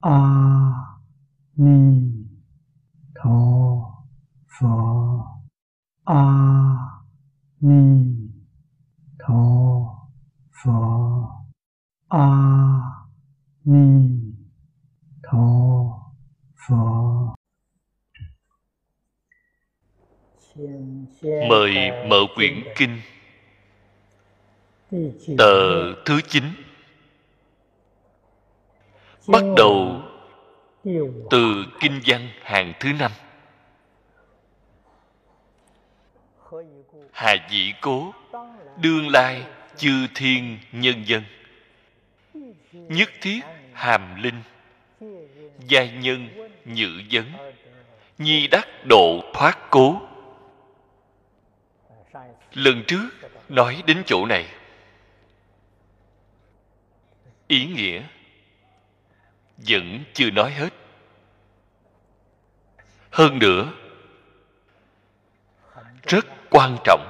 a 0.00 0.18
ni 1.56 2.12
tho 3.14 3.40
phở 4.60 4.66
a 6.04 6.24
ni 7.60 8.14
tho 9.18 9.42
phở 10.64 10.72
a 12.08 12.26
ni 13.64 14.10
tho 15.22 15.46
phở 16.68 17.30
mời 21.48 21.74
mở 22.08 22.16
quyển 22.34 22.64
kinh. 22.76 23.00
Tờ 25.38 25.94
thứ 26.04 26.20
chín 26.28 26.44
bắt 29.30 29.44
đầu 29.56 30.02
từ 31.30 31.64
kinh 31.80 32.00
văn 32.06 32.28
hàng 32.42 32.72
thứ 32.80 32.88
năm. 32.98 33.10
Hà 37.12 37.36
dĩ 37.50 37.72
cố 37.80 38.12
đương 38.76 39.08
lai 39.08 39.46
chư 39.76 40.06
thiên 40.14 40.58
nhân 40.72 41.02
dân. 41.06 41.22
Nhất 42.72 43.10
thiết 43.20 43.40
hàm 43.72 44.22
linh. 44.22 44.42
Giai 45.68 45.90
nhân 45.90 46.28
nhự 46.64 46.88
vấn. 47.10 47.24
Nhi 48.18 48.46
đắc 48.46 48.68
độ 48.88 49.20
thoát 49.34 49.58
cố. 49.70 50.00
Lần 52.52 52.84
trước 52.86 53.08
nói 53.48 53.82
đến 53.86 54.02
chỗ 54.06 54.26
này 54.26 54.46
ý 57.48 57.66
nghĩa 57.66 58.02
vẫn 59.68 60.04
chưa 60.14 60.30
nói 60.30 60.50
hết. 60.50 60.72
Hơn 63.10 63.38
nữa, 63.38 63.72
rất 66.02 66.26
quan 66.50 66.76
trọng, 66.84 67.06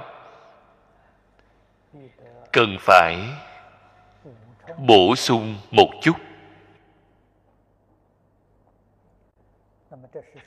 cần 2.53 2.77
phải 2.81 3.17
bổ 4.79 5.17
sung 5.17 5.57
một 5.71 5.91
chút. 6.03 6.17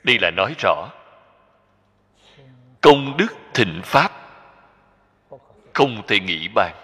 Đây 0.02 0.18
là 0.20 0.30
nói 0.30 0.54
rõ, 0.58 0.90
công 2.80 3.16
đức 3.16 3.28
thịnh 3.54 3.80
pháp 3.84 4.12
không 5.74 6.02
thể 6.06 6.20
nghĩ 6.20 6.48
bàn. 6.54 6.74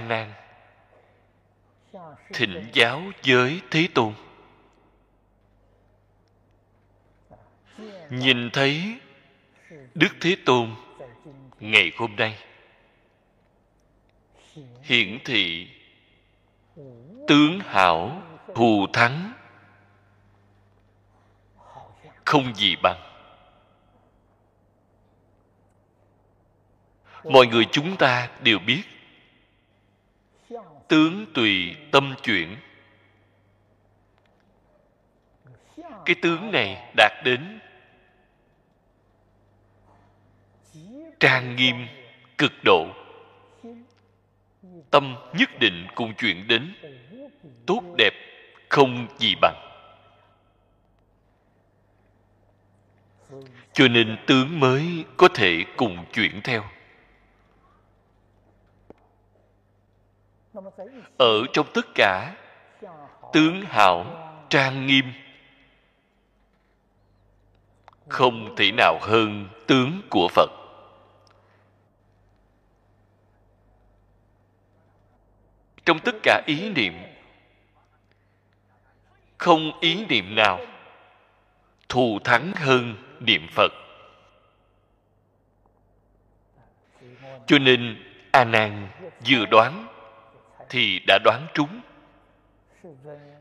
A 0.00 0.08
nan 0.08 0.32
thịnh 2.32 2.70
giáo 2.72 3.02
với 3.26 3.60
thế 3.70 3.88
tôn. 3.94 4.14
Nhìn 8.10 8.50
thấy 8.50 8.98
đức 9.94 10.08
thế 10.20 10.36
tôn 10.46 10.74
ngày 11.60 11.92
hôm 11.96 12.16
nay, 12.16 12.38
hiển 14.82 15.18
thị 15.24 15.68
tướng 17.28 17.60
hảo 17.60 18.22
thù 18.54 18.86
thắng 18.92 19.32
không 22.24 22.54
gì 22.54 22.76
bằng. 22.82 23.00
Mọi 27.24 27.46
người 27.46 27.64
chúng 27.72 27.96
ta 27.96 28.30
đều 28.40 28.58
biết 28.58 28.82
tướng 30.90 31.26
tùy 31.34 31.76
tâm 31.90 32.14
chuyển. 32.22 32.56
Cái 36.04 36.16
tướng 36.22 36.50
này 36.50 36.92
đạt 36.96 37.12
đến 37.24 37.60
trang 41.20 41.56
nghiêm, 41.56 41.86
cực 42.38 42.52
độ. 42.64 42.86
Tâm 44.90 45.16
nhất 45.38 45.50
định 45.60 45.86
cùng 45.94 46.14
chuyển 46.14 46.48
đến 46.48 46.74
tốt 47.66 47.82
đẹp, 47.98 48.12
không 48.68 49.06
gì 49.18 49.34
bằng. 49.40 49.56
Cho 53.72 53.88
nên 53.88 54.16
tướng 54.26 54.60
mới 54.60 55.04
có 55.16 55.28
thể 55.34 55.64
cùng 55.76 56.04
chuyển 56.12 56.40
theo. 56.44 56.64
Ở 61.18 61.46
trong 61.52 61.66
tất 61.74 61.86
cả, 61.94 62.36
tướng 63.32 63.62
hảo 63.62 64.04
trang 64.48 64.86
nghiêm, 64.86 65.12
không 68.08 68.56
thể 68.56 68.72
nào 68.76 68.98
hơn 69.02 69.48
tướng 69.66 70.00
của 70.10 70.28
phật. 70.28 70.50
Trong 75.84 75.98
tất 75.98 76.14
cả 76.22 76.42
ý 76.46 76.70
niệm, 76.70 76.92
không 79.38 79.80
ý 79.80 80.06
niệm 80.06 80.34
nào 80.34 80.58
thù 81.88 82.18
thắng 82.24 82.52
hơn 82.54 82.94
niệm 83.20 83.46
phật. 83.50 83.72
Cho 87.46 87.58
nên 87.58 88.04
a 88.32 88.44
nan 88.44 88.88
dự 89.20 89.46
đoán 89.46 89.89
thì 90.70 91.00
đã 91.06 91.18
đoán 91.24 91.46
trúng. 91.54 91.80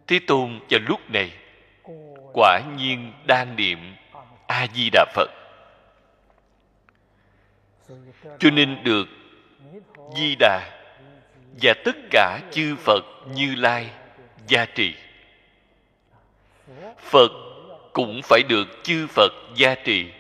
Thế 0.08 0.20
tôn 0.28 0.60
vào 0.70 0.80
lúc 0.88 1.10
này, 1.10 1.32
quả 2.34 2.62
nhiên 2.78 3.14
đang 3.28 3.56
niệm 3.56 3.96
a 4.48 4.68
di 4.74 4.90
đà 4.90 5.06
phật. 5.14 5.30
Cho 8.40 8.50
nên 8.52 8.84
được 8.84 9.08
di 10.16 10.36
đà 10.40 10.82
và 11.62 11.74
tất 11.86 11.96
cả 12.10 12.40
chư 12.52 12.76
phật 12.76 13.06
như 13.34 13.56
lai 13.56 13.90
gia 14.48 14.66
trì. 14.66 14.94
Phật 16.98 17.32
cũng 17.94 18.22
phải 18.24 18.44
được 18.50 18.68
chư 18.84 19.08
phật 19.08 19.32
gia 19.56 19.76
trì. 19.76 20.12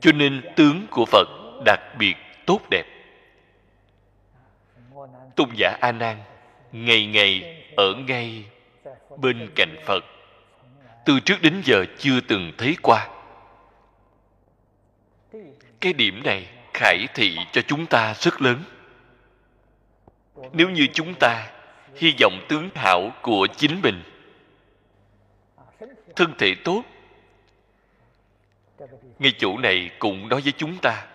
Cho 0.00 0.12
nên 0.12 0.42
tướng 0.56 0.86
của 0.90 1.04
phật 1.04 1.28
đặc 1.64 1.80
biệt 1.98 2.14
tốt 2.46 2.60
đẹp 2.70 2.84
tôn 5.38 5.48
giả 5.56 5.76
a 5.80 5.92
nan, 5.92 6.16
ngày 6.72 7.06
ngày 7.06 7.64
ở 7.76 7.94
ngay 7.94 8.44
bên 9.16 9.50
cạnh 9.54 9.76
phật. 9.86 10.04
Từ 11.04 11.20
trước 11.20 11.42
đến 11.42 11.62
giờ 11.64 11.84
chưa 11.98 12.20
từng 12.20 12.52
thấy 12.58 12.76
qua. 12.82 13.08
Cái 15.80 15.92
điểm 15.92 16.22
này 16.24 16.48
khải 16.74 17.06
thị 17.14 17.36
cho 17.52 17.62
chúng 17.62 17.86
ta 17.86 18.14
rất 18.14 18.42
lớn. 18.42 18.62
Nếu 20.52 20.70
như 20.70 20.86
chúng 20.92 21.14
ta 21.20 21.50
hy 21.96 22.14
vọng 22.20 22.46
tướng 22.48 22.68
hảo 22.74 23.10
của 23.22 23.46
chính 23.56 23.80
mình, 23.82 24.02
thân 26.16 26.34
thể 26.38 26.54
tốt, 26.64 26.82
ngay 29.18 29.32
chỗ 29.38 29.58
này 29.58 29.90
cũng 29.98 30.28
nói 30.28 30.40
với 30.40 30.52
chúng 30.56 30.78
ta, 30.82 31.06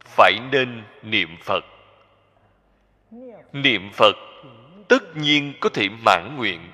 phải 0.00 0.32
nên 0.52 0.82
niệm 1.02 1.36
phật 1.42 1.64
niệm 3.52 3.90
phật 3.92 4.16
tất 4.88 5.16
nhiên 5.16 5.54
có 5.60 5.68
thể 5.74 5.88
mãn 5.88 6.36
nguyện. 6.36 6.72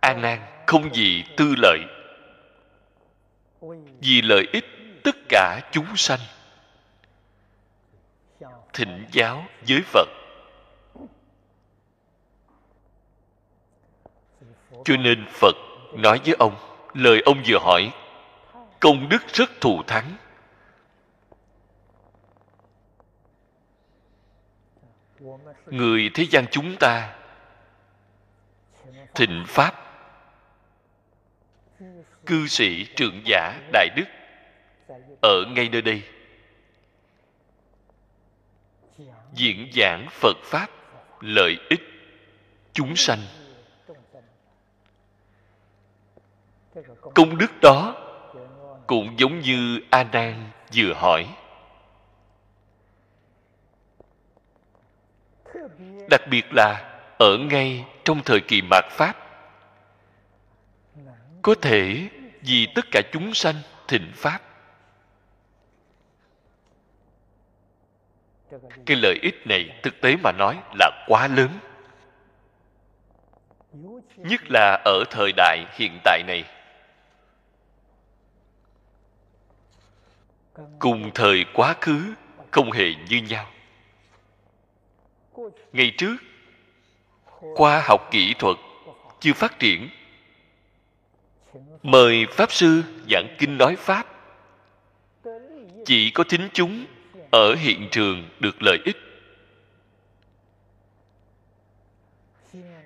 An 0.00 0.22
nan 0.22 0.40
không 0.66 0.94
gì 0.94 1.24
tư 1.36 1.54
lợi, 1.58 1.80
vì 4.00 4.22
lợi 4.22 4.48
ích 4.52 4.64
tất 5.04 5.16
cả 5.28 5.60
chúng 5.72 5.96
sanh 5.96 6.20
thịnh 8.76 9.04
giáo 9.12 9.44
với 9.68 9.82
phật. 9.82 10.08
Cho 14.84 14.96
nên 14.96 15.26
phật 15.28 15.56
nói 15.92 16.20
với 16.24 16.34
ông, 16.38 16.56
lời 16.94 17.22
ông 17.24 17.42
vừa 17.46 17.58
hỏi, 17.58 17.92
công 18.80 19.08
đức 19.08 19.22
rất 19.32 19.50
thù 19.60 19.82
thắng. 19.82 20.16
Người 25.66 26.10
thế 26.14 26.26
gian 26.30 26.46
chúng 26.50 26.76
ta 26.80 27.14
thịnh 29.14 29.44
pháp, 29.46 29.74
cư 32.26 32.46
sĩ 32.46 32.84
trưởng 32.96 33.22
giả 33.24 33.60
đại 33.72 33.88
đức 33.96 34.04
ở 35.22 35.44
ngay 35.48 35.68
nơi 35.68 35.82
đây. 35.82 36.02
Diễn 39.34 39.70
giảng 39.74 40.06
phật 40.10 40.36
pháp, 40.42 40.70
lợi 41.20 41.56
ích 41.70 41.80
chúng 42.72 42.96
sanh. 42.96 43.18
Công 47.14 47.38
đức 47.38 47.60
đó 47.62 48.02
cũng 48.86 49.18
giống 49.18 49.40
như 49.40 49.80
a 49.90 50.04
nan 50.04 50.50
vừa 50.74 50.92
hỏi. 50.94 51.26
Đặc 56.10 56.20
biệt 56.30 56.44
là 56.52 57.00
ở 57.18 57.38
ngay 57.38 57.84
trong 58.04 58.22
thời 58.24 58.40
kỳ 58.40 58.62
mạt 58.70 58.84
pháp. 58.90 59.16
Có 61.42 61.54
thể 61.62 62.08
vì 62.40 62.66
tất 62.74 62.84
cả 62.90 63.02
chúng 63.12 63.34
sanh 63.34 63.54
thịnh 63.88 64.12
pháp. 64.14 64.40
Cái 68.86 68.96
lợi 68.96 69.18
ích 69.22 69.46
này 69.46 69.80
thực 69.82 70.00
tế 70.00 70.16
mà 70.16 70.32
nói 70.32 70.58
là 70.78 71.04
quá 71.06 71.28
lớn. 71.28 71.58
Nhất 74.16 74.40
là 74.50 74.82
ở 74.84 75.04
thời 75.10 75.32
đại 75.36 75.64
hiện 75.72 75.98
tại 76.04 76.22
này. 76.26 76.44
Cùng 80.78 81.10
thời 81.14 81.44
quá 81.54 81.74
khứ 81.80 82.14
không 82.50 82.72
hề 82.72 82.84
như 83.08 83.22
nhau 83.28 83.46
ngày 85.72 85.92
trước, 85.96 86.16
khoa 87.54 87.82
học 87.84 88.08
kỹ 88.10 88.34
thuật 88.38 88.56
chưa 89.20 89.32
phát 89.32 89.58
triển. 89.58 89.88
Mời 91.82 92.26
pháp 92.30 92.52
sư 92.52 92.82
giảng 93.10 93.36
kinh 93.38 93.58
nói 93.58 93.76
pháp, 93.76 94.06
chỉ 95.84 96.10
có 96.10 96.24
thính 96.24 96.48
chúng 96.52 96.86
ở 97.30 97.54
hiện 97.54 97.88
trường 97.90 98.28
được 98.40 98.62
lợi 98.62 98.78
ích. 98.84 98.96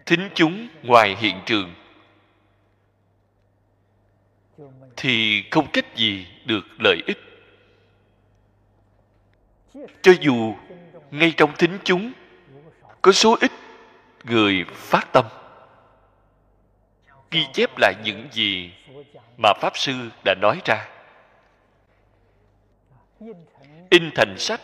Thính 0.07 0.29
chúng 0.35 0.69
ngoài 0.83 1.17
hiện 1.17 1.41
trường 1.47 1.75
thì 4.97 5.45
không 5.51 5.67
cách 5.73 5.97
gì 5.97 6.27
được 6.45 6.65
lợi 6.79 7.03
ích. 7.07 7.19
Cho 10.03 10.13
dù 10.21 10.55
ngay 11.11 11.35
trong 11.37 11.53
thính 11.59 11.79
chúng 11.85 12.13
có 13.03 13.13
số 13.13 13.37
ít 13.41 13.53
người 14.25 14.65
phát 14.75 15.13
tâm. 15.13 15.25
Ghi 17.31 17.47
chép 17.53 17.71
lại 17.79 17.95
những 18.05 18.29
gì 18.33 18.73
mà 19.37 19.53
pháp 19.61 19.73
sư 19.77 19.93
đã 20.25 20.35
nói 20.41 20.61
ra. 20.65 20.89
In 23.91 24.11
thành 24.15 24.39
sách 24.39 24.61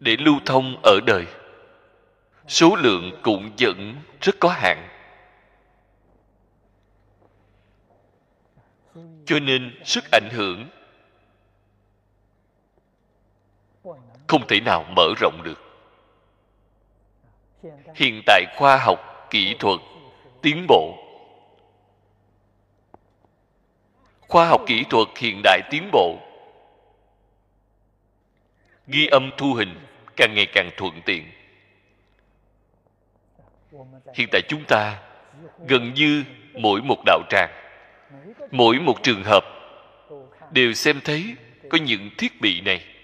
để 0.00 0.16
lưu 0.18 0.34
thông 0.46 0.80
ở 0.82 1.00
đời. 1.06 1.26
Số 2.48 2.76
lượng 2.76 3.20
cũng 3.22 3.52
vẫn 3.58 3.96
rất 4.20 4.34
có 4.40 4.48
hạn. 4.48 4.88
Cho 9.26 9.38
nên 9.38 9.80
sức 9.84 10.04
ảnh 10.12 10.28
hưởng 10.32 10.68
không 14.28 14.46
thể 14.46 14.60
nào 14.60 14.84
mở 14.96 15.06
rộng 15.20 15.42
được. 15.42 15.62
Hiện 17.94 18.22
tại 18.26 18.44
khoa 18.56 18.76
học, 18.76 19.26
kỹ 19.30 19.56
thuật, 19.58 19.80
tiến 20.42 20.66
bộ. 20.68 20.94
Khoa 24.20 24.46
học, 24.46 24.60
kỹ 24.66 24.84
thuật, 24.90 25.08
hiện 25.16 25.40
đại, 25.44 25.60
tiến 25.70 25.90
bộ. 25.92 26.18
Ghi 28.86 29.06
âm 29.06 29.30
thu 29.36 29.54
hình 29.54 29.80
càng 30.16 30.34
ngày 30.34 30.46
càng 30.52 30.70
thuận 30.76 31.02
tiện. 31.04 31.30
Hiện 34.14 34.28
tại 34.32 34.42
chúng 34.48 34.64
ta 34.64 35.02
gần 35.66 35.94
như 35.94 36.24
mỗi 36.54 36.82
một 36.82 37.02
đạo 37.06 37.20
tràng, 37.30 37.50
mỗi 38.50 38.78
một 38.78 39.02
trường 39.02 39.22
hợp 39.24 39.44
đều 40.50 40.72
xem 40.72 41.00
thấy 41.04 41.34
có 41.68 41.78
những 41.78 42.10
thiết 42.18 42.40
bị 42.40 42.60
này. 42.60 42.97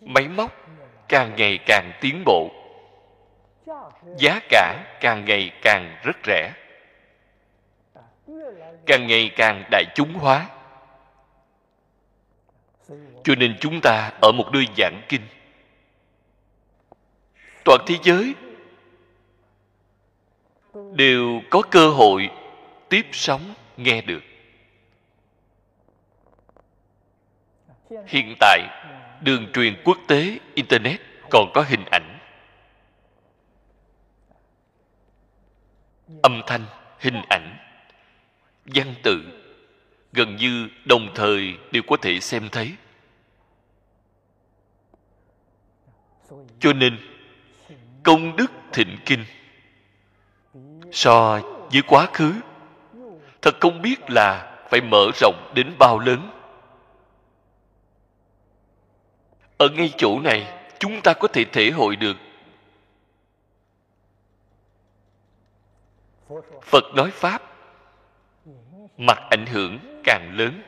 Máy 0.00 0.28
móc 0.28 0.52
càng 1.08 1.36
ngày 1.36 1.58
càng 1.66 1.92
tiến 2.00 2.22
bộ. 2.26 2.50
Giá 4.18 4.40
cả 4.48 4.96
càng 5.00 5.24
ngày 5.24 5.50
càng 5.62 5.96
rất 6.04 6.16
rẻ. 6.26 6.52
Càng 8.86 9.06
ngày 9.06 9.30
càng 9.36 9.64
đại 9.70 9.84
chúng 9.94 10.14
hóa. 10.14 10.48
Cho 13.24 13.34
nên 13.38 13.56
chúng 13.60 13.80
ta 13.82 14.12
ở 14.20 14.32
một 14.32 14.50
nơi 14.52 14.66
giảng 14.76 15.02
kinh. 15.08 15.22
Toàn 17.64 17.80
thế 17.86 17.94
giới 18.02 18.34
đều 20.94 21.40
có 21.50 21.62
cơ 21.70 21.88
hội 21.88 22.30
tiếp 22.88 23.06
sóng 23.12 23.54
nghe 23.76 24.00
được. 24.00 24.22
Hiện 28.06 28.34
tại 28.40 28.58
đường 29.20 29.52
truyền 29.52 29.82
quốc 29.84 29.98
tế, 30.06 30.38
internet 30.54 31.00
còn 31.30 31.50
có 31.54 31.64
hình 31.68 31.84
ảnh. 31.84 32.18
Âm 36.22 36.42
thanh, 36.46 36.64
hình 36.98 37.22
ảnh. 37.30 37.56
Văn 38.64 38.94
tự, 39.02 39.22
gần 40.12 40.36
như 40.36 40.68
đồng 40.84 41.14
thời 41.14 41.54
đều 41.72 41.82
có 41.86 41.96
thể 42.02 42.20
xem 42.20 42.48
thấy. 42.52 42.72
Cho 46.60 46.72
nên, 46.72 46.98
công 48.02 48.36
đức 48.36 48.52
thịnh 48.72 48.98
kinh. 49.06 49.24
So 50.92 51.40
với 51.72 51.82
quá 51.82 52.08
khứ, 52.12 52.34
thật 53.42 53.54
không 53.60 53.82
biết 53.82 54.10
là 54.10 54.56
phải 54.70 54.80
mở 54.80 55.10
rộng 55.20 55.52
đến 55.54 55.74
bao 55.78 55.98
lớn. 55.98 56.35
Ở 59.58 59.68
ngay 59.68 59.94
chỗ 59.96 60.20
này, 60.20 60.68
chúng 60.78 61.00
ta 61.02 61.14
có 61.14 61.28
thể 61.28 61.44
thể 61.44 61.70
hội 61.70 61.96
được. 61.96 62.16
Phật 66.62 66.84
nói 66.94 67.10
pháp, 67.10 67.42
mặt 68.96 69.18
ảnh 69.30 69.46
hưởng 69.46 69.78
càng 70.04 70.32
lớn. 70.36 70.62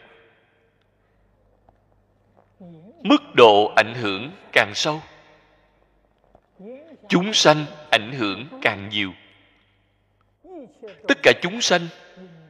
Mức 3.02 3.22
độ 3.34 3.72
ảnh 3.76 3.94
hưởng 3.94 4.30
càng 4.52 4.72
sâu. 4.74 5.00
Chúng 7.08 7.32
sanh 7.32 7.66
ảnh 7.90 8.12
hưởng 8.12 8.46
càng 8.62 8.88
nhiều. 8.88 9.12
Tất 11.08 11.18
cả 11.22 11.32
chúng 11.42 11.60
sanh 11.60 11.86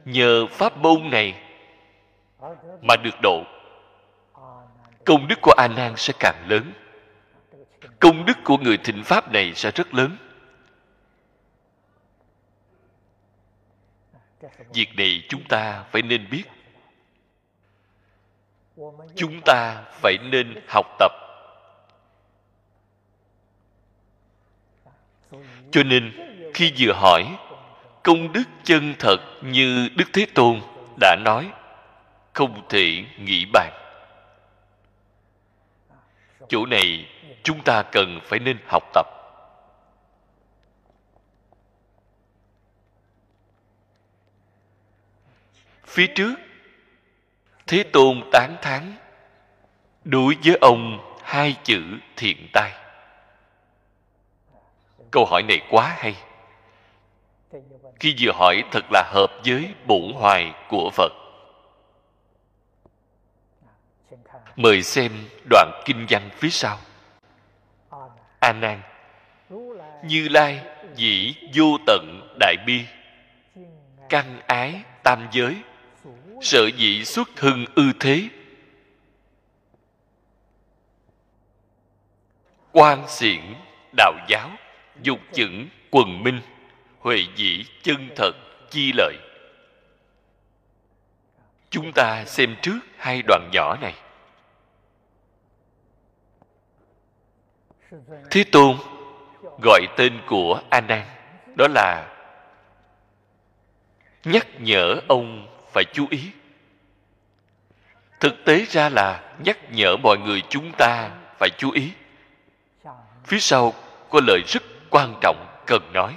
nhờ 0.05 0.47
pháp 0.47 0.77
môn 0.77 1.09
này 1.09 1.41
mà 2.81 2.95
được 3.03 3.15
độ 3.21 3.43
công 5.09 5.27
đức 5.27 5.39
của 5.41 5.53
a 5.57 5.67
nan 5.67 5.93
sẽ 5.97 6.13
càng 6.19 6.45
lớn. 6.47 6.73
Công 7.99 8.25
đức 8.25 8.37
của 8.43 8.57
người 8.57 8.77
thịnh 8.77 9.03
pháp 9.03 9.31
này 9.31 9.53
sẽ 9.55 9.71
rất 9.71 9.93
lớn. 9.93 10.17
Việc 14.73 14.89
này 14.97 15.23
chúng 15.29 15.43
ta 15.43 15.83
phải 15.91 16.01
nên 16.01 16.29
biết. 16.31 16.43
Chúng 19.15 19.41
ta 19.45 19.83
phải 19.91 20.17
nên 20.31 20.61
học 20.67 20.85
tập. 20.99 21.11
Cho 25.71 25.83
nên, 25.83 26.11
khi 26.53 26.73
vừa 26.77 26.93
hỏi, 26.93 27.37
công 28.03 28.33
đức 28.33 28.43
chân 28.63 28.95
thật 28.99 29.17
như 29.41 29.89
đức 29.95 30.05
thế 30.13 30.25
tôn 30.35 30.61
đã 30.99 31.15
nói, 31.25 31.51
không 32.33 32.65
thể 32.69 33.05
nghĩ 33.17 33.45
bàn 33.53 33.88
chỗ 36.49 36.65
này, 36.65 37.09
chúng 37.43 37.63
ta 37.63 37.83
cần 37.83 38.19
phải 38.23 38.39
nên 38.39 38.57
học 38.67 38.83
tập. 38.93 39.05
Phía 45.85 46.07
trước, 46.15 46.35
thế 47.67 47.83
tôn 47.83 48.29
tán 48.31 48.55
thán, 48.61 48.95
đối 50.03 50.35
với 50.43 50.57
ông, 50.61 51.15
hai 51.23 51.55
chữ 51.63 51.81
thiện 52.17 52.47
tai. 52.53 52.71
Câu 55.11 55.25
hỏi 55.25 55.43
này 55.43 55.61
quá 55.69 55.95
hay. 55.97 56.15
Khi 57.99 58.15
vừa 58.19 58.31
hỏi 58.31 58.63
thật 58.71 58.85
là 58.91 59.03
hợp 59.13 59.27
với 59.45 59.73
bổn 59.87 60.13
hoài 60.13 60.53
của 60.69 60.89
phật. 60.93 61.11
Mời 64.59 64.83
xem 64.83 65.11
đoạn 65.49 65.81
kinh 65.85 66.05
văn 66.09 66.29
phía 66.37 66.49
sau. 66.49 66.79
A 68.39 68.53
nan. 68.53 68.81
Như 70.03 70.27
lai 70.27 70.61
dĩ 70.95 71.33
vô 71.53 71.77
tận 71.87 72.29
đại 72.39 72.55
bi, 72.65 72.85
căn 74.09 74.41
ái 74.47 74.81
tam 75.03 75.27
giới 75.31 75.55
sợ 76.41 76.69
dĩ 76.77 77.05
xuất 77.05 77.39
hưng 77.39 77.65
ư 77.75 77.91
thế? 77.99 78.29
Quan 82.71 83.07
xiển 83.07 83.41
đạo 83.97 84.13
giáo, 84.27 84.51
dục 85.01 85.19
chững 85.33 85.67
quần 85.91 86.23
minh, 86.23 86.41
huệ 86.99 87.17
dĩ 87.35 87.65
chân 87.83 88.09
thật 88.15 88.31
chi 88.69 88.91
lợi. 88.95 89.15
Chúng 91.69 91.91
ta 91.95 92.25
xem 92.25 92.55
trước 92.61 92.79
hai 92.97 93.21
đoạn 93.27 93.49
nhỏ 93.53 93.77
này. 93.81 93.93
Thế 98.31 98.43
tôn 98.51 98.77
gọi 99.61 99.81
tên 99.97 100.21
của 100.27 100.61
a 100.69 100.81
nan 100.81 101.05
đó 101.55 101.67
là 101.67 102.15
nhắc 104.23 104.47
nhở 104.59 105.01
ông 105.07 105.47
phải 105.73 105.83
chú 105.93 106.07
ý. 106.09 106.31
Thực 108.19 108.33
tế 108.45 108.65
ra 108.69 108.89
là 108.89 109.35
nhắc 109.45 109.57
nhở 109.71 109.97
mọi 109.97 110.17
người 110.17 110.43
chúng 110.49 110.71
ta 110.77 111.09
phải 111.37 111.49
chú 111.57 111.71
ý. 111.71 111.91
Phía 113.23 113.39
sau 113.39 113.73
có 114.09 114.21
lời 114.27 114.41
rất 114.47 114.63
quan 114.89 115.15
trọng 115.21 115.61
cần 115.67 115.91
nói. 115.93 116.15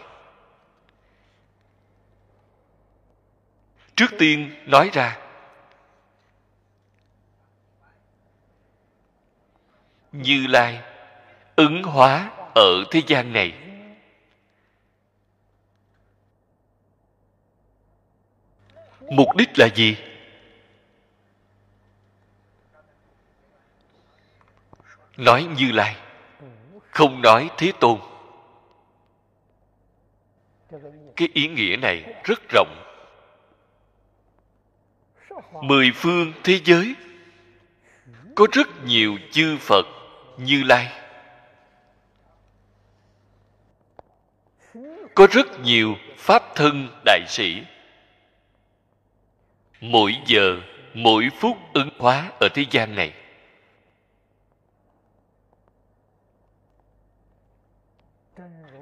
Trước 3.97 4.11
tiên 4.19 4.51
nói 4.67 4.91
ra, 4.93 5.19
như 10.13 10.47
lai 10.47 10.92
ứng 11.57 11.83
hóa 11.83 12.31
ở 12.55 12.85
thế 12.91 13.03
gian 13.07 13.33
này. 13.33 13.53
Mục 19.01 19.29
đích 19.37 19.59
là 19.59 19.69
gì? 19.75 19.97
Nói 25.17 25.47
như 25.57 25.73
lai, 25.73 25.97
không 26.91 27.23
nói 27.23 27.51
thế 27.59 27.73
tôn. 27.81 27.99
Cái 31.17 31.29
ý 31.35 31.49
nghĩa 31.49 31.77
này 31.77 32.15
rất 32.25 32.41
rộng. 32.49 32.79
Mười 35.53 35.93
phương 35.95 36.33
thế 36.45 36.61
giới, 36.65 36.95
có 38.35 38.47
rất 38.53 38.69
nhiều 38.85 39.19
chư 39.31 39.57
phật 39.61 39.87
như 40.37 40.63
lai. 40.63 41.02
Có 45.15 45.27
rất 45.31 45.61
nhiều 45.61 45.95
pháp 46.17 46.43
thân 46.55 46.89
đại 47.05 47.21
sĩ. 47.29 47.63
Mỗi 49.81 50.17
giờ, 50.27 50.57
mỗi 50.95 51.29
phút 51.39 51.57
ứng 51.75 51.91
hóa 51.99 52.31
ở 52.41 52.49
thế 52.55 52.65
gian 52.71 52.95
này. 52.95 53.13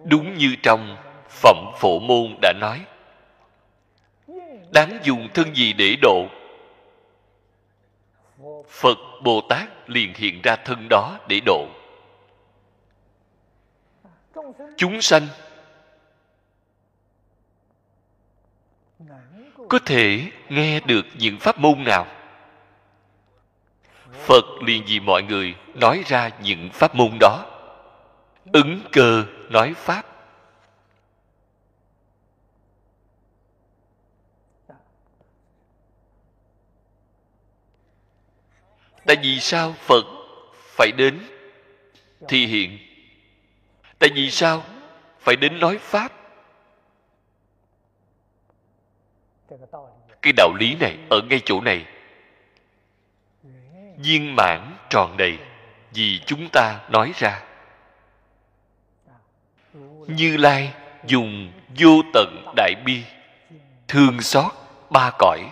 Đúng 0.05 0.39
như 0.39 0.57
trong 0.63 0.97
phẩm 1.29 1.73
phổ 1.79 1.99
môn 1.99 2.37
đã 2.43 2.53
nói, 2.61 2.85
đáng 4.73 4.99
dùng 5.03 5.29
thân 5.35 5.55
gì 5.55 5.73
để 5.73 5.97
độ? 6.03 6.27
Phật 8.69 8.99
bồ 9.23 9.41
tát 9.49 9.91
liền 9.91 10.15
hiện 10.17 10.41
ra 10.43 10.57
thân 10.57 10.87
đó 10.91 11.19
để 11.29 11.41
độ. 11.47 11.69
Chúng 14.77 15.03
sanh 15.03 15.27
có 19.69 19.79
thể 19.79 20.31
nghe 20.49 20.81
được 20.81 21.07
những 21.19 21.39
pháp 21.39 21.59
môn 21.59 21.85
nào? 21.85 22.07
Phật 24.13 24.45
liền 24.67 24.85
vì 24.87 25.01
mọi 25.01 25.23
người 25.23 25.55
nói 25.75 26.03
ra 26.07 26.31
những 26.43 26.71
pháp 26.73 26.95
môn 26.95 27.17
đó. 27.21 27.47
Ứng 28.53 28.81
cơ 28.93 29.25
nói 29.49 29.75
pháp. 29.77 30.07
Tại 39.07 39.17
vì 39.23 39.41
sao 39.41 39.73
phật 39.73 40.05
phải 40.53 40.93
đến 40.97 41.21
thi 42.29 42.47
hiện? 42.47 42.79
Tại 43.99 44.11
vì 44.15 44.31
sao 44.31 44.65
phải 45.21 45.37
đến 45.37 45.61
nói 45.61 45.79
pháp? 45.79 46.20
Cái 50.23 50.33
đạo 50.37 50.55
lý 50.55 50.75
này 50.75 50.97
ở 51.11 51.21
ngay 51.31 51.41
chỗ 51.45 51.61
này. 51.61 51.87
Viên 53.97 54.37
mãn 54.37 54.77
tròn 54.91 55.17
đầy 55.17 55.39
vì 55.93 56.21
chúng 56.27 56.49
ta 56.53 56.81
nói 56.89 57.13
ra. 57.17 57.43
Như 60.07 60.37
lai 60.37 60.73
dùng 61.07 61.53
vô 61.79 62.03
tận 62.13 62.53
đại 62.57 62.75
bi, 62.85 63.03
thương 63.89 64.21
xót 64.23 64.53
ba 64.91 65.11
cõi. 65.19 65.51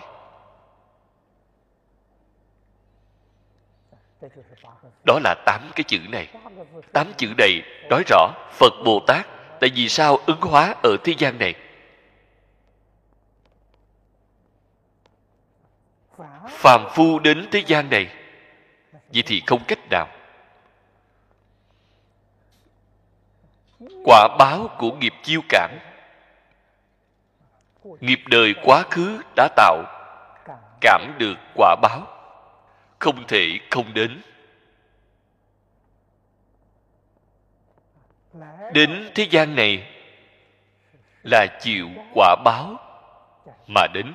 Đó 5.05 5.19
là 5.23 5.35
tám 5.45 5.71
cái 5.75 5.83
chữ 5.83 5.99
này. 6.09 6.27
Tám 6.93 7.13
chữ 7.17 7.27
này 7.37 7.61
nói 7.89 8.03
rõ 8.07 8.31
phật 8.51 8.73
bồ 8.85 9.03
tát 9.07 9.27
tại 9.59 9.69
vì 9.75 9.89
sao 9.89 10.17
ứng 10.25 10.41
hóa 10.41 10.75
ở 10.83 10.97
thế 11.03 11.13
gian 11.17 11.37
này. 11.37 11.55
Phàm 16.49 16.87
phu 16.89 17.19
đến 17.19 17.47
thế 17.51 17.63
gian 17.67 17.89
này, 17.89 18.07
vậy 19.13 19.23
thì 19.25 19.41
không 19.47 19.63
cách 19.67 19.79
nào. 19.89 20.07
Quả 24.03 24.27
báo 24.39 24.69
của 24.77 24.91
nghiệp 24.91 25.13
chiêu 25.23 25.41
cảm, 25.49 25.79
nghiệp 27.83 28.19
đời 28.27 28.53
quá 28.63 28.83
khứ 28.91 29.21
đã 29.35 29.47
tạo, 29.55 29.83
cảm 30.81 31.15
được 31.17 31.35
quả 31.55 31.75
báo, 31.81 32.07
không 32.99 33.27
thể 33.27 33.59
không 33.71 33.93
đến. 33.93 34.21
Đến 38.73 39.11
thế 39.15 39.27
gian 39.29 39.55
này 39.55 39.93
là 41.23 41.47
chịu 41.61 41.89
quả 42.13 42.35
báo 42.45 42.77
mà 43.67 43.87
đến. 43.93 44.13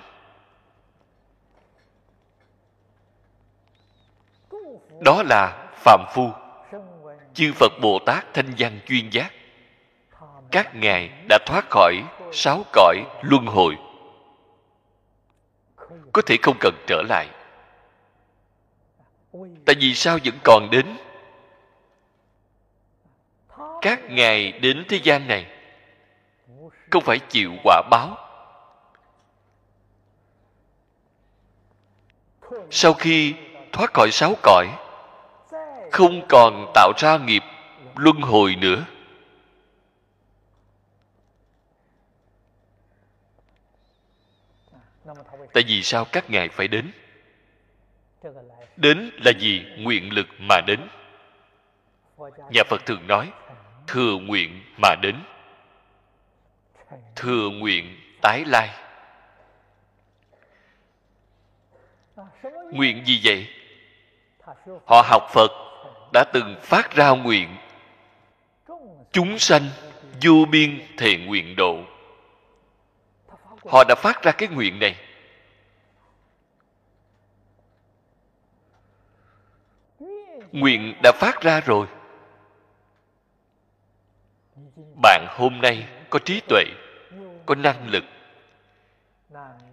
Đó 5.04 5.23
là 5.23 5.70
phạm 5.76 6.06
phu, 6.14 6.30
chư 7.34 7.52
phật 7.52 7.73
bồ 7.82 7.99
tát 8.06 8.34
thanh 8.34 8.54
văn 8.58 8.80
chuyên 8.87 9.11
giác. 9.11 9.32
Các 10.50 10.75
ngài 10.75 11.11
đã 11.28 11.38
thoát 11.46 11.70
khỏi 11.70 12.02
sáu 12.32 12.64
cõi 12.73 12.96
luân 13.23 13.46
hồi. 13.46 13.76
Có 16.12 16.23
thể 16.26 16.37
không 16.42 16.56
cần 16.61 16.75
trở 16.87 17.02
lại. 17.08 17.28
Tại 19.66 19.76
vì 19.80 19.94
sao 19.94 20.18
vẫn 20.25 20.34
còn 20.44 20.70
đến? 20.70 20.96
Các 23.80 24.00
ngài 24.11 24.52
đến 24.52 24.84
thế 24.88 25.00
gian 25.02 25.28
này 25.28 25.46
không 26.90 27.02
phải 27.02 27.18
chịu 27.18 27.52
quả 27.64 27.82
báo. 27.90 28.16
Sau 32.70 32.92
khi 32.92 33.34
thoát 33.73 33.94
khỏi 33.94 34.11
sáu 34.11 34.34
cõi 34.42 34.68
không 35.95 36.27
còn 36.29 36.71
tạo 36.75 36.93
ra 36.97 37.19
nghiệp 37.19 37.43
luân 37.97 38.21
hồi 38.21 38.57
nữa. 38.57 38.85
Tại 45.53 45.63
vì 45.67 45.83
sao 45.83 46.05
các 46.05 46.31
ngài 46.31 46.49
phải 46.49 46.69
đến? 46.69 46.93
Đến 48.77 49.11
là 49.25 49.33
gì 49.39 49.65
nguyện 49.79 50.13
lực 50.13 50.27
mà 50.39 50.61
đến. 50.67 50.81
Nhà 52.51 52.63
phật 52.71 52.87
thường 52.87 53.07
nói, 53.07 53.33
thừa 53.87 54.17
nguyện 54.23 54.63
mà 54.83 54.95
đến. 55.03 55.17
Thừa 57.17 57.51
nguyện 57.51 57.97
tái 58.23 58.45
lai. 58.47 58.71
Nguyện 62.73 63.05
gì 63.07 63.21
vậy? 63.25 63.49
Họ 64.87 65.03
học 65.07 65.29
phật 65.33 65.63
đã 66.14 66.25
từng 66.25 66.56
phát 66.62 66.94
ra 66.94 67.11
nguyện. 67.11 67.56
Chúng 69.12 69.38
sanh 69.38 69.62
vô 70.23 70.44
biên 70.50 70.80
thề 70.97 71.16
nguyện 71.16 71.56
độ. 71.56 71.78
Họ 73.66 73.85
đã 73.88 73.94
phát 73.99 74.23
ra 74.23 74.33
cái 74.33 74.49
nguyện 74.49 74.78
này. 74.78 74.97
Nguyện 80.52 80.94
đã 81.02 81.12
phát 81.12 81.40
ra 81.40 81.61
rồi. 81.61 81.87
Bạn 85.02 85.26
hôm 85.30 85.61
nay 85.62 85.87
có 86.11 86.18
trí 86.18 86.40
tuệ, 86.49 86.64
có 87.47 87.54
năng 87.54 87.88
lực. 87.88 88.04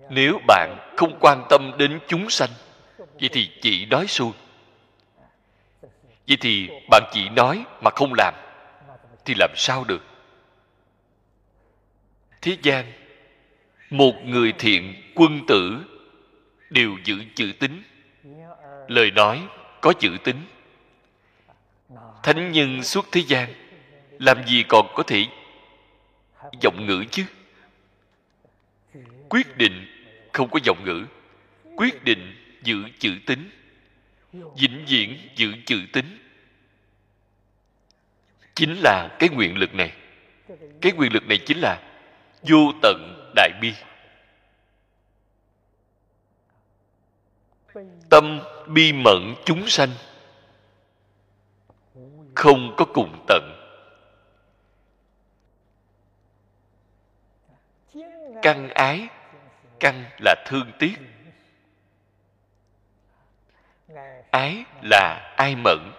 Nếu 0.10 0.40
bạn 0.48 0.94
không 0.98 1.18
quan 1.20 1.46
tâm 1.50 1.72
đến 1.78 2.00
chúng 2.08 2.30
sanh, 2.30 2.50
vậy 2.98 3.30
thì 3.32 3.52
chỉ 3.62 3.86
nói 3.86 4.08
xuôi 4.08 4.32
vậy 6.28 6.38
thì 6.42 6.70
bạn 6.90 7.04
chỉ 7.14 7.30
nói 7.30 7.66
mà 7.82 7.92
không 7.96 8.14
làm, 8.18 8.34
thì 9.26 9.34
làm 9.38 9.50
sao 9.56 9.84
được? 9.84 10.06
Thế 12.42 12.58
gian, 12.62 12.92
một 13.90 14.14
người 14.26 14.54
thiện 14.60 15.12
quân 15.16 15.40
tử 15.48 15.86
đều 16.70 16.98
giữ 17.04 17.24
chữ 17.36 17.52
tín. 17.60 17.84
Lời 18.88 19.12
nói 19.12 19.42
có 19.82 19.94
chữ 19.94 20.18
tín. 20.24 20.36
Thánh 22.24 22.52
nhân 22.52 22.84
suốt 22.84 23.06
thế 23.12 23.22
gian, 23.28 23.54
làm 24.20 24.48
gì 24.48 24.64
còn 24.70 24.88
có 24.96 25.04
thể 25.04 25.26
giọng 26.62 26.86
ngữ 26.86 27.06
chứ? 27.12 27.24
Quyết 29.30 29.58
định 29.58 29.88
không 30.34 30.50
có 30.50 30.60
giọng 30.64 30.84
ngữ, 30.86 31.06
quyết 31.76 32.04
định 32.04 32.36
giữ 32.64 32.84
chữ 33.00 33.12
tín 33.26 33.50
vĩnh 34.34 34.86
viễn 34.88 35.18
giữ 35.36 35.54
chữ 35.66 35.82
tín. 35.94 36.06
Chính 38.56 38.76
là 38.84 39.16
cái 39.20 39.30
nguyện 39.30 39.58
lực 39.58 39.74
này. 39.74 39.94
Cái 40.82 40.92
nguyện 40.92 41.14
lực 41.14 41.24
này 41.28 41.40
chính 41.46 41.58
là 41.58 41.82
vô 42.42 42.72
tận 42.82 43.32
đại 43.36 43.52
bi. 43.62 43.74
Tâm 48.10 48.40
bi 48.68 48.94
mẫn 48.94 49.36
chúng 49.46 49.68
sanh 49.68 49.90
không 52.36 52.76
có 52.78 52.86
cùng 52.86 53.26
tận. 53.28 53.58
Căn 58.42 58.70
ái, 58.70 59.08
căn 59.80 60.06
là 60.20 60.36
thương 60.48 60.72
tiếc. 60.80 60.96
Ái 64.32 64.64
là 64.82 65.34
ai 65.38 65.56
mẫn? 65.56 65.92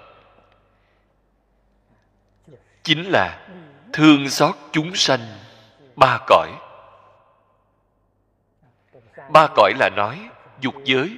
Chính 2.82 3.02
là 3.10 3.46
thương 3.92 4.30
xót 4.30 4.54
chúng 4.72 4.94
sanh, 4.94 5.20
ba 5.96 6.18
cõi. 6.26 6.48
Ba 9.30 9.48
cõi 9.56 9.72
là 9.78 9.90
nói, 9.96 10.28
dục 10.60 10.74
giới, 10.84 11.16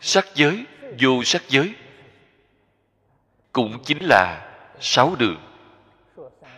sắc 0.00 0.26
giới, 0.34 0.64
vô 1.00 1.22
sắc 1.24 1.42
giới. 1.48 1.74
Cũng 3.52 3.82
chính 3.84 3.98
là 4.02 4.48
sáu 4.80 5.14
đường. 5.18 5.40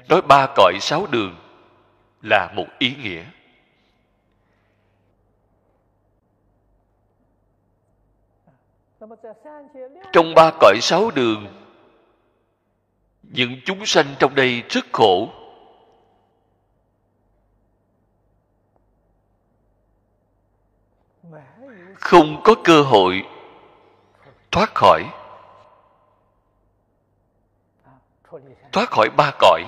Nói 0.09 0.23
ba 0.23 0.47
cõi 0.57 0.79
sáu 0.81 1.07
đường 1.11 1.37
là 2.23 2.53
một 2.55 2.67
ý 2.79 2.95
nghĩa. 3.03 3.25
Trong 10.13 10.35
ba 10.35 10.53
cõi 10.61 10.79
sáu 10.83 11.11
đường 11.11 11.47
những 13.23 13.61
chúng 13.65 13.87
sanh 13.87 14.07
trong 14.19 14.35
đây 14.35 14.63
rất 14.69 14.85
khổ. 14.93 15.29
Không 21.95 22.41
có 22.45 22.55
cơ 22.65 22.83
hội 22.83 23.23
thoát 24.51 24.75
khỏi. 24.75 25.05
Thoát 28.73 28.91
khỏi 28.91 29.09
ba 29.17 29.33
cõi. 29.39 29.65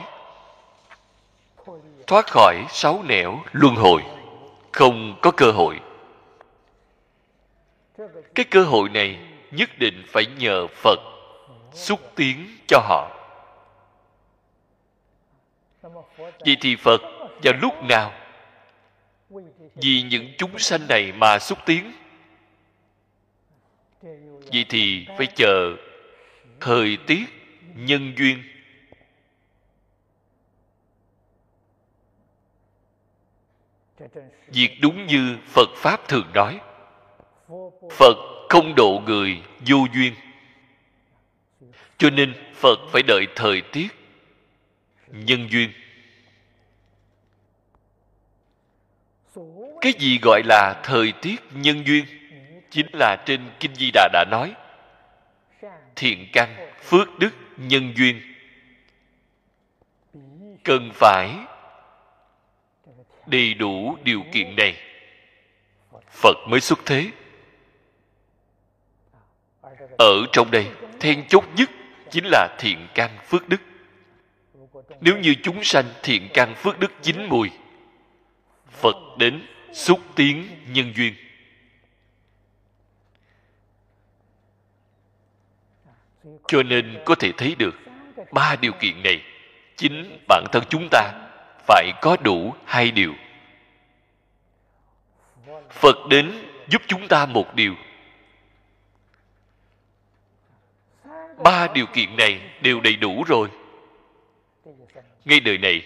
Thoát 2.06 2.26
khỏi 2.26 2.64
sáu 2.68 3.02
nẻo 3.02 3.38
luân 3.52 3.74
hồi. 3.74 4.02
Không 4.72 5.18
có 5.22 5.30
cơ 5.30 5.50
hội. 5.50 5.80
Cái 8.34 8.46
cơ 8.50 8.64
hội 8.64 8.88
này 8.88 9.31
nhất 9.52 9.70
định 9.78 10.02
phải 10.06 10.26
nhờ 10.26 10.66
phật 10.66 10.98
xúc 11.72 12.00
tiến 12.16 12.56
cho 12.68 12.78
họ. 12.78 13.18
Vậy 16.18 16.56
thì 16.60 16.76
phật 16.76 17.00
vào 17.42 17.54
lúc 17.60 17.74
nào? 17.82 18.12
Vì 19.74 20.02
những 20.02 20.32
chúng 20.38 20.58
sanh 20.58 20.80
này 20.88 21.12
mà 21.12 21.38
xúc 21.38 21.58
tiến. 21.66 21.92
Vậy 24.52 24.66
thì 24.68 25.06
phải 25.18 25.26
chờ 25.26 25.76
thời 26.60 26.98
tiết 27.06 27.24
nhân 27.74 28.14
duyên. 28.18 28.42
Việc 34.46 34.78
đúng 34.80 35.06
như 35.06 35.36
phật 35.46 35.68
pháp 35.76 36.08
thường 36.08 36.26
nói, 36.34 36.60
phật 37.90 38.31
không 38.52 38.74
độ 38.74 39.02
người 39.06 39.42
vô 39.66 39.86
duyên. 39.94 40.14
Cho 41.98 42.10
nên 42.10 42.34
phật 42.54 42.78
phải 42.92 43.02
đợi 43.02 43.26
thời 43.36 43.60
tiết, 43.60 43.88
nhân 45.08 45.48
duyên. 45.50 45.72
Cái 49.80 49.92
gì 49.98 50.18
gọi 50.22 50.42
là 50.44 50.80
thời 50.84 51.12
tiết, 51.22 51.36
nhân 51.52 51.86
duyên? 51.86 52.04
Chính 52.70 52.86
là 52.92 53.16
trên 53.26 53.40
kinh 53.60 53.74
di 53.74 53.90
đà 53.94 54.08
đã 54.12 54.24
nói. 54.30 54.54
Thiện 55.96 56.28
căn, 56.32 56.72
phước 56.82 57.18
đức, 57.18 57.34
nhân 57.56 57.92
duyên. 57.96 58.20
Cần 60.64 60.90
phải 60.94 61.30
đầy 63.26 63.54
đủ 63.54 63.96
điều 64.04 64.24
kiện 64.32 64.56
này. 64.56 64.76
Phật 66.10 66.36
mới 66.48 66.60
xuất 66.60 66.78
thế 66.86 67.10
ở 69.98 70.26
trong 70.32 70.50
đây, 70.50 70.66
then 71.00 71.24
chốt 71.28 71.44
nhất 71.56 71.70
chính 72.10 72.24
là 72.24 72.56
thiện 72.58 72.86
căn 72.94 73.10
phước 73.28 73.48
đức. 73.48 73.60
Nếu 75.00 75.18
như 75.18 75.34
chúng 75.42 75.64
sanh 75.64 75.84
thiện 76.02 76.28
căn 76.34 76.54
phước 76.54 76.78
đức 76.78 76.92
chín 77.02 77.28
mùi, 77.28 77.50
phật 78.70 78.96
đến 79.18 79.46
xúc 79.72 80.00
tiến 80.16 80.46
nhân 80.68 80.92
duyên. 80.96 81.14
Cho 86.48 86.62
nên 86.62 86.98
có 87.04 87.14
thể 87.14 87.32
thấy 87.38 87.54
được 87.58 87.74
ba 88.32 88.56
điều 88.60 88.72
kiện 88.72 89.02
này. 89.02 89.22
Chính 89.76 90.18
bản 90.28 90.44
thân 90.52 90.62
chúng 90.68 90.88
ta 90.90 91.12
phải 91.66 91.92
có 92.02 92.16
đủ 92.24 92.54
hai 92.64 92.90
điều. 92.90 93.14
Phật 95.70 95.96
đến 96.10 96.32
giúp 96.68 96.82
chúng 96.86 97.08
ta 97.08 97.26
một 97.26 97.54
điều. 97.54 97.74
Ba 101.44 101.68
điều 101.74 101.86
kiện 101.86 102.16
này 102.16 102.40
đều 102.60 102.80
đầy 102.80 102.96
đủ 102.96 103.24
rồi. 103.26 103.48
Ngay 105.24 105.40
đời 105.40 105.58
này, 105.58 105.82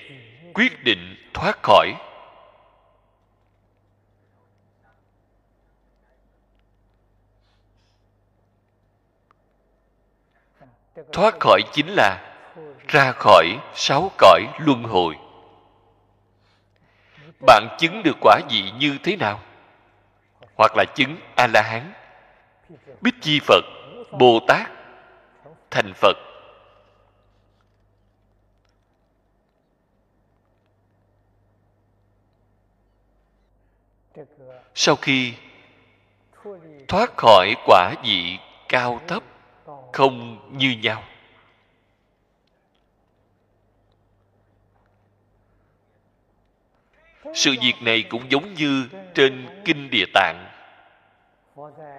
quyết 0.54 0.84
định 0.84 1.30
thoát 1.34 1.62
khỏi. 1.62 1.94
Thoát 11.12 11.34
khỏi 11.40 11.62
chính 11.72 11.86
là 11.88 12.36
ra 12.88 13.12
khỏi 13.12 13.46
sáu 13.74 14.10
cõi 14.18 14.42
luân 14.58 14.82
hồi. 14.82 15.16
Bạn 17.46 17.76
chứng 17.78 18.02
được 18.02 18.16
quả 18.20 18.40
vị 18.50 18.70
như 18.78 18.98
thế 19.02 19.16
nào? 19.16 19.40
Hoặc 20.56 20.72
là 20.76 20.84
chứng 20.94 21.16
a 21.36 21.46
la 21.46 21.62
hán 21.62 21.92
bích 23.00 23.14
chi 23.20 23.40
phật 23.40 23.64
bồ 24.18 24.40
tát 24.48 24.75
thành 25.76 25.92
phật. 25.94 26.16
Sau 34.74 34.96
khi 34.96 35.34
thoát 36.88 37.16
khỏi 37.16 37.54
quả 37.66 37.94
vị 38.04 38.38
cao 38.68 39.00
thấp 39.08 39.22
không 39.92 40.38
như 40.58 40.76
nhau, 40.82 41.02
sự 47.34 47.54
việc 47.62 47.74
này 47.80 48.04
cũng 48.10 48.30
giống 48.30 48.54
như 48.54 48.88
trên 49.14 49.62
kinh 49.64 49.90
địa 49.90 50.06
tạng 50.14 50.50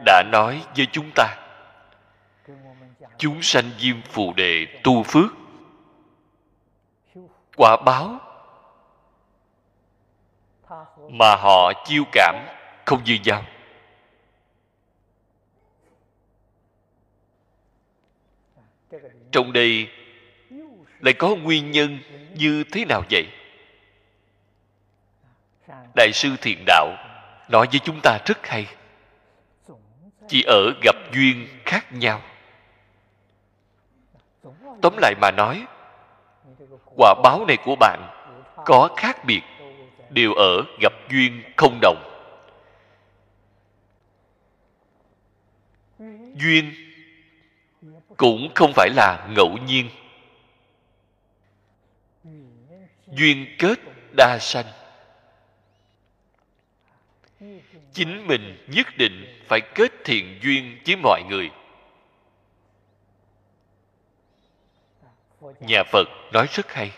đã 0.06 0.24
nói 0.32 0.62
với 0.76 0.88
chúng 0.92 1.12
ta 1.16 1.46
chúng 3.17 3.41
sanh 3.41 3.71
diêm 3.80 4.01
phù 4.01 4.34
đề 4.34 4.65
tu 4.84 5.03
phước. 5.03 5.32
Quả 7.56 7.77
báo 7.86 8.19
mà 11.10 11.36
họ 11.36 11.73
chiêu 11.86 12.03
cảm 12.12 12.36
không 12.86 13.03
như 13.03 13.17
nhau. 13.23 13.43
Trong 19.32 19.53
đây 19.53 19.89
lại 20.99 21.13
có 21.13 21.36
nguyên 21.36 21.71
nhân 21.71 21.99
như 22.36 22.63
thế 22.71 22.86
nào 22.86 23.03
vậy? 23.12 23.27
Đại 25.95 26.12
sư 26.13 26.30
thiền 26.41 26.63
đạo 26.65 26.88
nói 27.49 27.67
với 27.71 27.80
chúng 27.80 27.99
ta 28.03 28.19
rất 28.25 28.47
hay. 28.47 28.67
Chỉ 30.27 30.43
ở 30.47 30.71
gặp 30.84 30.95
duyên 31.13 31.47
khác 31.65 31.93
nhau 31.93 32.21
tóm 34.82 34.98
lại 34.98 35.13
mà 35.22 35.32
nói, 35.32 35.66
quả 36.96 37.13
báo 37.24 37.46
này 37.46 37.58
của 37.66 37.76
bạn 37.80 38.00
có 38.66 38.90
khác 38.98 39.26
biệt, 39.26 39.42
đều 40.10 40.34
ở 40.34 40.63
gặp 40.82 40.94
duyên 41.10 41.44
không 41.58 41.80
đồng. 41.82 42.04
Duyên 46.36 46.72
cũng 48.18 48.50
không 48.56 48.72
phải 48.76 48.90
là 48.90 49.28
ngẫu 49.36 49.58
nhiên. 49.58 49.90
Duyên 53.08 53.56
kết 53.60 53.80
đa 54.18 54.38
sanh. 54.40 54.66
Chính 57.94 58.28
mình 58.28 58.66
nhất 58.68 58.88
định 58.98 59.44
phải 59.48 59.62
kết 59.76 59.92
thiện 60.06 60.40
duyên 60.44 60.78
với 60.86 60.96
mọi 60.96 61.22
người. 61.30 61.50
Nhà 65.60 65.84
phật 65.84 66.08
nói 66.32 66.47
rất 66.52 66.73
hay. 66.73 66.91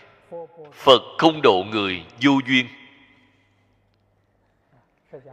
Phật 0.72 1.02
không 1.18 1.42
độ 1.42 1.64
người 1.70 2.04
vô 2.20 2.32
duyên. 2.46 2.66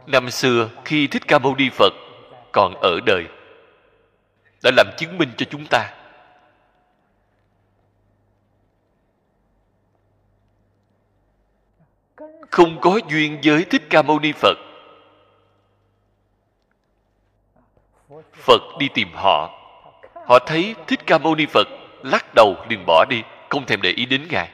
Năm 0.06 0.30
xưa, 0.30 0.70
khi 0.84 1.06
thích 1.06 1.22
ca 1.28 1.38
mâu 1.38 1.54
ni 1.54 1.68
phật 1.72 1.92
còn 2.52 2.74
ở 2.74 3.00
đời, 3.06 3.24
đã 4.62 4.70
làm 4.76 4.86
chứng 4.96 5.18
minh 5.18 5.30
cho 5.36 5.46
chúng 5.50 5.66
ta. 5.70 5.94
Không 12.50 12.80
có 12.80 13.00
duyên 13.08 13.40
với 13.44 13.64
thích 13.64 13.82
ca 13.90 14.02
mâu 14.02 14.18
ni 14.18 14.32
phật. 14.32 14.58
Phật 18.32 18.60
đi 18.78 18.88
tìm 18.94 19.08
họ. 19.14 19.54
Họ 20.26 20.38
thấy 20.46 20.74
thích 20.86 21.00
ca 21.06 21.18
mâu 21.18 21.34
ni 21.34 21.46
phật 21.46 21.77
lắc 22.02 22.34
đầu 22.34 22.56
liền 22.68 22.84
bỏ 22.86 23.04
đi, 23.10 23.22
không 23.48 23.66
thèm 23.66 23.82
để 23.82 23.90
ý 23.90 24.06
đến 24.06 24.26
ngài. 24.30 24.50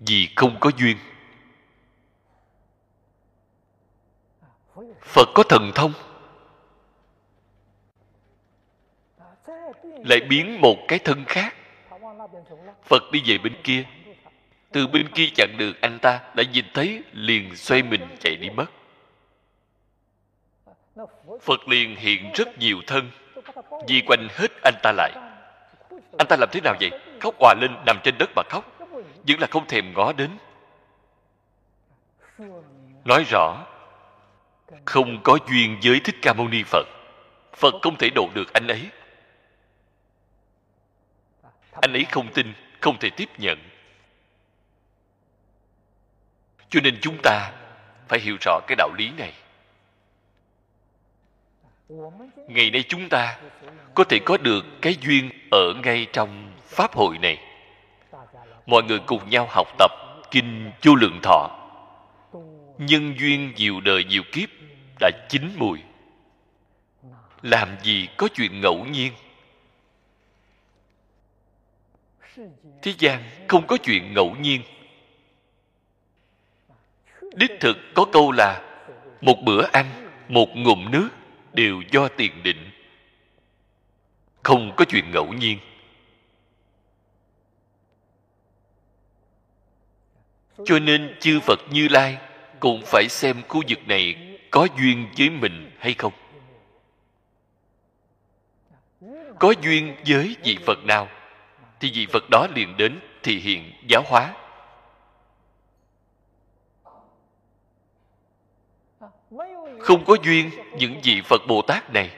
Vì 0.00 0.28
không 0.36 0.56
có 0.60 0.70
duyên. 0.76 0.96
Phật 5.02 5.28
có 5.34 5.42
thần 5.48 5.72
thông. 5.74 5.92
Lại 9.82 10.20
biến 10.20 10.60
một 10.60 10.76
cái 10.88 10.98
thân 10.98 11.24
khác. 11.26 11.54
Phật 12.84 13.02
đi 13.12 13.22
về 13.26 13.38
bên 13.38 13.56
kia. 13.62 13.84
Từ 14.72 14.86
bên 14.86 15.08
kia 15.14 15.28
chặn 15.34 15.54
được 15.58 15.80
anh 15.80 15.98
ta 15.98 16.20
đã 16.34 16.42
nhìn 16.52 16.64
thấy 16.74 17.02
liền 17.12 17.56
xoay 17.56 17.82
mình 17.82 18.00
chạy 18.20 18.36
đi 18.36 18.50
mất. 18.50 18.66
Phật 21.40 21.68
liền 21.68 21.96
hiện 21.96 22.32
rất 22.34 22.58
nhiều 22.58 22.76
thân 22.86 23.10
di 23.88 24.02
quanh 24.06 24.28
hết 24.30 24.50
anh 24.64 24.74
ta 24.82 24.92
lại 24.92 25.12
anh 26.18 26.26
ta 26.28 26.36
làm 26.36 26.48
thế 26.52 26.60
nào 26.60 26.74
vậy? 26.80 26.90
Khóc 27.20 27.34
òa 27.38 27.54
lên 27.60 27.70
nằm 27.86 27.98
trên 28.04 28.14
đất 28.18 28.30
mà 28.36 28.42
khóc. 28.50 28.64
Vẫn 29.28 29.40
là 29.40 29.46
không 29.50 29.66
thèm 29.66 29.92
ngó 29.94 30.12
đến. 30.12 30.30
Nói 33.04 33.24
rõ, 33.30 33.66
không 34.84 35.22
có 35.22 35.38
duyên 35.48 35.78
với 35.82 36.00
thích 36.04 36.16
ca 36.22 36.32
mâu 36.32 36.48
ni 36.48 36.62
phật. 36.62 36.86
Phật 37.56 37.74
không 37.82 37.96
thể 37.96 38.10
độ 38.14 38.28
được 38.34 38.52
anh 38.52 38.66
ấy. 38.66 38.90
Anh 41.82 41.92
ấy 41.92 42.06
không 42.10 42.32
tin, 42.32 42.52
không 42.80 42.98
thể 42.98 43.10
tiếp 43.10 43.28
nhận. 43.38 43.58
Cho 46.68 46.80
nên 46.80 46.98
chúng 47.02 47.16
ta 47.22 47.52
phải 48.08 48.20
hiểu 48.20 48.36
rõ 48.40 48.60
cái 48.66 48.76
đạo 48.76 48.90
lý 48.98 49.10
này 49.10 49.32
ngày 52.48 52.70
nay 52.70 52.84
chúng 52.88 53.08
ta 53.08 53.38
có 53.94 54.04
thể 54.04 54.18
có 54.24 54.36
được 54.36 54.64
cái 54.82 54.96
duyên 55.00 55.30
ở 55.50 55.74
ngay 55.84 56.06
trong 56.12 56.52
pháp 56.62 56.94
hội 56.94 57.18
này. 57.18 57.38
Mọi 58.66 58.82
người 58.82 58.98
cùng 59.06 59.30
nhau 59.30 59.46
học 59.50 59.66
tập 59.78 59.90
kinh 60.30 60.70
vô 60.82 60.94
lượng 60.94 61.20
thọ. 61.22 61.50
Nhân 62.78 63.14
duyên 63.18 63.52
nhiều 63.56 63.80
đời 63.80 64.04
nhiều 64.04 64.22
kiếp 64.32 64.48
đã 65.00 65.10
chín 65.28 65.50
mùi. 65.56 65.78
Làm 67.42 67.76
gì 67.82 68.08
có 68.16 68.28
chuyện 68.34 68.60
ngẫu 68.60 68.84
nhiên? 68.84 69.12
Thế 72.82 72.94
gian 72.98 73.22
không 73.48 73.66
có 73.66 73.76
chuyện 73.76 74.14
ngẫu 74.14 74.36
nhiên. 74.40 74.62
Đích 77.34 77.52
thực 77.60 77.76
có 77.94 78.04
câu 78.12 78.32
là 78.32 78.62
một 79.20 79.36
bữa 79.44 79.66
ăn, 79.72 79.86
một 80.28 80.48
ngụm 80.54 80.90
nước 80.90 81.08
đều 81.56 81.82
do 81.90 82.08
tiền 82.08 82.42
định. 82.42 82.70
Không 84.42 84.72
có 84.76 84.84
chuyện 84.84 85.10
ngẫu 85.10 85.32
nhiên. 85.32 85.58
Cho 90.64 90.78
nên 90.78 91.16
chư 91.20 91.40
phật 91.40 91.60
như 91.70 91.88
lai 91.88 92.18
cũng 92.60 92.82
phải 92.86 93.08
xem 93.08 93.42
khu 93.48 93.62
vực 93.68 93.88
này 93.88 94.38
có 94.50 94.68
duyên 94.78 95.08
với 95.18 95.30
mình 95.30 95.70
hay 95.78 95.94
không. 95.94 96.12
Có 99.38 99.54
duyên 99.62 99.96
với 100.06 100.36
vị 100.44 100.58
phật 100.66 100.78
nào, 100.84 101.08
thì 101.80 101.90
vị 101.94 102.06
phật 102.12 102.22
đó 102.30 102.46
liền 102.54 102.76
đến 102.76 103.00
thì 103.22 103.38
hiện 103.38 103.72
giáo 103.88 104.02
hóa. 104.06 104.34
Không 109.86 110.04
có 110.04 110.16
duyên 110.22 110.50
những 110.78 111.00
vị 111.02 111.22
phật 111.24 111.42
bồ 111.48 111.62
tát 111.62 111.92
này. 111.92 112.10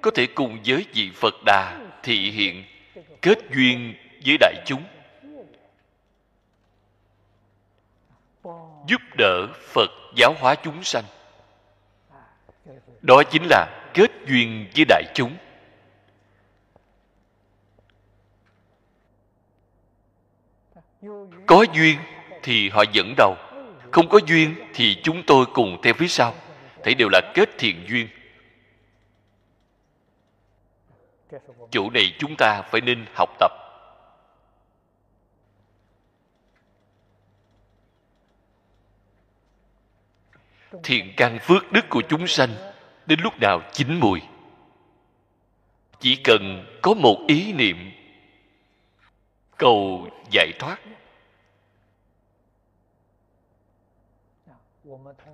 Có 0.00 0.10
thể 0.14 0.26
cùng 0.26 0.58
với 0.66 0.86
vị 0.94 1.10
phật 1.14 1.34
đà 1.44 1.78
thị 2.02 2.30
hiện, 2.30 2.64
kết 3.22 3.38
duyên 3.54 3.94
với 4.26 4.36
đại 4.40 4.54
chúng. 4.66 4.82
Giúp 8.86 9.02
đỡ 9.18 9.46
phật 9.72 9.90
giáo 10.16 10.34
hóa 10.40 10.54
chúng 10.54 10.84
sanh. 10.84 11.04
Đó 13.02 13.22
chính 13.30 13.42
là 13.50 13.90
kết 13.94 14.10
duyên 14.26 14.66
với 14.76 14.84
đại 14.88 15.02
chúng. 15.14 15.36
Có 21.46 21.64
duyên 21.74 21.98
thì 22.42 22.68
họ 22.68 22.84
dẫn 22.92 23.14
đầu. 23.16 23.36
Không 23.90 24.08
có 24.08 24.20
duyên 24.26 24.54
thì 24.74 25.00
chúng 25.02 25.22
tôi 25.26 25.46
cùng 25.52 25.80
theo 25.82 25.94
phía 25.94 26.08
sau 26.08 26.34
thấy 26.84 26.94
đều 26.94 27.08
là 27.12 27.32
kết 27.34 27.48
thiện 27.58 27.84
duyên. 27.88 28.08
Chỗ 31.70 31.90
này 31.90 32.16
chúng 32.18 32.36
ta 32.38 32.62
phải 32.62 32.80
nên 32.80 33.06
học 33.14 33.30
tập. 33.38 33.50
Thiện 40.84 41.14
căn 41.16 41.38
phước 41.38 41.72
đức 41.72 41.84
của 41.88 42.02
chúng 42.08 42.26
sanh, 42.26 42.50
đến 43.06 43.20
lúc 43.22 43.32
nào 43.40 43.60
chín 43.72 44.00
mùi. 44.00 44.20
Chỉ 46.00 46.16
cần 46.16 46.66
có 46.82 46.94
một 46.94 47.24
ý 47.28 47.52
niệm, 47.52 47.92
cầu 49.56 50.08
giải 50.30 50.52
thoát. 50.58 50.78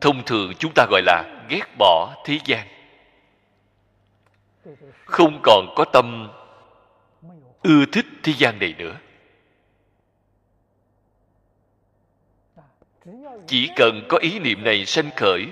Thông 0.01 0.25
thường 0.25 0.53
chúng 0.59 0.73
ta 0.75 0.87
gọi 0.91 1.03
là 1.03 1.45
ghét 1.49 1.65
bỏ 1.79 2.23
thế 2.25 2.39
gian. 2.45 2.67
Không 5.05 5.41
còn 5.43 5.75
có 5.77 5.85
tâm 5.93 6.29
ưa 7.63 7.85
thích 7.93 8.07
thế 8.23 8.33
gian 8.37 8.59
này 8.59 8.75
nữa. 8.79 8.97
Chỉ 13.47 13.71
cần 13.77 14.03
có 14.09 14.19
ý 14.19 14.39
niệm 14.39 14.65
này 14.65 14.87
sanh 14.87 15.11
khởi, 15.17 15.47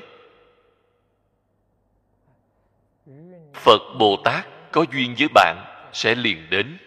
phật 3.54 3.80
bồ 3.98 4.16
tát 4.24 4.46
có 4.72 4.84
duyên 4.92 5.14
với 5.18 5.28
bạn 5.34 5.56
sẽ 5.92 6.14
liền 6.14 6.50
đến. 6.50 6.78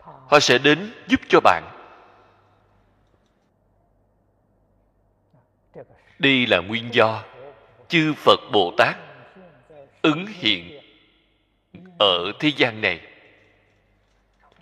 Họ 0.00 0.40
sẽ 0.40 0.58
đến 0.58 0.92
giúp 1.08 1.20
cho 1.28 1.40
bạn. 1.40 1.79
Đây 6.20 6.46
là 6.46 6.58
nguyên 6.58 6.94
do, 6.94 7.24
chư 7.88 8.14
phật 8.14 8.40
bồ 8.52 8.74
tát 8.78 8.96
ứng 10.02 10.26
hiện 10.26 10.80
ở 11.98 12.32
thế 12.40 12.52
gian 12.56 12.80
này. 12.80 13.00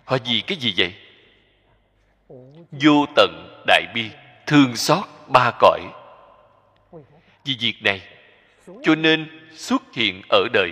Họ 0.05 0.17
vì 0.25 0.43
cái 0.47 0.57
gì 0.57 0.73
vậy? 0.77 0.93
Vô 2.71 3.05
tận 3.15 3.63
đại 3.67 3.85
bi, 3.93 4.09
thương 4.47 4.75
xót 4.75 5.05
ba 5.27 5.51
cõi. 5.59 5.81
Vì 7.45 7.55
việc 7.59 7.75
này, 7.81 8.01
cho 8.83 8.95
nên 8.95 9.49
xuất 9.55 9.81
hiện 9.93 10.21
ở 10.29 10.47
đời. 10.53 10.71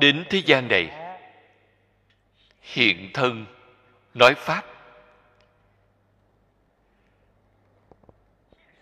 Đến 0.00 0.24
thế 0.30 0.42
gian 0.46 0.68
này, 0.68 0.90
hiện 2.60 3.10
thân 3.14 3.46
nói 4.14 4.34
pháp. 4.34 4.64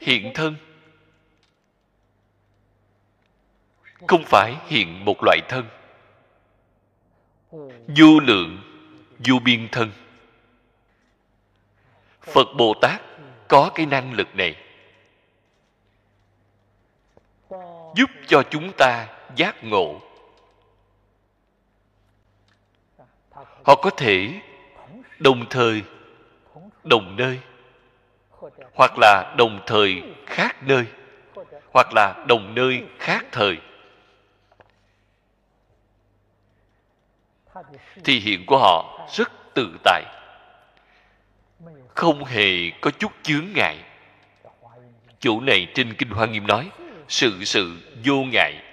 Hiện 0.01 0.33
thân. 0.35 0.57
Không 4.09 4.25
phải 4.27 4.57
hiện 4.67 5.05
một 5.05 5.17
loại 5.23 5.41
thân. 5.49 5.69
Vô 7.97 8.21
lượng, 8.23 8.63
vô 9.19 9.39
biên 9.45 9.69
thân. 9.73 9.93
Phật 12.21 12.47
bồ 12.59 12.75
tát 12.83 13.01
có 13.49 13.71
cái 13.75 13.87
năng 13.87 14.13
lực 14.13 14.29
này. 14.35 14.57
Giúp 17.95 18.11
cho 18.27 18.43
chúng 18.51 18.73
ta 18.79 19.09
giác 19.37 19.65
ngộ. 19.65 20.01
Họ 23.65 23.75
có 23.83 23.91
thể 23.97 24.41
đồng 25.21 25.49
thời 25.51 25.83
đồng 26.85 27.17
nơi, 27.17 27.39
hoặc 28.75 28.93
là 28.99 29.35
đồng 29.39 29.61
thời 29.67 30.03
khác 30.27 30.57
nơi, 30.63 30.85
hoặc 31.73 31.93
là 31.95 32.25
đồng 32.29 32.55
nơi 32.55 32.83
khác 32.99 33.25
thời. 33.33 33.59
Thì 38.05 38.19
hiện 38.21 38.47
của 38.47 38.59
họ 38.59 39.09
rất 39.13 39.33
tự 39.55 39.79
tại, 39.85 40.05
không 41.95 42.25
hề 42.25 42.71
có 42.81 42.91
chút 42.91 43.13
chướng 43.23 43.47
ngại. 43.55 43.85
Chỗ 45.19 45.41
này 45.41 45.67
trên 45.75 45.95
kinh 45.95 46.11
hoa 46.11 46.27
nghiêm 46.27 46.47
nói, 46.47 46.71
sự 47.09 47.45
sự 47.45 47.79
vô 48.05 48.25
ngại. 48.33 48.70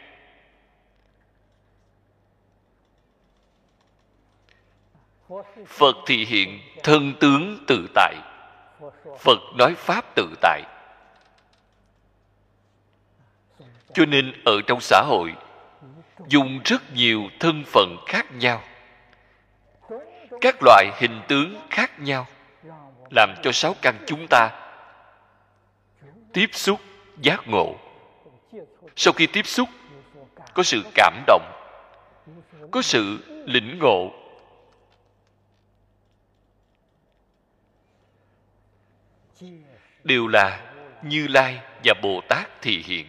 Phật 5.68 5.96
thì 6.06 6.26
hiện 6.26 6.60
thân 6.84 7.14
tướng 7.20 7.64
tự 7.68 7.88
tại. 7.94 8.16
Phật 9.20 9.40
nói 9.58 9.74
pháp 9.78 10.16
tự 10.16 10.36
tại. 10.42 10.62
Cho 13.94 14.06
nên 14.06 14.34
ở 14.46 14.62
trong 14.68 14.82
xã 14.82 15.02
hội, 15.02 15.34
dùng 16.28 16.60
rất 16.66 16.94
nhiều 16.94 17.24
thân 17.40 17.64
phận 17.66 17.98
khác 18.06 18.26
nhau. 18.32 18.62
Các 20.42 20.56
loại 20.62 20.92
hình 21.00 21.22
tướng 21.28 21.62
khác 21.70 22.00
nhau 22.00 22.28
làm 23.12 23.34
cho 23.44 23.52
sáu 23.52 23.76
căn 23.82 23.96
chúng 24.08 24.28
ta 24.30 24.50
tiếp 26.34 26.50
xúc 26.54 26.80
giác 27.22 27.48
ngộ. 27.48 27.76
Sau 28.96 29.14
khi 29.14 29.28
tiếp 29.28 29.46
xúc, 29.46 29.70
có 30.54 30.64
sự 30.64 30.82
cảm 30.96 31.24
động, 31.28 31.52
có 32.72 32.82
sự 32.82 33.18
lĩnh 33.46 33.80
ngộ 33.80 34.27
đều 40.04 40.28
là 40.28 40.74
như 41.02 41.28
lai 41.28 41.62
và 41.84 41.94
bồ 42.02 42.22
tát 42.30 42.62
thị 42.62 42.84
hiện. 42.86 43.08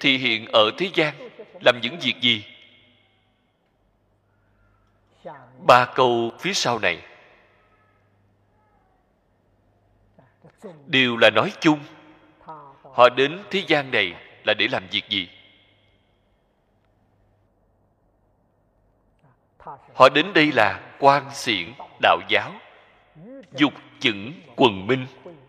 Thị 0.00 0.18
hiện 0.18 0.46
ở 0.52 0.70
thế 0.78 0.90
gian 0.94 1.14
làm 1.60 1.80
những 1.80 1.98
việc 2.00 2.14
gì? 2.20 2.44
Ba 5.66 5.92
câu 5.94 6.32
phía 6.40 6.52
sau 6.52 6.78
này. 6.78 7.02
Đều 10.86 11.16
là 11.16 11.30
nói 11.30 11.52
chung. 11.60 11.80
Họ 12.82 13.08
đến 13.08 13.42
thế 13.50 13.64
gian 13.66 13.90
này 13.90 14.14
là 14.44 14.54
để 14.54 14.68
làm 14.68 14.86
việc 14.90 15.08
gì? 15.08 15.28
Họ 19.94 20.08
đến 20.08 20.32
đây 20.34 20.52
là 20.52 20.96
quan 20.98 21.34
xiển, 21.34 21.72
đạo 22.02 22.18
giáo, 22.28 22.52
dục 23.56 23.72
chững 24.00 24.32
quần 24.56 24.86
minh, 24.86 25.06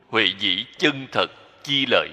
huệ 0.09 0.25
dĩ 0.39 0.65
chân 0.77 1.07
thật, 1.11 1.27
chi 1.63 1.85
lợi. 1.85 2.09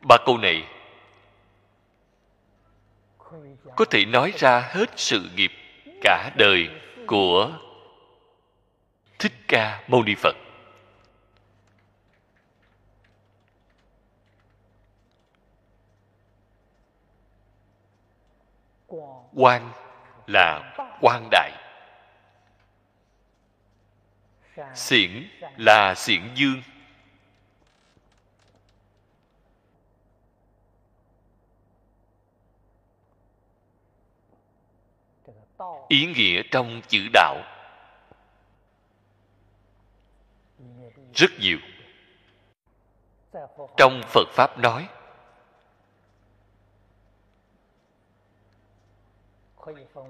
Ba 0.00 0.16
câu 0.26 0.38
này 0.38 0.64
có 3.76 3.84
thể 3.90 4.04
nói 4.04 4.32
ra 4.36 4.60
hết 4.60 4.90
sự 4.96 5.30
nghiệp 5.36 5.52
cả 6.02 6.30
đời 6.36 6.68
của 7.06 7.52
thích 9.18 9.32
ca 9.48 9.84
mâu 9.88 10.02
ni 10.02 10.14
phật. 10.14 10.36
Quan 19.38 19.72
là 20.26 20.74
quan 21.00 21.28
đại. 21.30 21.52
Xiển 24.74 25.28
là 25.56 25.94
xiển 25.94 26.34
dương. 26.34 26.62
Ý 35.88 36.06
nghĩa 36.06 36.42
trong 36.50 36.80
chữ 36.88 37.08
đạo. 37.12 37.42
Rất 41.14 41.30
nhiều. 41.40 41.58
Trong 43.76 44.02
phật 44.08 44.28
pháp 44.32 44.58
nói 44.58 44.88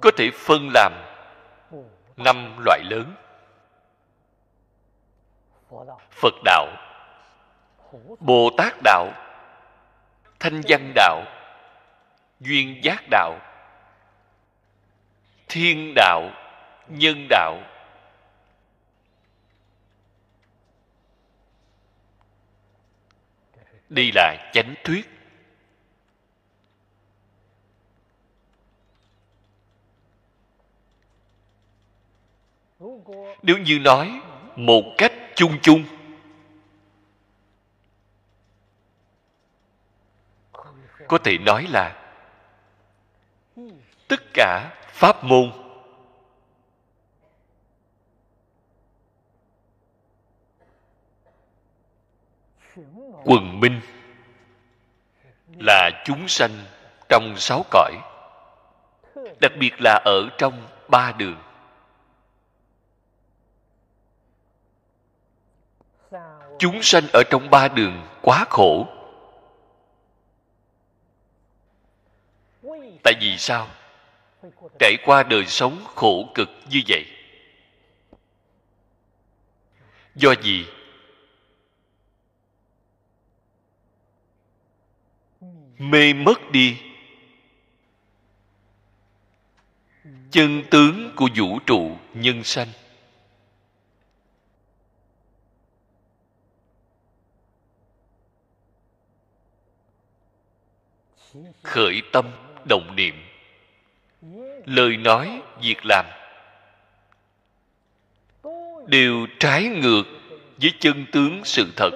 có 0.00 0.10
thể 0.16 0.30
phân 0.34 0.68
làm 0.74 0.92
năm 2.16 2.56
loại 2.64 2.80
lớn. 2.84 3.14
Phật 6.10 6.34
đạo 6.44 6.66
bồ 8.20 8.50
tát 8.56 8.74
đạo, 8.84 9.12
thanh 10.40 10.60
văn 10.68 10.92
đạo, 10.94 11.22
duyên 12.40 12.80
giác 12.82 13.04
đạo, 13.10 13.38
thiên 15.48 15.92
đạo, 15.94 16.30
nhân 16.88 17.26
đạo. 17.30 17.60
Đây 23.88 24.10
là 24.14 24.50
chánh 24.52 24.74
thuyết. 24.84 25.17
Nếu 33.48 33.58
như 33.58 33.78
nói 33.78 34.20
một 34.56 34.82
cách 34.98 35.12
chung 35.34 35.58
chung, 35.62 35.84
có 41.08 41.18
thể 41.24 41.38
nói 41.38 41.66
là 41.70 41.96
tất 44.08 44.20
cả 44.34 44.70
pháp 44.92 45.24
môn 45.24 45.52
quần 53.24 53.60
minh 53.60 53.80
là 55.58 55.90
chúng 56.04 56.28
sanh 56.28 56.50
trong 57.08 57.36
sáu 57.36 57.64
cõi, 57.70 57.92
đặc 59.40 59.52
biệt 59.60 59.80
là 59.80 60.02
ở 60.04 60.28
trong 60.38 60.66
ba 60.88 61.12
đường. 61.12 61.47
Chúng 66.58 66.82
sanh 66.82 67.04
ở 67.12 67.22
trong 67.30 67.50
ba 67.50 67.68
đường 67.68 68.06
quá 68.22 68.44
khổ. 68.50 68.86
Tại 73.02 73.14
vì 73.20 73.38
sao? 73.38 73.68
Trải 74.78 74.96
qua 75.04 75.22
đời 75.22 75.46
sống 75.46 75.84
khổ 75.94 76.30
cực 76.34 76.48
như 76.70 76.82
vậy. 76.88 77.06
Do 80.14 80.34
gì? 80.42 80.66
Mê 85.78 86.12
mất 86.12 86.50
đi. 86.50 86.76
Chân 90.30 90.62
tướng 90.70 91.12
của 91.16 91.28
vũ 91.36 91.58
trụ 91.66 91.96
nhân 92.14 92.44
sanh. 92.44 92.68
Khởi 101.62 102.02
tâm 102.12 102.30
động 102.68 102.96
niệm. 102.96 103.14
Lời 104.66 104.96
nói 104.96 105.42
việc 105.62 105.78
làm. 105.84 106.06
Đều 108.86 109.26
trái 109.38 109.62
ngược 109.62 110.04
với 110.56 110.72
chân 110.80 111.06
tướng 111.12 111.44
sự 111.44 111.72
thật. 111.76 111.90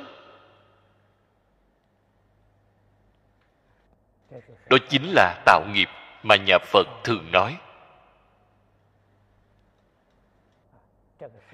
Đó 4.71 4.79
chính 4.89 5.13
là 5.13 5.43
tạo 5.47 5.65
nghiệp 5.73 5.89
mà 6.23 6.37
nhà 6.37 6.59
phật 6.59 6.87
thường 7.05 7.33
nói. 7.33 7.57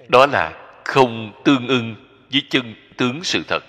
Đó 0.07 0.25
là 0.25 0.79
không 0.85 1.41
tương 1.45 1.67
ưng 1.67 1.95
với 2.31 2.41
chân 2.49 2.75
tướng 2.97 3.23
sự 3.23 3.43
thật. 3.47 3.63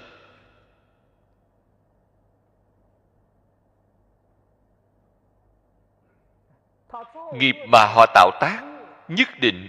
Nghiệp 7.35 7.57
mà 7.69 7.87
họ 7.87 8.07
tạo 8.15 8.31
tác, 8.41 8.63
nhất 9.09 9.29
định 9.41 9.69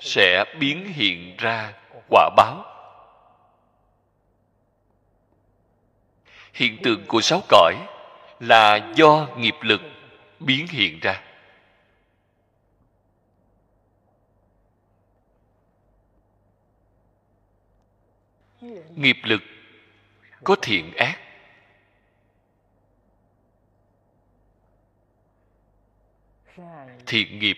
sẽ 0.00 0.44
biến 0.58 0.86
hiện 0.86 1.36
ra 1.38 1.72
quả 2.08 2.30
báo. 2.36 2.64
Hiện 6.52 6.78
tượng 6.82 7.04
của 7.06 7.20
sáu 7.20 7.42
cõi 7.48 7.74
là 8.40 8.92
do 8.94 9.28
nghiệp 9.36 9.54
lực 9.60 9.80
biến 10.40 10.66
hiện 10.66 11.00
ra. 11.00 11.22
Nghiệp 18.96 19.16
lực 19.22 19.42
có 20.44 20.56
thiện 20.62 20.96
ác 20.96 21.23
thiện 27.06 27.38
nghiệp 27.38 27.56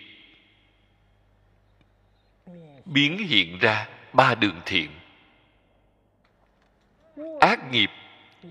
biến 2.85 3.17
hiện 3.17 3.59
ra 3.59 3.89
ba 4.13 4.35
đường 4.35 4.61
thiện. 4.65 4.91
Ác 7.41 7.71
nghiệp 7.71 7.89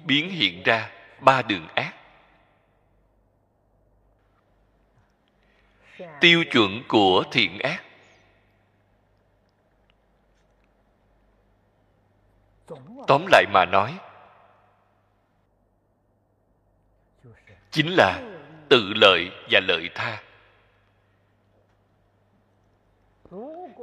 biến 0.05 0.31
hiện 0.31 0.63
ra 0.63 0.91
ba 1.21 1.43
đường 1.43 1.69
ác. 1.75 1.95
Tiêu 6.21 6.45
chuẩn 6.53 6.83
của 6.89 7.25
thiện 7.33 7.59
ác. 7.59 7.83
Tóm 13.07 13.27
lại 13.29 13.45
mà 13.53 13.65
nói, 13.65 13.99
chính 17.71 17.95
là 17.97 18.23
tự 18.69 18.93
lợi 18.95 19.31
và 19.51 19.61
lợi 19.61 19.91
tha 19.95 20.26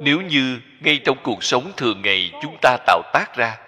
nếu 0.00 0.20
như 0.20 0.60
ngay 0.80 1.00
trong 1.04 1.18
cuộc 1.22 1.44
sống 1.44 1.72
thường 1.76 2.02
ngày 2.02 2.30
chúng 2.42 2.56
ta 2.62 2.76
tạo 2.86 3.02
tác 3.12 3.36
ra, 3.36 3.60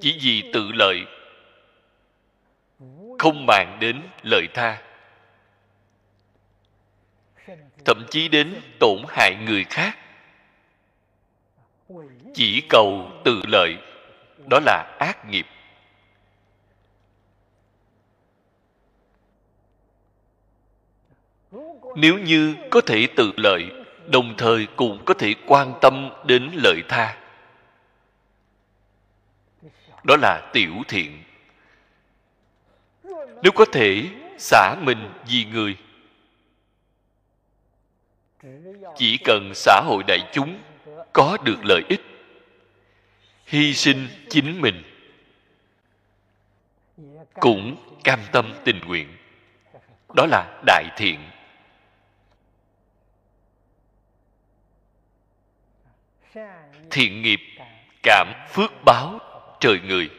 chỉ 0.00 0.18
vì 0.22 0.50
tự 0.52 0.70
lợi, 0.72 1.04
không 3.18 3.46
màng 3.46 3.76
đến 3.80 4.02
lợi 4.22 4.46
tha, 4.54 4.82
thậm 7.84 8.06
chí 8.10 8.28
đến 8.28 8.60
tổn 8.80 8.98
hại 9.08 9.36
người 9.46 9.64
khác, 9.64 9.98
chỉ 12.34 12.62
cầu 12.68 13.10
tự 13.24 13.42
lợi, 13.48 13.76
đó 14.50 14.60
là 14.64 14.96
ác 14.98 15.26
nghiệp. 15.28 15.46
Nếu 21.96 22.18
như 22.18 22.54
có 22.70 22.80
thể 22.80 23.06
tự 23.16 23.32
lợi 23.36 23.83
đồng 24.06 24.34
thời 24.36 24.66
cũng 24.76 25.04
có 25.04 25.14
thể 25.14 25.34
quan 25.46 25.74
tâm 25.80 26.10
đến 26.24 26.50
lợi 26.54 26.82
tha. 26.88 27.16
Đó 30.04 30.16
là 30.22 30.50
tiểu 30.52 30.74
thiện. 30.88 31.22
Nếu 33.42 33.52
có 33.54 33.64
thể 33.72 34.08
xả 34.38 34.74
mình 34.80 35.10
vì 35.26 35.44
người, 35.44 35.76
chỉ 38.96 39.18
cần 39.24 39.52
xã 39.54 39.80
hội 39.84 40.02
đại 40.06 40.18
chúng, 40.32 40.58
có 41.12 41.38
được 41.44 41.64
lợi 41.64 41.82
ích. 41.88 42.00
Hy 43.46 43.74
sinh 43.74 44.08
chính 44.30 44.60
mình 44.60 44.82
cũng 47.34 47.76
cam 48.04 48.20
tâm 48.32 48.52
tình 48.64 48.80
nguyện. 48.80 49.16
Đó 50.16 50.26
là 50.26 50.62
đại 50.66 50.84
thiện. 50.96 51.20
Thiện 56.90 57.22
nghiệp 57.22 57.40
cảm 58.02 58.32
phước 58.48 58.72
báo 58.84 59.18
trời 59.60 59.80
người. 59.80 60.10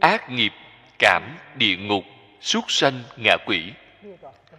Ác 0.00 0.30
nghiệp 0.30 0.52
cảm 0.98 1.38
địa 1.54 1.76
ngục 1.76 2.04
súc 2.40 2.64
sanh 2.68 3.02
ngạ 3.16 3.36
quỷ. 3.46 3.72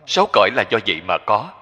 Sáu 0.07 0.27
cõi 0.33 0.49
là 0.53 0.63
do 0.69 0.79
vậy 0.87 1.01
mà 1.07 1.17
có. 1.25 1.53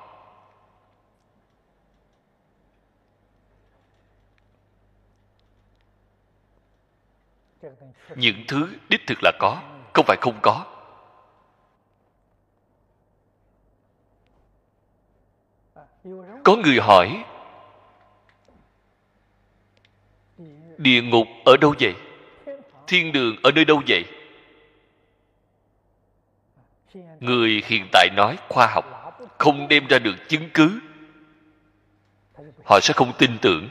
Những 8.15 8.43
thứ 8.47 8.69
đích 8.89 9.01
thực 9.07 9.17
là 9.23 9.31
có 9.39 9.61
không 9.93 10.05
phải 10.07 10.17
không 10.21 10.39
có. 10.41 10.65
Có 16.43 16.55
người 16.63 16.79
hỏi 16.81 17.23
địa 20.81 21.01
ngục 21.01 21.27
ở 21.45 21.57
đâu 21.57 21.73
vậy? 21.79 21.95
Thiên 22.87 23.11
đường 23.11 23.35
ở 23.43 23.51
nơi 23.51 23.65
đâu 23.65 23.81
vậy? 23.87 24.05
Người 27.19 27.63
hiện 27.65 27.87
tại 27.91 28.09
nói 28.15 28.37
khoa 28.49 28.67
học, 28.67 28.85
không 29.37 29.67
đem 29.67 29.87
ra 29.87 29.99
được 29.99 30.15
chứng 30.29 30.49
cứ. 30.53 30.79
Họ 32.65 32.79
sẽ 32.79 32.93
không 32.93 33.13
tin 33.17 33.37
tưởng. 33.41 33.69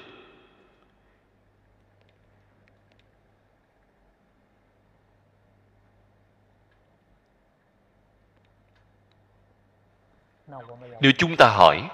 Nếu 11.00 11.12
chúng 11.18 11.36
ta 11.38 11.48
hỏi, 11.48 11.88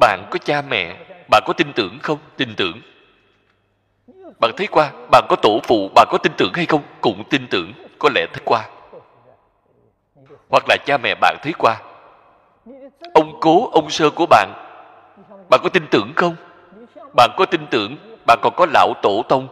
bạn 0.00 0.28
có 0.30 0.38
cha 0.38 0.62
mẹ 0.62 1.09
bạn 1.30 1.42
có 1.46 1.52
tin 1.52 1.72
tưởng 1.72 1.98
không? 2.02 2.18
Tin 2.36 2.54
tưởng. 2.56 2.80
Bạn 4.40 4.50
thấy 4.56 4.66
qua 4.66 4.92
bạn 5.10 5.26
có 5.28 5.36
tổ 5.42 5.60
phụ 5.64 5.90
bạn 5.94 6.08
có 6.10 6.18
tin 6.18 6.32
tưởng 6.36 6.52
hay 6.54 6.66
không? 6.66 6.82
Cũng 7.00 7.24
tin 7.30 7.46
tưởng, 7.50 7.72
có 7.98 8.10
lẽ 8.14 8.26
thấy 8.32 8.42
qua. 8.44 8.68
Hoặc 10.48 10.64
là 10.68 10.76
cha 10.86 10.98
mẹ 10.98 11.14
bạn 11.20 11.36
thấy 11.42 11.52
qua. 11.58 11.76
Ông 13.14 13.38
cố, 13.40 13.70
ông 13.70 13.90
sơ 13.90 14.10
của 14.10 14.26
bạn. 14.26 14.52
Bạn 15.50 15.60
có 15.62 15.68
tin 15.68 15.86
tưởng 15.90 16.12
không? 16.16 16.36
Bạn 17.16 17.30
có 17.36 17.46
tin 17.46 17.66
tưởng 17.70 17.96
bạn 18.26 18.38
còn 18.42 18.54
có 18.56 18.66
lão 18.72 18.94
tổ 19.02 19.22
tông. 19.28 19.48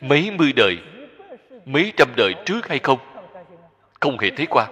Mấy 0.00 0.30
mươi 0.30 0.52
đời, 0.52 0.78
mấy 1.64 1.92
trăm 1.96 2.08
đời 2.16 2.34
trước 2.46 2.68
hay 2.68 2.78
không? 2.78 2.98
Không 4.00 4.18
hề 4.18 4.30
thấy 4.36 4.46
qua. 4.46 4.66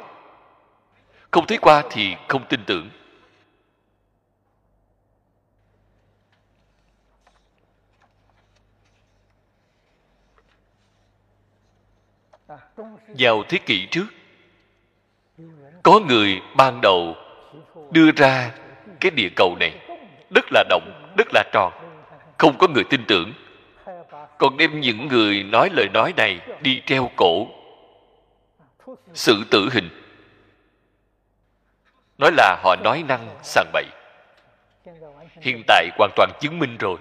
Không 1.30 1.46
thấy 1.46 1.58
qua 1.58 1.82
thì 1.90 2.14
không 2.28 2.44
tin 2.48 2.60
tưởng. 2.66 2.90
Vào 13.18 13.42
thế 13.48 13.58
kỷ 13.58 13.86
trước. 13.86 14.06
Có 15.82 16.00
người 16.00 16.40
ban 16.56 16.80
đầu 16.80 17.16
đưa 17.90 18.10
ra 18.10 18.50
cái 19.00 19.10
địa 19.10 19.28
cầu 19.36 19.56
này 19.60 19.72
đất 20.30 20.44
là 20.50 20.64
động 20.68 21.12
đất 21.16 21.26
là 21.32 21.44
tròn, 21.52 21.72
không 22.38 22.58
có 22.58 22.68
người 22.68 22.84
tin 22.84 23.04
tưởng. 23.08 23.32
Còn 24.38 24.56
đem 24.56 24.80
những 24.80 25.08
người 25.08 25.42
nói 25.42 25.68
lời 25.72 25.88
nói 25.94 26.14
này 26.16 26.40
đi 26.60 26.82
treo 26.86 27.10
cổ 27.16 27.46
sự 29.14 29.44
tử 29.50 29.68
hình. 29.72 29.88
Nói 32.18 32.30
là 32.36 32.60
họ 32.62 32.76
nói 32.76 33.04
năng 33.08 33.28
sàng 33.42 33.70
bậy. 33.72 33.84
Hiện 35.40 35.62
tại 35.66 35.88
hoàn 35.98 36.10
toàn 36.16 36.30
chứng 36.40 36.58
minh 36.58 36.76
rồi. 36.78 36.96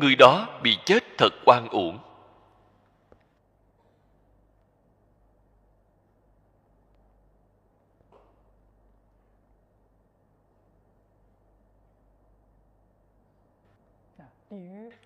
Người 0.00 0.16
đó 0.16 0.48
bị 0.62 0.78
chết 0.84 1.04
thật 1.18 1.32
oan 1.46 1.68
uổng. 1.68 1.98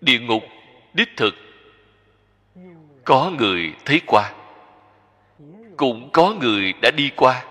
Địa 0.01 0.19
ngục, 0.19 0.43
đích 0.93 1.17
thực. 1.17 1.35
Có 3.05 3.31
người 3.37 3.75
thấy 3.85 4.01
qua. 4.05 4.33
Cũng 5.77 6.09
có 6.13 6.33
người 6.41 6.73
đã 6.81 6.91
đi 6.91 7.11
qua. 7.15 7.45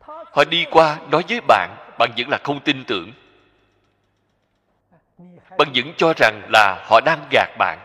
Họ 0.00 0.44
đi 0.44 0.64
qua 0.70 0.98
nói 1.10 1.24
với 1.28 1.40
bạn 1.40 1.76
bạn 1.98 2.10
vẫn 2.16 2.28
là 2.28 2.38
không 2.44 2.60
tin 2.60 2.84
tưởng. 2.84 3.12
Bạn 5.58 5.68
vẫn 5.74 5.92
cho 5.96 6.12
rằng 6.16 6.42
là 6.52 6.84
họ 6.88 7.00
đang 7.00 7.26
gạt 7.30 7.56
bạn. 7.58 7.78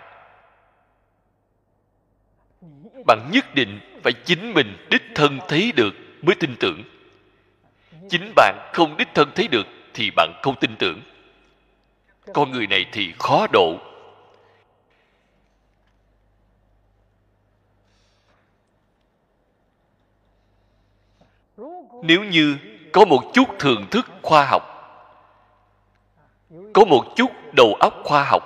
Bạn 3.06 3.30
nhất 3.32 3.56
định 3.56 4.00
phải 4.04 4.14
chính 4.26 4.54
mình 4.54 4.88
đích 4.90 5.04
thân 5.16 5.40
thấy 5.48 5.72
được 5.76 5.94
mới 6.22 6.36
tin 6.36 6.56
tưởng. 6.60 6.84
Chính 8.10 8.34
bạn 8.36 8.70
không 8.74 8.98
đích 8.98 9.08
thân 9.14 9.32
thấy 9.36 9.48
được 9.48 9.68
thì 9.94 10.12
bạn 10.16 10.32
không 10.44 10.56
tin 10.60 10.76
tưởng 10.80 11.02
con 12.34 12.52
người 12.52 12.68
này 12.68 12.86
thì 12.92 13.14
khó 13.20 13.48
độ. 13.54 13.78
Nếu 22.04 22.24
như 22.24 22.58
có 22.94 23.06
một 23.06 23.22
chút 23.34 23.46
thưởng 23.60 23.86
thức 23.92 24.06
khoa 24.22 24.46
học, 24.46 24.64
có 26.74 26.86
một 26.86 27.14
chút 27.16 27.32
đầu 27.54 27.74
óc 27.80 27.94
khoa 28.04 28.24
học, 28.24 28.44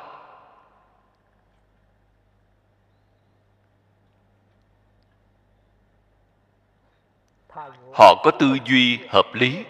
họ 7.93 8.21
có 8.23 8.31
tư 8.39 8.57
duy 8.65 8.99
hợp 9.09 9.25
lý. 9.33 9.65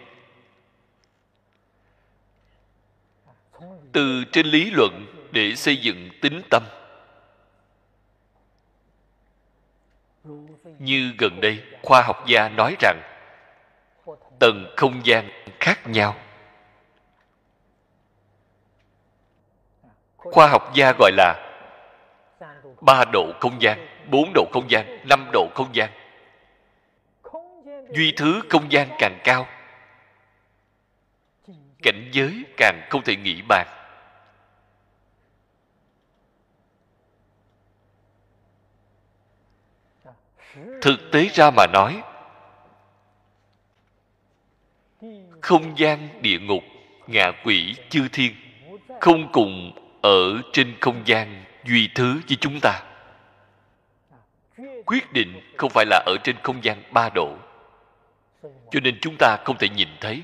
Từ 3.91 4.23
trên 4.31 4.45
lý 4.45 4.71
luận 4.71 5.05
để 5.31 5.55
xây 5.55 5.77
dựng 5.77 6.09
tính 6.21 6.41
tâm. 6.49 6.63
Như 10.79 11.13
gần 11.17 11.41
đây, 11.41 11.63
khoa 11.81 12.01
học 12.01 12.23
gia 12.27 12.49
nói 12.49 12.75
rằng, 12.79 13.01
tầng 14.39 14.73
không 14.77 15.01
gian 15.03 15.29
khác 15.59 15.87
nhau. 15.87 16.15
Khoa 20.17 20.47
học 20.47 20.71
gia 20.73 20.93
gọi 20.99 21.11
là 21.11 21.45
ba 22.81 23.05
độ 23.13 23.31
không 23.39 23.61
gian, 23.61 23.87
bốn 24.11 24.31
độ 24.33 24.45
không 24.53 24.69
gian, 24.69 24.99
năm 25.07 25.29
độ 25.33 25.47
không 25.55 25.75
gian. 25.75 25.89
Duy 27.89 28.13
thứ 28.17 28.41
không 28.49 28.71
gian 28.71 28.87
càng 28.99 29.19
cao, 29.23 29.47
cảnh 31.81 32.09
giới 32.11 32.43
càng 32.57 32.87
không 32.89 33.01
thể 33.03 33.15
nghĩ 33.15 33.41
bàn. 33.49 33.67
Thực 40.81 41.11
tế 41.11 41.29
ra 41.33 41.51
mà 41.51 41.65
nói, 41.73 42.01
không 45.41 45.77
gian 45.77 46.21
địa 46.21 46.39
ngục, 46.39 46.63
ngạ 47.07 47.31
quỷ, 47.43 47.75
chư 47.89 48.07
thiên, 48.11 48.35
không 48.99 49.31
cùng 49.31 49.71
ở 50.01 50.41
trên 50.53 50.75
không 50.81 51.01
gian 51.05 51.43
duy 51.65 51.89
thứ 51.95 52.21
với 52.27 52.37
chúng 52.41 52.59
ta. 52.61 52.83
Quyết 54.85 55.13
định 55.13 55.41
không 55.57 55.69
phải 55.69 55.85
là 55.85 56.03
ở 56.05 56.17
trên 56.23 56.35
không 56.43 56.63
gian 56.63 56.83
ba 56.91 57.09
độ. 57.09 57.37
Cho 58.43 58.79
nên 58.83 58.99
chúng 59.01 59.15
ta 59.19 59.37
không 59.45 59.57
thể 59.57 59.69
nhìn 59.69 59.87
thấy. 60.01 60.23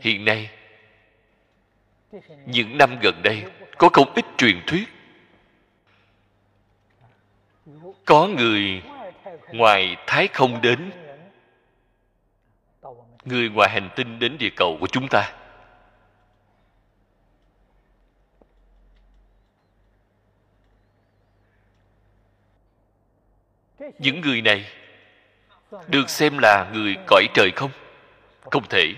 Hiện 0.00 0.24
nay, 0.24 0.50
những 2.46 2.78
năm 2.78 2.98
gần 3.02 3.22
đây, 3.22 3.44
có 3.78 3.88
không 3.92 4.12
ít 4.14 4.24
truyền 4.38 4.60
thuyết 4.66 4.88
có 8.04 8.26
người 8.26 8.82
ngoài 9.52 9.96
thái 10.06 10.28
không 10.28 10.60
đến. 10.62 10.90
Người 13.24 13.48
ngoài 13.48 13.70
hành 13.70 13.90
tinh 13.96 14.18
đến 14.18 14.38
địa 14.38 14.50
cầu 14.56 14.76
của 14.80 14.86
chúng 14.86 15.08
ta. 15.08 15.32
Những 23.98 24.20
người 24.20 24.42
này 24.42 24.66
được 25.88 26.10
xem 26.10 26.38
là 26.38 26.70
người 26.72 26.96
cõi 27.06 27.26
trời 27.34 27.50
không? 27.56 27.70
Không 28.50 28.64
thể. 28.68 28.94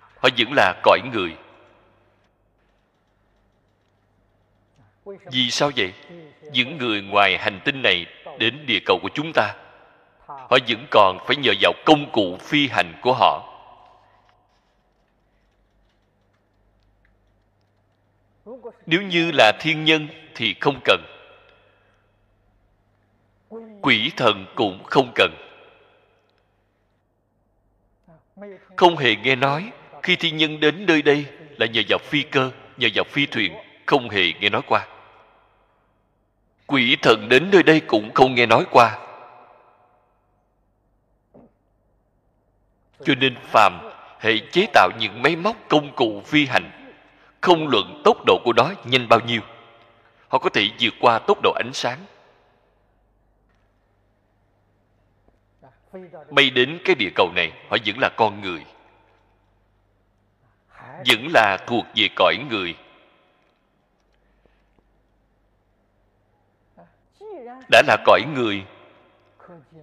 Họ 0.00 0.28
vẫn 0.38 0.52
là 0.56 0.80
cõi 0.82 1.00
người. 1.12 1.36
Vì 5.32 5.50
sao 5.50 5.70
vậy? 5.76 5.92
Những 6.52 6.78
người 6.78 7.02
ngoài 7.02 7.38
hành 7.38 7.60
tinh 7.64 7.82
này 7.82 8.06
đến 8.38 8.66
địa 8.66 8.78
cầu 8.84 8.98
của 9.02 9.08
chúng 9.14 9.32
ta. 9.32 9.54
Họ 10.26 10.58
vẫn 10.68 10.86
còn 10.90 11.18
phải 11.26 11.36
nhờ 11.36 11.52
vào 11.60 11.72
công 11.86 12.10
cụ 12.12 12.36
phi 12.40 12.68
hành 12.68 12.94
của 13.02 13.12
họ. 13.12 13.54
Nếu 18.86 19.02
như 19.02 19.30
là 19.34 19.52
thiên 19.60 19.84
nhân 19.84 20.08
thì 20.34 20.54
không 20.60 20.80
cần. 20.84 21.00
Quỷ 23.82 24.10
thần 24.16 24.46
cũng 24.54 24.84
không 24.84 25.12
cần. 25.14 25.34
Không 28.76 28.96
hề 28.96 29.16
nghe 29.16 29.36
nói, 29.36 29.70
khi 30.02 30.16
thiên 30.16 30.36
nhân 30.36 30.60
đến 30.60 30.86
nơi 30.86 31.02
đây 31.02 31.26
là 31.58 31.66
nhờ 31.66 31.82
vào 31.88 31.98
phi 31.98 32.22
cơ, 32.22 32.50
nhờ 32.76 32.88
vào 32.94 33.04
phi 33.04 33.26
thuyền, 33.26 33.52
không 33.86 34.10
hề 34.10 34.32
nghe 34.40 34.50
nói 34.50 34.62
qua 34.66 34.86
quỷ 36.68 36.96
thần 37.02 37.28
đến 37.28 37.50
nơi 37.50 37.62
đây 37.62 37.80
cũng 37.80 38.14
không 38.14 38.34
nghe 38.34 38.46
nói 38.46 38.66
qua. 38.70 38.98
Cho 43.04 43.14
nên 43.14 43.36
phàm 43.42 43.90
hệ 44.20 44.38
chế 44.52 44.66
tạo 44.72 44.90
những 44.98 45.22
máy 45.22 45.36
móc 45.36 45.56
công 45.68 45.94
cụ 45.94 46.22
phi 46.24 46.46
hành, 46.46 46.92
không 47.40 47.68
luận 47.68 48.02
tốc 48.04 48.16
độ 48.26 48.38
của 48.44 48.52
nó 48.52 48.70
nhanh 48.84 49.08
bao 49.08 49.20
nhiêu, 49.20 49.40
họ 50.28 50.38
có 50.38 50.50
thể 50.50 50.68
vượt 50.80 50.94
qua 51.00 51.18
tốc 51.18 51.38
độ 51.42 51.52
ánh 51.52 51.70
sáng. 51.72 51.98
Bay 56.30 56.50
đến 56.50 56.78
cái 56.84 56.94
địa 56.94 57.10
cầu 57.14 57.32
này, 57.36 57.52
họ 57.70 57.76
vẫn 57.86 57.98
là 57.98 58.10
con 58.16 58.40
người, 58.40 58.64
vẫn 61.06 61.28
là 61.34 61.56
thuộc 61.66 61.86
về 61.96 62.08
cõi 62.16 62.36
người. 62.50 62.74
Đã 67.70 67.82
là 67.86 67.96
cõi 68.04 68.22
người. 68.34 68.64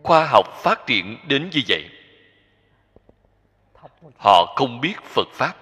Khoa 0.03 0.25
học 0.25 0.45
phát 0.63 0.85
triển 0.87 1.17
đến 1.27 1.49
như 1.51 1.61
vậy. 1.67 1.89
Họ 4.17 4.53
không 4.55 4.81
biết 4.81 4.95
phật 5.03 5.27
pháp. 5.33 5.55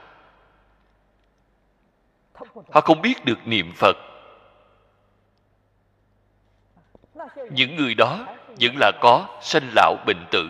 Họ 2.72 2.82
không 2.82 3.02
biết 3.02 3.26
được 3.26 3.38
niệm 3.46 3.74
phật. 3.76 3.98
Những 7.52 7.76
người 7.76 7.96
đó 7.96 8.26
vẫn 8.62 8.76
là 8.80 8.92
có 9.02 9.40
sanh 9.42 9.70
lão 9.76 9.96
bệnh 10.06 10.26
tử, 10.32 10.50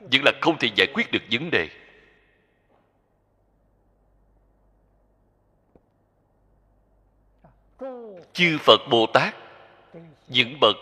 vẫn 0.00 0.22
là 0.24 0.32
không 0.40 0.58
thể 0.58 0.68
giải 0.76 0.86
quyết 0.94 1.12
được 1.12 1.22
vấn 1.30 1.50
đề. 1.50 1.68
Chư 8.32 8.58
phật 8.60 8.80
bồ 8.90 9.06
tát, 9.06 9.34
những 10.28 10.58
bậc 10.60 10.76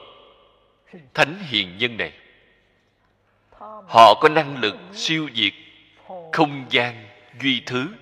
thánh 1.14 1.38
hiền 1.38 1.78
nhân 1.78 1.96
này, 1.96 2.12
họ 3.88 4.14
có 4.20 4.28
năng 4.28 4.60
lực 4.60 4.76
siêu 4.92 5.28
diệt 5.34 5.52
không 6.32 6.66
gian 6.70 7.08
duy 7.40 7.62
thứ. 7.66 7.94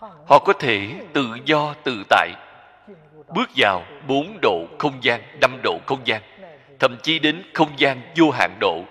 Họ 0.00 0.38
có 0.38 0.52
thể 0.52 1.00
tự 1.12 1.26
do 1.44 1.74
tự 1.84 2.02
tại, 2.08 2.32
bước 3.34 3.50
vào 3.56 3.84
bốn 4.06 4.38
độ 4.42 4.66
không 4.78 5.04
gian, 5.04 5.38
năm 5.40 5.60
độ 5.62 5.78
không 5.86 6.06
gian, 6.06 6.22
thậm 6.78 6.96
chí 7.02 7.18
đến 7.18 7.42
không 7.54 7.78
gian 7.78 8.12
vô 8.16 8.30
hạn 8.30 8.56
độ. 8.60 8.84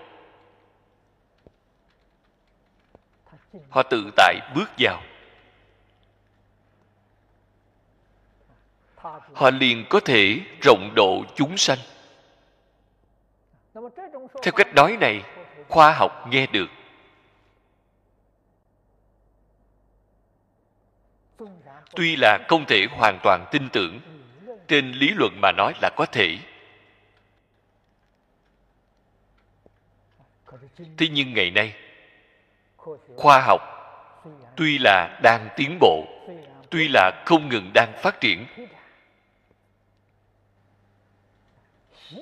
Họ 3.69 3.83
tự 3.83 4.11
tại 4.15 4.39
bước 4.55 4.69
vào 4.77 5.01
họ 9.34 9.52
liền 9.52 9.86
có 9.89 10.00
thể 10.00 10.39
rộng 10.62 10.91
độ 10.95 11.24
chúng 11.36 11.58
sanh. 11.58 11.78
Theo 14.43 14.52
cách 14.56 14.74
nói 14.76 14.97
này, 15.00 15.24
khoa 15.68 15.93
học 15.93 16.28
nghe 16.30 16.47
được. 16.47 16.70
Tuy 21.95 22.16
là 22.16 22.39
không 22.47 22.66
thể 22.66 22.88
hoàn 22.91 23.20
toàn 23.24 23.45
tin 23.52 23.70
tưởng, 23.70 24.00
trên 24.68 24.91
lý 24.91 25.10
luận 25.10 25.41
mà 25.41 25.52
nói 25.52 25.74
là 25.82 25.89
có 25.95 26.06
thể. 26.06 26.38
Thế 30.97 31.08
nhưng 31.12 31.34
ngày 31.34 31.52
nay, 31.52 31.74
khoa 33.16 33.41
học 33.41 33.62
tuy 34.56 34.78
là 34.78 35.20
đang 35.24 35.50
tiến 35.56 35.78
bộ, 35.80 36.06
tuy 36.70 36.88
là 36.88 37.24
không 37.26 37.50
ngừng 37.50 37.72
đang 37.74 37.93
phát 38.02 38.20
triển 38.22 38.45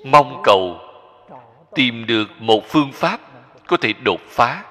mong 0.03 0.41
cầu 0.43 0.79
tìm 1.75 2.05
được 2.05 2.29
một 2.39 2.63
phương 2.67 2.91
pháp 2.93 3.19
có 3.67 3.77
thể 3.77 3.93
đột 3.93 4.21
phá. 4.27 4.63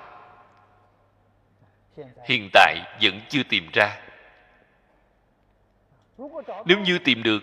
Hiện 2.24 2.48
tại 2.52 2.76
vẫn 3.02 3.20
chưa 3.28 3.42
tìm 3.48 3.68
ra. 3.72 3.98
Nếu 6.64 6.78
như 6.84 6.98
tìm 6.98 7.22
được, 7.22 7.42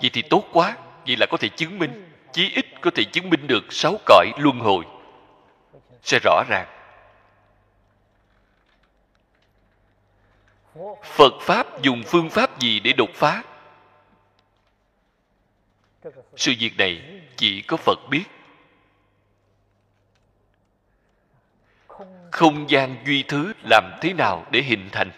vậy 0.00 0.10
thì 0.12 0.22
tốt 0.22 0.44
quá. 0.52 0.76
Vậy 1.06 1.16
là 1.16 1.26
có 1.30 1.36
thể 1.36 1.48
chứng 1.48 1.78
minh, 1.78 2.10
chí 2.32 2.50
ít 2.54 2.66
có 2.80 2.90
thể 2.94 3.04
chứng 3.04 3.30
minh 3.30 3.46
được 3.46 3.72
sáu 3.72 3.94
cõi 4.06 4.32
luân 4.38 4.58
hồi. 4.58 4.84
Sẽ 6.02 6.18
rõ 6.24 6.42
ràng. 6.48 6.66
Phật 11.02 11.32
pháp 11.40 11.82
dùng 11.82 12.02
phương 12.06 12.30
pháp 12.30 12.60
gì 12.60 12.80
để 12.80 12.92
đột 12.92 13.10
phá? 13.14 13.42
Sự 16.36 16.52
việc 16.58 16.72
này 16.78 17.22
chỉ 17.36 17.62
có 17.62 17.76
phật 17.76 17.98
biết. 18.10 18.24
Không 22.30 22.70
gian 22.70 22.96
duy 23.06 23.22
thứ 23.22 23.52
làm 23.62 23.98
thế 24.00 24.12
nào 24.12 24.46
để 24.50 24.62
hình 24.62 24.88
thành? 24.92 25.10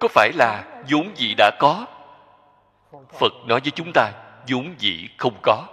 Có 0.00 0.08
phải 0.10 0.32
là 0.34 0.82
vốn 0.90 1.12
dĩ 1.16 1.34
đã 1.36 1.50
có? 1.60 1.86
Phật 2.92 3.32
nói 3.46 3.60
với 3.60 3.70
chúng 3.70 3.90
ta, 3.94 4.12
vốn 4.48 4.74
dĩ 4.78 5.08
không 5.16 5.38
có. 5.42 5.68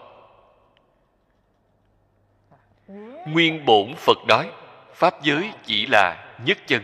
Nguyên 3.27 3.65
bổn 3.65 3.93
phật 3.97 4.17
nói, 4.27 4.51
pháp 4.93 5.23
giới 5.23 5.51
chỉ 5.65 5.85
là 5.85 6.35
nhất 6.45 6.57
chân. 6.67 6.83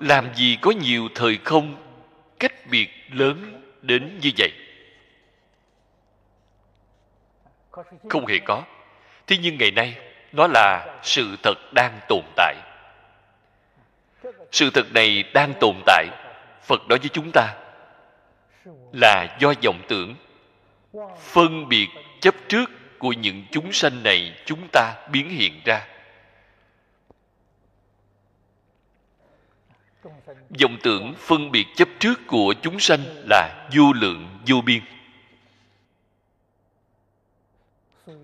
Làm 0.00 0.34
gì 0.34 0.58
có 0.60 0.70
nhiều 0.70 1.08
thời 1.14 1.38
không, 1.44 1.76
cách 2.38 2.52
biệt 2.70 2.90
lớn 3.10 3.62
đến 3.82 4.18
như 4.22 4.30
vậy? 4.38 4.52
Không 8.08 8.26
hề 8.26 8.38
có. 8.38 8.62
Thế 9.26 9.36
nhưng 9.42 9.58
ngày 9.58 9.70
nay, 9.70 9.96
nó 10.32 10.46
là 10.46 10.98
sự 11.02 11.36
thật 11.42 11.54
đang 11.74 12.00
tồn 12.08 12.22
tại. 12.36 12.54
Sự 14.52 14.70
thật 14.70 14.92
này 14.92 15.24
đang 15.34 15.52
tồn 15.60 15.76
tại. 15.86 16.06
Phật 16.62 16.80
nói 16.88 16.98
với 16.98 17.08
chúng 17.08 17.30
ta 17.34 17.54
là 18.92 19.36
do 19.40 19.52
vọng 19.64 19.82
tưởng, 19.88 20.14
phân 21.18 21.68
biệt 21.68 21.88
chấp 22.20 22.34
trước 22.48 22.70
của 22.98 23.12
những 23.12 23.44
chúng 23.50 23.72
sanh 23.72 24.02
này 24.02 24.34
chúng 24.44 24.68
ta 24.72 24.94
biến 25.12 25.28
hiện 25.28 25.60
ra. 25.64 25.86
Vọng 30.60 30.76
tưởng 30.82 31.14
phân 31.18 31.50
biệt 31.50 31.66
chấp 31.76 31.88
trước 31.98 32.20
của 32.26 32.54
chúng 32.62 32.80
sanh 32.80 33.00
là 33.30 33.68
vô 33.76 33.92
lượng, 33.92 34.38
vô 34.46 34.60
biên. 34.60 34.82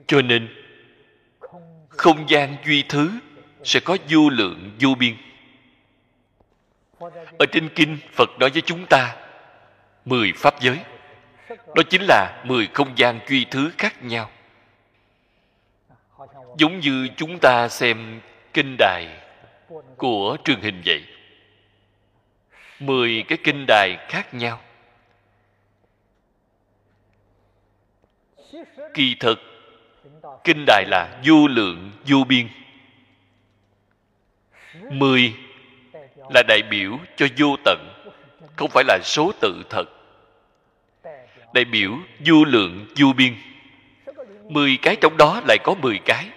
Cho 0.07 0.22
nên, 0.22 0.49
không 1.89 2.31
gian 2.31 2.57
duy 2.66 2.85
thứ 2.89 3.11
sẽ 3.64 3.81
có 3.81 3.97
vô 4.09 4.29
lượng, 4.29 4.76
vô 4.81 4.95
biên. 4.95 5.16
Ở 7.39 7.47
trên 7.53 7.68
kinh 7.74 7.99
phật 8.12 8.29
nói 8.41 8.51
với 8.51 8.62
chúng 8.62 8.87
ta 8.87 9.16
mười 10.05 10.33
pháp 10.37 10.61
giới. 10.61 10.79
Đó 11.49 11.83
chính 11.91 12.03
là 12.03 12.43
mười 12.47 12.68
không 12.74 12.99
gian 12.99 13.20
duy 13.29 13.45
thứ 13.51 13.70
khác 13.79 14.03
nhau. 14.03 14.31
Giống 16.59 16.81
như 16.81 17.09
chúng 17.16 17.39
ta 17.39 17.68
xem 17.68 18.20
kinh 18.55 18.76
đài 18.79 19.07
của 19.97 20.37
truyền 20.45 20.61
hình 20.61 20.83
vậy 20.85 21.05
mười 22.81 23.24
cái 23.29 23.39
kinh 23.45 23.64
đài 23.68 23.97
khác 24.09 24.35
nhau. 24.35 24.61
Kỳ 28.95 29.16
thực, 29.20 29.39
kinh 30.45 30.64
đài 30.66 30.85
là 30.87 31.20
vô 31.24 31.49
lượng 31.49 31.91
vô 32.07 32.24
biên. 32.29 32.49
Mười 34.91 35.35
là 36.35 36.43
đại 36.49 36.62
biểu 36.70 36.99
cho 37.16 37.26
vô 37.39 37.57
tận, 37.64 37.79
không 38.57 38.70
phải 38.70 38.85
là 38.89 38.99
số 39.05 39.33
tự 39.41 39.62
thật. 39.70 39.85
Đại 41.55 41.64
biểu 41.64 41.99
vô 42.26 42.45
lượng 42.45 42.87
vô 42.97 43.12
biên. 43.16 43.35
Mười 44.43 44.79
cái 44.83 44.97
trong 45.01 45.16
đó 45.16 45.43
lại 45.49 45.59
có 45.64 45.74
mười 45.74 45.99
cái, 46.05 46.29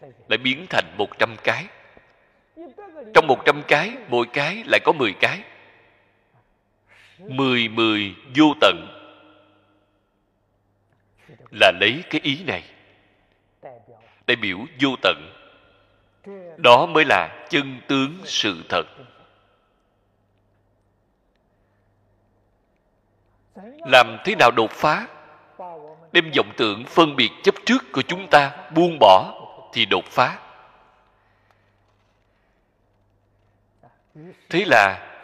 lại 0.00 0.38
biến 0.38 0.66
thành 0.70 0.84
một 0.98 1.18
trăm 1.18 1.36
cái. 1.44 1.64
Trong 3.14 3.26
một 3.26 3.44
trăm 3.44 3.62
cái, 3.68 3.92
mỗi 4.08 4.26
cái 4.32 4.62
lại 4.66 4.80
có 4.84 4.92
mười 4.92 5.12
cái 5.12 5.38
mười 7.18 7.68
mười 7.68 8.14
vô 8.36 8.54
tận. 8.60 8.88
Là 11.50 11.72
lấy 11.80 12.02
cái 12.10 12.20
ý 12.24 12.44
này 12.44 12.62
đại 14.26 14.36
biểu 14.36 14.58
vô 14.80 14.88
tận. 15.02 15.34
Đó 16.56 16.86
mới 16.86 17.04
là 17.04 17.46
chân 17.50 17.80
tướng 17.88 18.18
sự 18.24 18.64
thật. 18.68 18.86
Làm 23.86 24.16
thế 24.24 24.34
nào 24.34 24.50
đột 24.50 24.70
phá? 24.70 25.06
Đem 26.12 26.30
vọng 26.36 26.52
tưởng 26.56 26.84
phân 26.84 27.16
biệt 27.16 27.30
chấp 27.42 27.54
trước 27.66 27.92
của 27.92 28.02
chúng 28.02 28.28
ta 28.30 28.70
buông 28.74 28.98
bỏ 29.00 29.34
thì 29.72 29.86
đột 29.86 30.04
phá. 30.04 30.38
Thế 34.50 34.64
là 34.66 35.14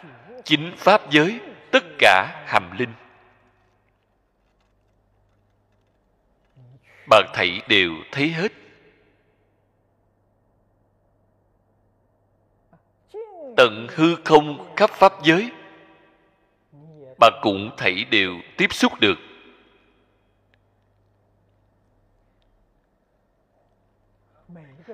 chính 0.44 0.76
pháp 0.76 1.10
giới 1.10 1.40
tất 1.74 1.84
cả 1.98 2.44
hàm 2.46 2.78
linh. 2.78 2.92
Bạn 7.08 7.30
thảy 7.34 7.60
đều 7.68 7.90
thấy 8.12 8.28
hết. 8.28 8.52
Tận 13.56 13.86
hư 13.90 14.16
không 14.24 14.74
khắp 14.76 14.90
pháp 14.90 15.12
giới, 15.24 15.50
bạn 17.20 17.32
cũng 17.42 17.70
thảy 17.76 18.04
đều 18.10 18.34
tiếp 18.56 18.72
xúc 18.72 18.92
được. 19.00 19.18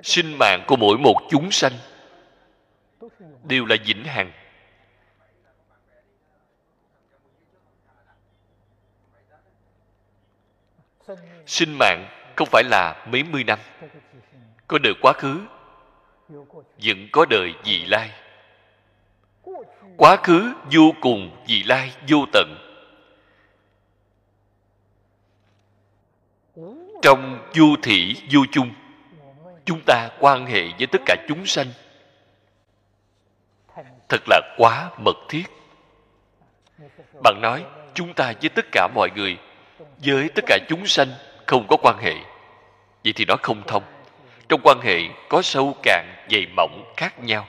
Sinh 0.03 0.37
mạng 0.39 0.63
của 0.67 0.75
mỗi 0.75 0.97
một 0.97 1.21
chúng 1.29 1.51
sanh 1.51 1.73
đều 3.43 3.65
là 3.65 3.75
vĩnh 3.85 4.03
hằng. 4.03 4.40
Sinh 11.45 11.77
mạng 11.79 12.07
không 12.35 12.47
phải 12.51 12.63
là 12.63 13.05
mấy 13.11 13.23
mươi 13.23 13.43
năm. 13.43 13.59
Có 14.67 14.77
đời 14.83 14.93
quá 15.01 15.13
khứ, 15.13 15.39
vẫn 16.83 17.07
có 17.11 17.25
đời 17.29 17.53
vị 17.63 17.85
lai. 17.85 18.11
Quá 19.97 20.15
khứ 20.23 20.53
vô 20.71 20.93
cùng 21.01 21.43
vị 21.47 21.63
lai, 21.63 21.91
vô 22.09 22.25
tận. 22.33 22.57
Trong 27.01 27.49
vô 27.55 27.65
thị 27.83 28.15
vô 28.31 28.39
chung, 28.51 28.71
chúng 29.65 29.81
ta 29.85 30.09
quan 30.19 30.45
hệ 30.45 30.61
với 30.77 30.87
tất 30.91 31.01
cả 31.05 31.15
chúng 31.27 31.45
sanh. 31.45 31.67
Thật 34.09 34.21
là 34.27 34.41
quá 34.57 34.89
mật 34.97 35.17
thiết. 35.29 35.43
Bạn 37.23 37.41
nói, 37.41 37.65
chúng 37.93 38.13
ta 38.13 38.33
với 38.41 38.49
tất 38.49 38.65
cả 38.71 38.87
mọi 38.95 39.09
người 39.15 39.37
với 40.03 40.29
tất 40.35 40.43
cả 40.47 40.57
chúng 40.69 40.87
sanh 40.87 41.07
không 41.47 41.65
có 41.69 41.77
quan 41.81 41.97
hệ. 41.97 42.13
Vậy 43.03 43.13
thì 43.15 43.25
nó 43.25 43.35
không 43.41 43.63
thông. 43.67 43.83
Trong 44.49 44.61
quan 44.63 44.79
hệ 44.81 44.99
có 45.29 45.41
sâu 45.41 45.75
cạn 45.83 46.25
dày 46.31 46.45
mỏng 46.55 46.93
khác 46.97 47.19
nhau. 47.19 47.47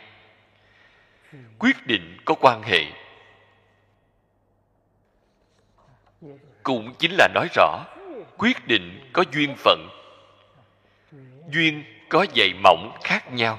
Quyết 1.59 1.87
định 1.87 2.17
có 2.25 2.35
quan 2.41 2.63
hệ. 2.63 2.85
Cũng 6.63 6.95
chính 6.99 7.13
là 7.19 7.29
nói 7.35 7.49
rõ, 7.55 7.85
quyết 8.39 8.67
định 8.67 9.11
có 9.13 9.25
duyên 9.33 9.55
phận. 9.57 9.89
Duyên 11.49 11.85
có 12.09 12.27
dày 12.37 12.53
mỏng 12.65 12.99
khác 13.05 13.33
nhau. 13.33 13.59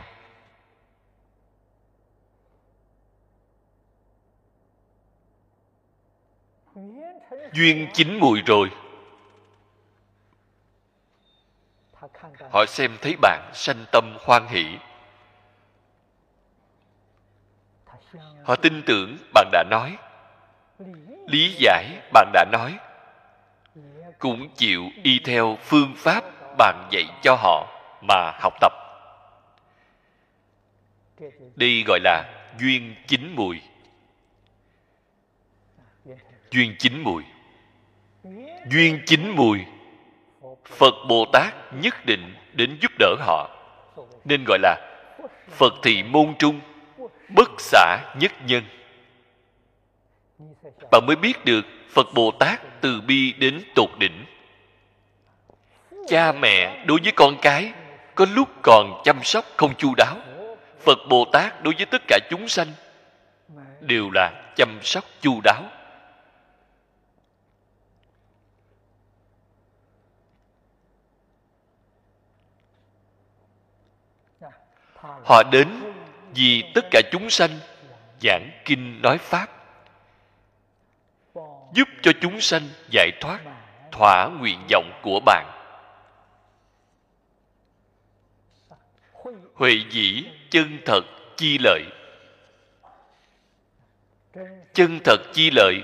Duyên 7.54 7.88
chín 7.94 8.20
mùi 8.20 8.42
rồi. 8.42 8.70
Họ 12.52 12.66
xem 12.66 12.98
thấy 13.02 13.16
bạn 13.22 13.52
sanh 13.54 13.86
tâm 13.92 14.18
hoan 14.22 14.48
hỷ. 14.48 14.78
Họ 18.44 18.56
tin 18.56 18.84
tưởng 18.86 19.18
bạn 19.34 19.50
đã 19.52 19.64
nói. 19.70 19.98
Lý 21.28 21.56
giải 21.60 21.86
bạn 22.14 22.32
đã 22.34 22.46
nói. 22.52 22.78
Cũng 24.20 24.50
chịu 24.56 24.84
y 25.04 25.20
theo 25.20 25.58
phương 25.62 25.94
pháp 25.98 26.24
bạn 26.58 26.88
dạy 26.92 27.04
cho 27.22 27.36
họ 27.36 27.68
mà 28.08 28.32
học 28.40 28.54
tập. 28.62 28.74
Đây 31.56 31.84
gọi 31.88 32.00
là 32.04 32.26
duyên 32.60 32.96
chín 33.08 33.36
mùi. 33.36 33.62
Duyên 36.52 36.76
chín 36.80 37.04
mùi. 37.04 37.24
Duyên 38.70 39.04
chín 39.06 39.36
mùi 39.36 39.66
phật 40.66 40.94
bồ 41.08 41.26
tát 41.34 41.74
nhất 41.74 42.06
định 42.06 42.36
đến 42.54 42.78
giúp 42.82 42.92
đỡ 43.00 43.16
họ. 43.20 43.50
Nên 44.26 44.44
gọi 44.48 44.60
là 44.62 44.76
phật 45.50 45.74
thị 45.84 46.04
môn 46.04 46.34
trung, 46.40 46.60
bất 47.30 47.50
xả 47.58 47.98
nhất 48.20 48.32
nhân. 48.46 48.64
Bạn 50.92 51.06
mới 51.08 51.16
biết 51.16 51.46
được 51.46 51.66
phật 51.90 52.08
bồ 52.14 52.32
tát 52.32 52.82
từ 52.82 53.02
bi 53.02 53.34
đến 53.34 53.62
tột 53.76 53.90
đỉnh. 54.00 54.26
Cha 56.08 56.32
mẹ 56.32 56.86
đối 56.86 57.00
với 57.04 57.12
con 57.16 57.38
cái 57.42 57.72
có 58.16 58.26
lúc 58.34 58.50
còn 58.62 59.02
chăm 59.04 59.24
sóc 59.24 59.46
không 59.58 59.76
chu 59.78 59.94
đáo, 59.98 60.18
phật 60.80 60.98
bồ 61.10 61.26
tát 61.26 61.64
đối 61.64 61.74
với 61.78 61.86
tất 61.86 62.02
cả 62.08 62.20
chúng 62.30 62.48
sanh 62.48 62.68
đều 63.80 64.10
là 64.14 64.52
chăm 64.56 64.80
sóc 64.82 65.04
chu 65.22 65.42
đáo. 65.44 65.64
Họ 75.04 75.44
đến 75.52 75.68
vì 76.36 76.72
tất 76.76 76.86
cả 76.92 77.02
chúng 77.12 77.30
sanh 77.30 77.60
giảng 78.22 78.50
kinh 78.66 79.02
nói 79.02 79.18
pháp, 79.18 79.48
giúp 81.74 81.88
cho 82.02 82.12
chúng 82.22 82.42
sanh 82.42 82.70
giải 82.92 83.12
thoát, 83.22 83.40
thỏa 83.92 84.30
nguyện 84.40 84.60
vọng 84.72 84.92
của 85.02 85.20
bạn. 85.26 85.46
Huệ 89.54 89.72
dĩ 89.90 90.26
chân 90.50 90.80
thật 90.86 91.02
chi 91.38 91.58
lợi. 91.58 91.84
Chân 94.74 95.00
thật 95.04 95.18
chi 95.34 95.52
lợi. 95.52 95.82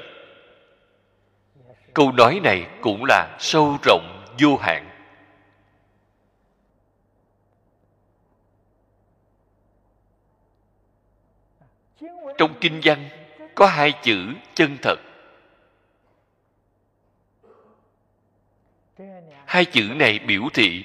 Câu 1.94 2.12
nói 2.12 2.40
này 2.44 2.68
cũng 2.82 3.06
là 3.08 3.38
sâu 3.40 3.78
rộng 3.84 4.26
vô 4.40 4.58
hạn. 4.58 4.89
Trong 12.40 12.54
kinh 12.62 12.82
văn 12.84 13.10
có 13.56 13.68
hai 13.68 13.94
chữ 14.04 14.34
chân 14.56 14.78
thật. 14.82 14.96
Hai 19.46 19.66
chữ 19.66 19.82
này 19.96 20.20
biểu 20.20 20.44
thị 20.54 20.84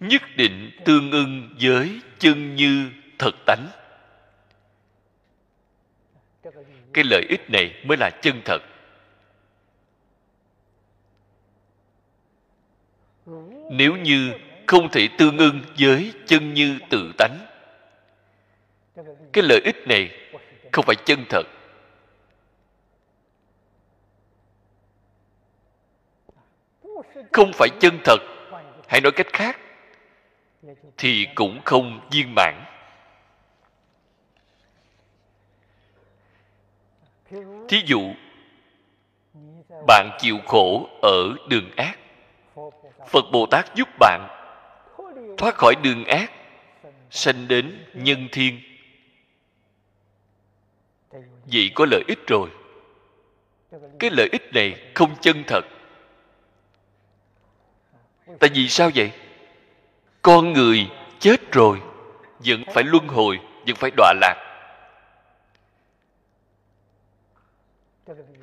nhất 0.00 0.22
định 0.36 0.70
tương 0.84 1.10
ưng 1.10 1.56
với 1.60 2.00
chân 2.18 2.54
như 2.54 2.90
thật 3.18 3.30
tánh. 3.46 3.68
Cái 6.92 7.04
lợi 7.04 7.26
ích 7.28 7.50
này 7.50 7.82
mới 7.84 7.96
là 7.96 8.10
chân 8.22 8.42
thật. 8.44 8.62
Nếu 13.70 13.96
như 13.96 14.32
không 14.66 14.90
thể 14.90 15.08
tương 15.18 15.38
ưng 15.38 15.60
với 15.78 16.12
chân 16.26 16.54
như 16.54 16.78
tự 16.90 17.12
tánh, 17.18 17.46
cái 19.32 19.44
lợi 19.44 19.60
ích 19.64 19.76
này 19.88 20.21
không 20.72 20.84
phải 20.84 20.96
chân 21.04 21.24
thật. 21.28 21.42
Không 27.32 27.52
phải 27.54 27.68
chân 27.80 27.98
thật. 28.04 28.18
Hãy 28.88 29.00
nói 29.00 29.12
cách 29.12 29.32
khác. 29.32 29.58
Thì 30.98 31.26
cũng 31.34 31.60
không 31.64 32.08
viên 32.10 32.34
mãn. 32.34 32.64
Thí 37.68 37.82
dụ, 37.86 38.00
bạn 39.86 40.10
chịu 40.18 40.38
khổ 40.46 40.88
ở 41.02 41.34
đường 41.48 41.70
ác. 41.76 41.98
Phật 43.08 43.24
bồ 43.32 43.46
tát 43.50 43.74
giúp 43.74 43.88
bạn 43.98 44.28
thoát 45.38 45.54
khỏi 45.54 45.74
đường 45.82 46.04
ác, 46.04 46.32
sanh 47.10 47.48
đến 47.48 47.84
nhân 47.94 48.28
thiên 48.32 48.60
vì 51.46 51.72
có 51.74 51.86
lợi 51.90 52.04
ích 52.08 52.26
rồi. 52.26 52.50
Cái 53.98 54.10
lợi 54.10 54.28
ích 54.32 54.52
này 54.54 54.92
không 54.94 55.14
chân 55.20 55.42
thật. 55.46 55.62
Tại 58.40 58.50
vì 58.54 58.68
sao 58.68 58.90
vậy? 58.94 59.12
Con 60.22 60.52
người 60.52 60.90
chết 61.18 61.52
rồi, 61.52 61.80
vẫn 62.38 62.64
phải 62.74 62.84
luân 62.84 63.08
hồi, 63.08 63.38
vẫn 63.66 63.76
phải 63.76 63.90
đọa 63.96 64.12
lạc. 64.20 64.48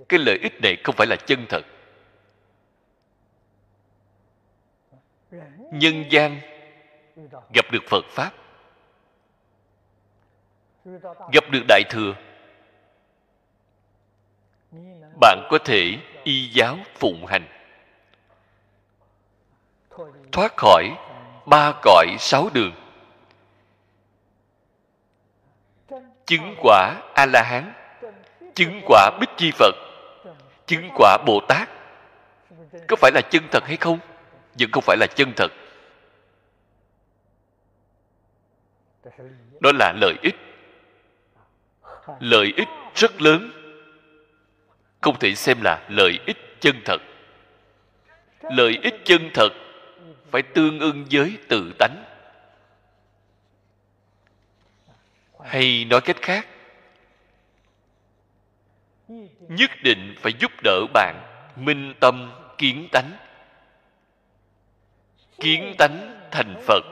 Cái 0.10 0.20
lợi 0.20 0.40
ích 0.42 0.62
này 0.62 0.78
không 0.84 0.96
phải 0.96 1.08
là 1.08 1.16
chân 1.16 1.46
thật. 1.50 1.62
Nhân 5.72 6.04
gian 6.10 6.40
gặp 7.54 7.66
được 7.72 7.84
phật 7.88 8.06
pháp, 8.10 8.32
gặp 11.32 11.44
được 11.52 11.64
đại 11.68 11.84
thừa 11.90 12.14
bạn 15.22 15.48
có 15.50 15.58
thể 15.66 15.98
y 16.24 16.50
giáo 16.50 16.78
phụng 16.96 17.26
hành. 17.26 17.48
Thoát 20.32 20.58
khỏi 20.58 20.90
ba 21.46 21.74
cõi 21.82 22.16
sáu 22.20 22.50
đường. 22.54 22.74
Chứng 26.26 26.56
quả 26.62 27.02
a 27.16 27.26
la 27.26 27.44
hán 27.44 27.74
chứng 28.60 28.82
quả 28.86 29.12
bích 29.20 29.30
chi 29.38 29.52
phật, 29.52 29.76
chứng 30.66 30.90
quả 30.96 31.18
bồ 31.26 31.40
tát. 31.48 31.70
Có 32.88 32.96
phải 32.96 33.12
là 33.12 33.22
chân 33.22 33.44
thật 33.52 33.64
hay 33.66 33.78
không? 33.78 34.00
Vẫn 34.60 34.72
không 34.72 34.84
phải 34.84 34.98
là 34.98 35.08
chân 35.16 35.34
thật. 35.36 35.52
Đó 39.60 39.72
là 39.80 39.94
lợi 40.02 40.14
ích. 40.22 40.36
Lợi 42.20 42.54
ích 42.56 42.68
rất 42.96 43.22
lớn 43.22 43.59
không 45.02 45.20
thể 45.20 45.36
xem 45.36 45.62
là 45.62 45.86
lợi 45.90 46.20
ích 46.26 46.38
chân 46.60 46.82
thật. 46.86 47.02
Lợi 48.42 48.80
ích 48.84 48.96
chân 49.06 49.30
thật 49.34 49.50
phải 50.32 50.42
tương 50.42 50.80
ưng 50.80 51.06
với 51.12 51.38
tự 51.48 51.74
tánh. 51.80 52.04
Hay 55.46 55.86
nói 55.86 56.02
cách 56.02 56.18
khác, 56.22 56.48
nhất 59.40 59.72
định 59.84 60.16
phải 60.20 60.34
giúp 60.40 60.52
đỡ 60.64 60.86
bạn 60.94 61.22
minh 61.56 61.94
tâm 62.00 62.32
kiến 62.58 62.88
tánh. 62.92 63.12
Kiến 65.40 65.76
tánh 65.78 66.28
thành 66.32 66.56
phật. 66.68 66.84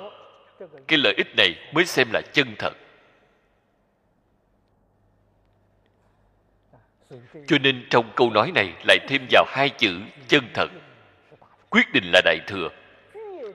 Cái 0.88 1.00
lợi 1.04 1.14
ích 1.18 1.36
này 1.38 1.56
mới 1.74 1.86
xem 1.86 2.08
là 2.14 2.22
chân 2.34 2.56
thật. 2.60 2.74
Cho 7.48 7.58
nên 7.58 7.88
trong 7.90 8.12
câu 8.16 8.30
nói 8.30 8.52
này 8.52 8.74
lại 8.88 8.98
thêm 9.08 9.28
vào 9.32 9.46
hai 9.48 9.70
chữ 9.70 10.00
chân 10.28 10.44
thật. 10.54 10.68
Quyết 11.70 11.94
định 11.94 12.04
là 12.14 12.22
đại 12.26 12.40
thừa. 12.48 12.70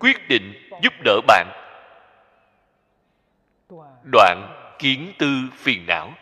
Quyết 0.00 0.28
định 0.28 0.68
giúp 0.82 0.92
đỡ 1.04 1.20
bạn. 1.26 1.46
Đoạn 4.12 4.58
kiến 4.78 5.12
tư 5.18 5.28
phiền 5.56 5.86
não. 5.86 6.14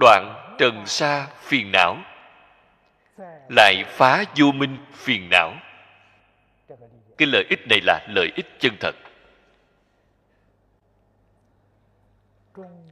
Đoạn 0.00 0.54
trần 0.58 0.86
sa 0.86 1.26
phiền 1.40 1.72
não. 1.72 1.96
Lại 3.48 3.84
phá 3.86 4.24
vô 4.36 4.52
minh 4.52 4.76
phiền 4.92 5.28
não. 5.30 5.54
Cái 7.18 7.28
lợi 7.32 7.44
ích 7.50 7.68
này 7.68 7.80
là 7.80 8.06
lợi 8.08 8.32
ích 8.36 8.46
chân 8.58 8.76
thật. 8.80 8.94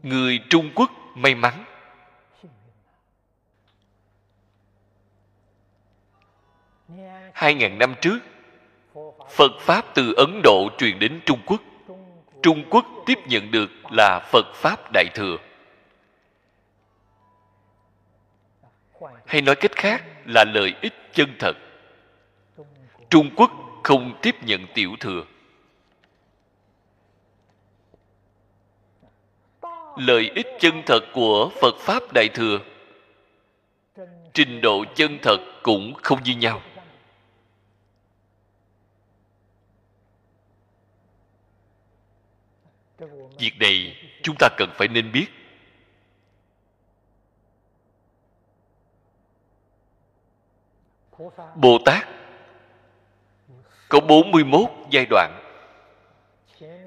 Người 0.02 0.40
trung 0.50 0.70
quốc 0.74 0.90
may 1.14 1.34
mắn. 1.34 1.64
Hai 7.36 7.54
ngàn 7.54 7.78
năm 7.78 7.94
trước, 8.00 8.18
phật 9.30 9.52
pháp 9.60 9.84
từ 9.94 10.12
ấn 10.16 10.40
độ 10.42 10.68
truyền 10.78 10.98
đến 10.98 11.20
trung 11.26 11.40
quốc. 11.46 11.62
Trung 12.42 12.64
quốc 12.70 12.86
tiếp 13.06 13.18
nhận 13.26 13.50
được 13.50 13.70
là 13.90 14.20
phật 14.32 14.46
pháp 14.54 14.92
đại 14.92 15.06
thừa. 15.14 15.36
Hay 19.26 19.40
nói 19.42 19.54
cách 19.54 19.76
khác 19.76 20.04
là 20.24 20.44
lợi 20.54 20.74
ích 20.82 20.94
chân 21.12 21.28
thật. 21.38 21.52
Trung 23.10 23.30
quốc 23.36 23.50
không 23.82 24.18
tiếp 24.22 24.34
nhận 24.44 24.66
tiểu 24.74 24.90
thừa. 25.00 25.24
Lợi 29.96 30.30
ích 30.34 30.46
chân 30.60 30.82
thật 30.86 31.00
của 31.12 31.50
phật 31.60 31.74
pháp 31.78 32.02
đại 32.14 32.28
thừa, 32.34 32.58
trình 34.32 34.60
độ 34.60 34.84
chân 34.94 35.18
thật 35.22 35.38
cũng 35.62 35.94
không 35.94 36.22
như 36.24 36.36
nhau. 36.36 36.60
Việc 43.38 43.52
này 43.60 43.96
chúng 44.22 44.36
ta 44.38 44.48
cần 44.56 44.70
phải 44.74 44.88
nên 44.88 45.12
biết. 45.12 45.26
Bồ 51.56 51.78
Tát, 51.84 52.08
có 53.88 54.00
41 54.00 54.70
giai 54.90 55.06
đoạn. 55.10 55.42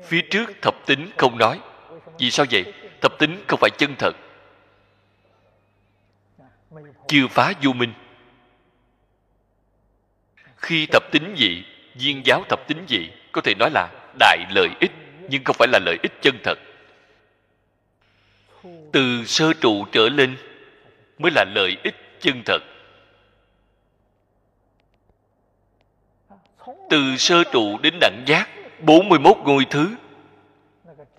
Phía 0.03 0.21
trước 0.29 0.49
thập 0.61 0.75
tính 0.85 1.11
không 1.17 1.37
nói. 1.37 1.59
Vì 2.19 2.31
sao 2.31 2.45
vậy? 2.51 2.73
Thập 3.01 3.19
tính 3.19 3.43
không 3.47 3.59
phải 3.59 3.69
chân 3.77 3.95
thật. 3.99 4.11
Chưa 7.07 7.27
phá 7.29 7.53
vô 7.61 7.73
minh. 7.73 7.93
Khi 10.57 10.87
thập 10.91 11.03
tính 11.11 11.35
dị 11.37 11.63
viên 11.95 12.25
giáo 12.25 12.43
thập 12.49 12.67
tính 12.67 12.85
dị 12.89 13.09
có 13.31 13.41
thể 13.41 13.53
nói 13.59 13.69
là 13.73 13.89
đại 14.19 14.45
lợi 14.55 14.69
ích 14.79 14.91
nhưng 15.29 15.43
không 15.43 15.55
phải 15.59 15.67
là 15.71 15.79
lợi 15.85 15.97
ích 16.03 16.13
chân 16.21 16.35
thật. 16.43 16.59
Từ 18.91 19.25
sơ 19.25 19.53
trụ 19.53 19.85
trở 19.91 20.09
lên 20.09 20.37
mới 21.17 21.31
là 21.35 21.45
lợi 21.55 21.77
ích 21.83 21.95
chân 22.19 22.43
thật. 22.45 22.59
Từ 26.89 27.17
sơ 27.17 27.43
trụ 27.43 27.77
đến 27.77 27.93
đẳng 28.01 28.23
giác 28.27 28.49
41 28.79 29.37
ngôi 29.37 29.65
thứ. 29.69 29.95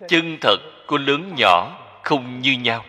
Chân 0.07 0.37
thật 0.41 0.57
của 0.87 0.97
lớn 0.97 1.33
nhỏ, 1.37 1.77
không 2.03 2.41
như 2.41 2.51
nhau. 2.51 2.85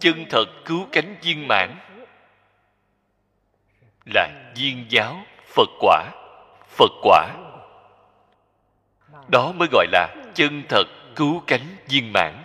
Chân 0.00 0.26
thật 0.30 0.44
cứu 0.64 0.86
cánh 0.92 1.16
viên 1.22 1.48
mãn 1.48 1.76
là 4.14 4.52
viên 4.56 4.86
giáo 4.88 5.16
phật 5.46 5.68
quả 5.80 6.10
phật 6.68 6.92
quả. 7.02 7.36
Đó 9.28 9.52
mới 9.52 9.68
gọi 9.72 9.86
là 9.92 10.14
chân 10.34 10.62
thật 10.68 10.84
cứu 11.16 11.42
cánh 11.46 11.76
viên 11.88 12.12
mãn. 12.12 12.42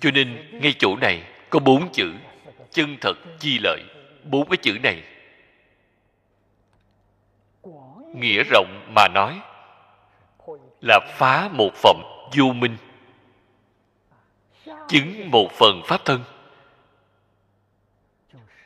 Cho 0.00 0.10
nên, 0.10 0.60
ngay 0.60 0.74
chỗ 0.78 0.96
này 0.96 1.22
có 1.50 1.58
bốn 1.58 1.92
chữ, 1.92 2.12
chân 2.70 2.96
thật 3.00 3.14
chi 3.38 3.58
lợi. 3.62 3.82
Bốn 4.24 4.48
cái 4.48 4.56
chữ 4.56 4.78
này 4.82 5.02
nghĩa 8.14 8.42
rộng 8.50 8.92
mà 8.94 9.08
nói 9.08 9.40
là 10.80 11.00
phá 11.16 11.48
một 11.52 11.70
phẩm 11.74 11.96
vô 12.36 12.44
minh, 12.44 12.76
chứng 14.88 15.30
một 15.30 15.52
phần 15.52 15.82
pháp 15.84 16.04
thân 16.04 16.20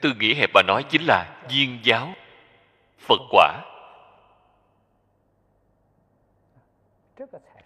từ 0.01 0.15
nghĩa 0.15 0.35
hẹp 0.35 0.51
mà 0.55 0.63
nói 0.63 0.85
chính 0.91 1.03
là 1.03 1.45
viên 1.51 1.81
giáo. 1.83 2.15
Phật 2.99 3.21
quả. 3.31 3.65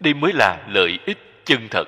Đây 0.01 0.15
mới 0.15 0.33
là 0.33 0.67
lợi 0.69 0.99
ích 1.07 1.19
chân 1.45 1.69
thật. 1.71 1.85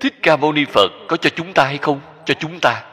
Thích 0.00 0.14
ca 0.22 0.36
mâu 0.36 0.52
ni 0.52 0.64
phật 0.64 0.88
có 1.08 1.16
cho 1.16 1.30
chúng 1.30 1.52
ta 1.54 1.64
hay 1.64 1.78
không? 1.78 2.00
Cho 2.24 2.34
chúng 2.34 2.58
ta. 2.62 2.86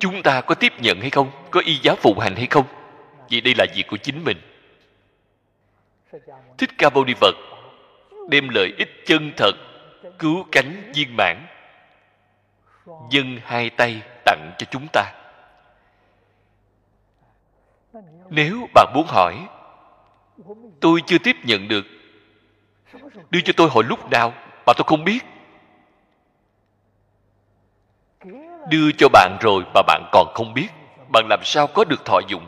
Chúng 0.00 0.22
ta 0.22 0.40
có 0.40 0.54
tiếp 0.54 0.72
nhận 0.80 1.00
hay 1.00 1.10
không? 1.10 1.30
Có 1.50 1.60
y 1.64 1.78
giáo 1.82 1.96
phụng 1.96 2.18
hành 2.18 2.36
hay 2.36 2.46
không? 2.46 2.66
Vì 3.28 3.40
đây 3.40 3.54
là 3.58 3.66
việc 3.74 3.84
của 3.88 3.96
chính 3.96 4.24
mình 4.24 4.51
thích 6.58 6.70
ca 6.78 6.90
mâu 6.90 7.04
ni 7.04 7.14
phật 7.20 7.34
đem 8.28 8.48
lợi 8.48 8.72
ích 8.78 9.02
chân 9.06 9.32
thật 9.36 9.52
cứu 10.18 10.44
cánh 10.52 10.92
viên 10.94 11.16
mãn, 11.16 11.46
dâng 13.10 13.38
hai 13.44 13.70
tay 13.70 14.02
tặng 14.24 14.52
cho 14.58 14.66
chúng 14.70 14.86
ta. 14.92 15.12
Nếu 18.30 18.68
bạn 18.74 18.92
muốn 18.94 19.06
hỏi, 19.06 19.48
tôi 20.80 21.00
chưa 21.06 21.18
tiếp 21.18 21.36
nhận 21.44 21.68
được, 21.68 21.84
đưa 23.30 23.40
cho 23.40 23.52
tôi 23.56 23.68
hồi 23.70 23.84
lúc 23.84 24.10
nào 24.10 24.32
mà 24.66 24.72
tôi 24.76 24.84
không 24.86 25.04
biết. 25.04 25.24
Đưa 28.68 28.92
cho 28.98 29.08
bạn 29.08 29.38
rồi 29.40 29.64
mà 29.74 29.82
bạn 29.82 30.08
còn 30.12 30.32
không 30.34 30.54
biết, 30.54 30.68
bạn 31.12 31.26
làm 31.30 31.40
sao 31.44 31.66
có 31.66 31.84
được 31.84 32.04
thọ 32.04 32.20
dụng? 32.28 32.46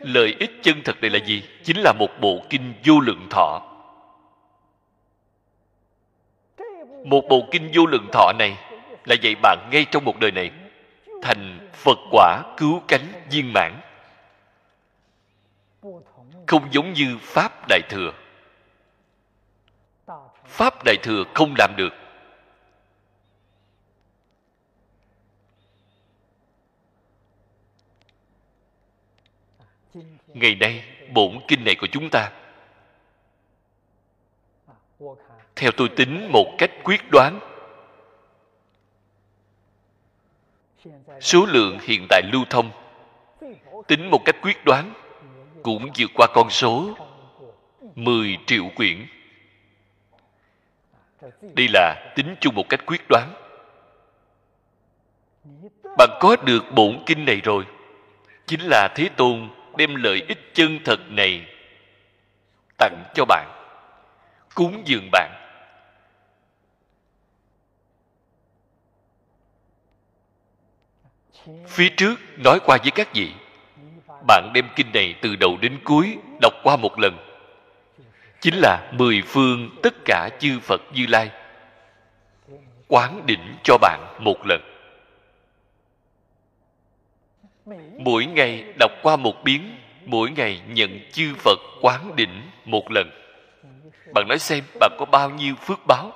Lợi 0.00 0.36
ích 0.38 0.50
chân 0.62 0.82
thật 0.84 1.00
này 1.00 1.10
là 1.10 1.18
gì? 1.18 1.42
Chính 1.64 1.76
là 1.80 1.92
một 1.98 2.08
bộ 2.20 2.42
kinh 2.50 2.74
vô 2.84 3.00
lượng 3.00 3.26
thọ. 3.30 3.62
Một 7.04 7.24
bộ 7.28 7.48
kinh 7.50 7.70
vô 7.74 7.86
lượng 7.86 8.08
thọ 8.12 8.32
này 8.38 8.56
là 9.04 9.14
dạy 9.22 9.34
bạn 9.42 9.68
ngay 9.72 9.86
trong 9.90 10.04
một 10.04 10.18
đời 10.20 10.30
này, 10.30 10.50
thành 11.22 11.70
phật 11.72 11.98
quả 12.10 12.42
cứu 12.56 12.82
cánh 12.88 13.06
viên 13.30 13.52
mãn. 13.52 13.80
Không 16.46 16.68
giống 16.70 16.92
như 16.92 17.18
pháp 17.22 17.68
đại 17.68 17.80
thừa. 17.88 18.12
Pháp 20.46 20.84
đại 20.84 20.96
thừa 21.02 21.24
không 21.34 21.54
làm 21.58 21.74
được. 21.76 21.94
Ngày 30.38 30.54
nay, 30.54 30.84
bổn 31.12 31.38
kinh 31.48 31.64
này 31.64 31.74
của 31.74 31.86
chúng 31.86 32.10
ta. 32.10 32.32
Theo 35.56 35.70
tôi 35.76 35.88
tính 35.88 36.28
một 36.32 36.54
cách 36.58 36.70
quyết 36.84 37.00
đoán, 37.10 37.40
số 41.20 41.46
lượng 41.46 41.78
hiện 41.82 42.06
tại 42.08 42.22
lưu 42.32 42.44
thông, 42.50 42.70
tính 43.88 44.10
một 44.10 44.24
cách 44.24 44.36
quyết 44.42 44.64
đoán, 44.64 44.92
cũng 45.62 45.88
vượt 45.98 46.10
qua 46.14 46.26
con 46.34 46.50
số 46.50 46.96
10 47.94 48.38
triệu 48.46 48.64
quyển. 48.76 49.06
Đây 51.40 51.68
là 51.72 52.12
tính 52.16 52.36
chung 52.40 52.54
một 52.54 52.68
cách 52.68 52.80
quyết 52.86 53.02
đoán. 53.08 53.34
Bạn 55.98 56.10
có 56.20 56.36
được 56.36 56.64
bổn 56.74 57.02
kinh 57.06 57.24
này 57.24 57.40
rồi, 57.44 57.66
chính 58.46 58.60
là 58.60 58.88
thế 58.94 59.08
tôn 59.16 59.48
đem 59.76 59.94
lợi 59.94 60.22
ích 60.28 60.54
chân 60.54 60.78
thật 60.84 61.00
này 61.08 61.46
tặng 62.78 63.04
cho 63.14 63.24
bạn, 63.24 63.48
cúng 64.54 64.82
dường 64.84 65.08
bạn. 65.12 65.30
Phía 71.66 71.88
trước 71.96 72.14
nói 72.38 72.60
qua 72.64 72.78
với 72.82 72.90
các 72.90 73.08
vị, 73.14 73.32
bạn 74.26 74.50
đem 74.54 74.68
kinh 74.76 74.92
này 74.92 75.14
từ 75.20 75.36
đầu 75.36 75.58
đến 75.60 75.78
cuối 75.84 76.16
đọc 76.40 76.52
qua 76.62 76.76
một 76.76 76.98
lần. 76.98 77.16
Chính 78.40 78.54
là 78.54 78.92
mười 78.92 79.22
phương 79.26 79.70
tất 79.82 79.94
cả 80.04 80.28
chư 80.38 80.58
phật 80.60 80.80
như 80.92 81.06
lai, 81.06 81.30
quán 82.88 83.22
đỉnh 83.26 83.56
cho 83.62 83.78
bạn 83.78 84.14
một 84.18 84.46
lần 84.46 84.77
mỗi 87.98 88.26
ngày 88.26 88.64
đọc 88.78 88.90
qua 89.02 89.16
một 89.16 89.44
biến, 89.44 89.76
mỗi 90.06 90.30
ngày 90.30 90.60
nhận 90.68 91.00
chư 91.12 91.34
phật 91.34 91.58
quán 91.82 92.16
đỉnh 92.16 92.42
một 92.64 92.90
lần. 92.90 93.10
Bạn 94.14 94.28
nói 94.28 94.38
xem, 94.38 94.64
bạn 94.80 94.90
có 94.98 95.04
bao 95.04 95.30
nhiêu 95.30 95.54
phước 95.54 95.86
báo? 95.86 96.12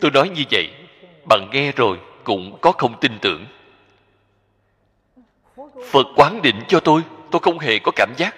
Tôi 0.00 0.10
nói 0.10 0.28
như 0.28 0.44
vậy, 0.50 0.70
bạn 1.28 1.48
nghe 1.52 1.72
rồi 1.72 1.98
cũng 2.24 2.58
có 2.60 2.72
không 2.72 3.00
tin 3.00 3.18
tưởng. 3.22 3.46
Phật 5.90 6.06
quán 6.16 6.42
định 6.42 6.62
cho 6.68 6.80
tôi 6.80 7.02
tôi 7.30 7.40
không 7.40 7.58
hề 7.58 7.78
có 7.78 7.92
cảm 7.96 8.14
giác. 8.16 8.36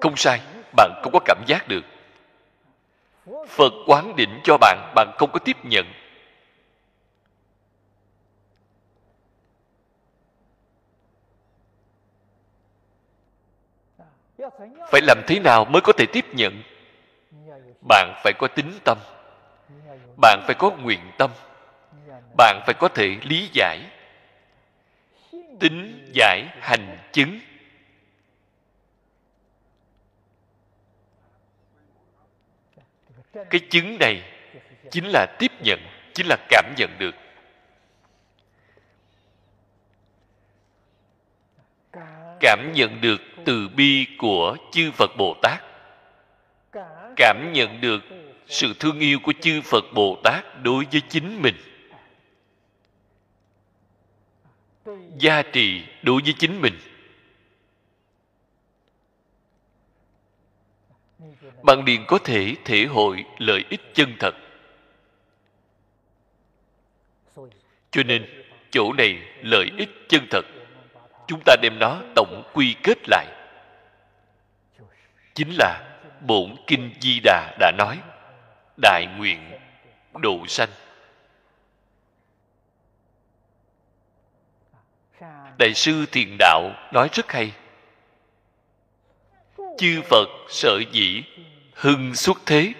Không 0.00 0.16
sai, 0.16 0.40
bạn 0.76 1.00
không 1.02 1.12
có 1.12 1.20
cảm 1.24 1.44
giác 1.46 1.68
được. 1.68 1.84
Phật 3.48 3.72
quán 3.86 4.16
định 4.16 4.40
cho 4.44 4.58
bạn 4.60 4.92
bạn 4.94 5.12
không 5.18 5.30
có 5.32 5.38
tiếp 5.38 5.56
nhận. 5.62 5.86
Phải 14.90 15.00
làm 15.02 15.22
thế 15.26 15.40
nào 15.40 15.64
mới 15.64 15.82
có 15.82 15.92
thể 15.92 16.06
tiếp 16.12 16.24
nhận? 16.32 16.62
Bạn 17.88 18.14
phải 18.24 18.32
có 18.38 18.48
tính 18.48 18.72
tâm. 18.84 18.98
Bạn 20.20 20.42
phải 20.46 20.54
có 20.58 20.70
nguyện 20.70 21.00
tâm. 21.18 21.30
Bạn 22.36 22.62
phải 22.66 22.74
có 22.78 22.88
thể 22.88 23.16
lý 23.22 23.50
giải. 23.52 23.80
Tính 25.60 26.10
giải 26.12 26.48
hành 26.60 26.98
chứng. 27.12 27.38
Cái 33.32 33.60
chứng 33.70 33.98
này 34.00 34.22
chính 34.90 35.04
là 35.06 35.26
tiếp 35.38 35.52
nhận, 35.64 35.80
chính 36.14 36.26
là 36.26 36.36
cảm 36.48 36.74
nhận 36.76 36.90
được. 36.98 37.14
Cảm 42.40 42.72
nhận 42.74 43.00
được 43.00 43.20
từ 43.44 43.68
bi 43.68 44.06
của 44.18 44.56
chư 44.72 44.90
phật 44.90 45.10
bồ 45.18 45.36
tát. 45.42 45.60
Cảm 47.16 47.52
nhận 47.52 47.80
được 47.80 48.02
sự 48.46 48.74
thương 48.78 49.00
yêu 49.00 49.18
của 49.22 49.32
chư 49.40 49.60
phật 49.64 49.84
bồ 49.94 50.20
tát 50.24 50.62
đối 50.62 50.84
với 50.92 51.02
chính 51.08 51.42
mình. 51.42 51.54
Gia 55.18 55.42
trì 55.42 55.84
đối 56.02 56.22
với 56.22 56.34
chính 56.38 56.60
mình. 56.60 56.78
Bạn 61.62 61.84
liền 61.84 62.04
có 62.06 62.18
thể 62.18 62.54
thể 62.64 62.84
hội 62.84 63.24
lợi 63.38 63.64
ích 63.70 63.80
chân 63.94 64.16
thật. 64.18 64.34
Cho 67.90 68.02
nên, 68.02 68.44
chỗ 68.70 68.92
này 68.92 69.18
lợi 69.42 69.70
ích 69.78 69.90
chân 70.08 70.26
thật. 70.30 70.42
Chúng 71.26 71.40
ta 71.44 71.56
đem 71.62 71.78
nó 71.78 72.00
tổng 72.14 72.50
quy 72.52 72.76
kết 72.82 72.98
lại. 73.08 73.26
Chính 75.34 75.50
là 75.58 75.98
bổn 76.20 76.56
kinh 76.66 76.90
di 77.00 77.20
đà 77.24 77.56
đã 77.58 77.72
nói, 77.78 77.98
đại 78.82 79.06
nguyện 79.16 79.50
độ 80.22 80.46
sanh. 80.48 80.68
Đại 85.58 85.74
sư 85.74 86.06
thiền 86.12 86.36
đạo 86.38 86.70
nói 86.92 87.08
rất 87.12 87.32
hay 87.32 87.52
chư 89.78 90.02
phật 90.02 90.28
sở 90.48 90.80
dĩ 90.92 91.22
hưng 91.74 92.14
xuất 92.14 92.38
thế, 92.46 92.72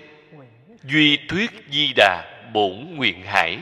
duy 0.85 1.19
thuyết 1.29 1.51
di 1.71 1.93
đà 1.97 2.25
bổn 2.53 2.95
nguyện 2.95 3.23
hải. 3.23 3.59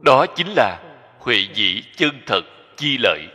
Đó 0.00 0.26
chính 0.36 0.48
là 0.56 0.78
huệ 1.18 1.36
dĩ 1.54 1.82
chân 1.96 2.20
thật 2.26 2.42
chi 2.76 2.98
lợi. 2.98 3.28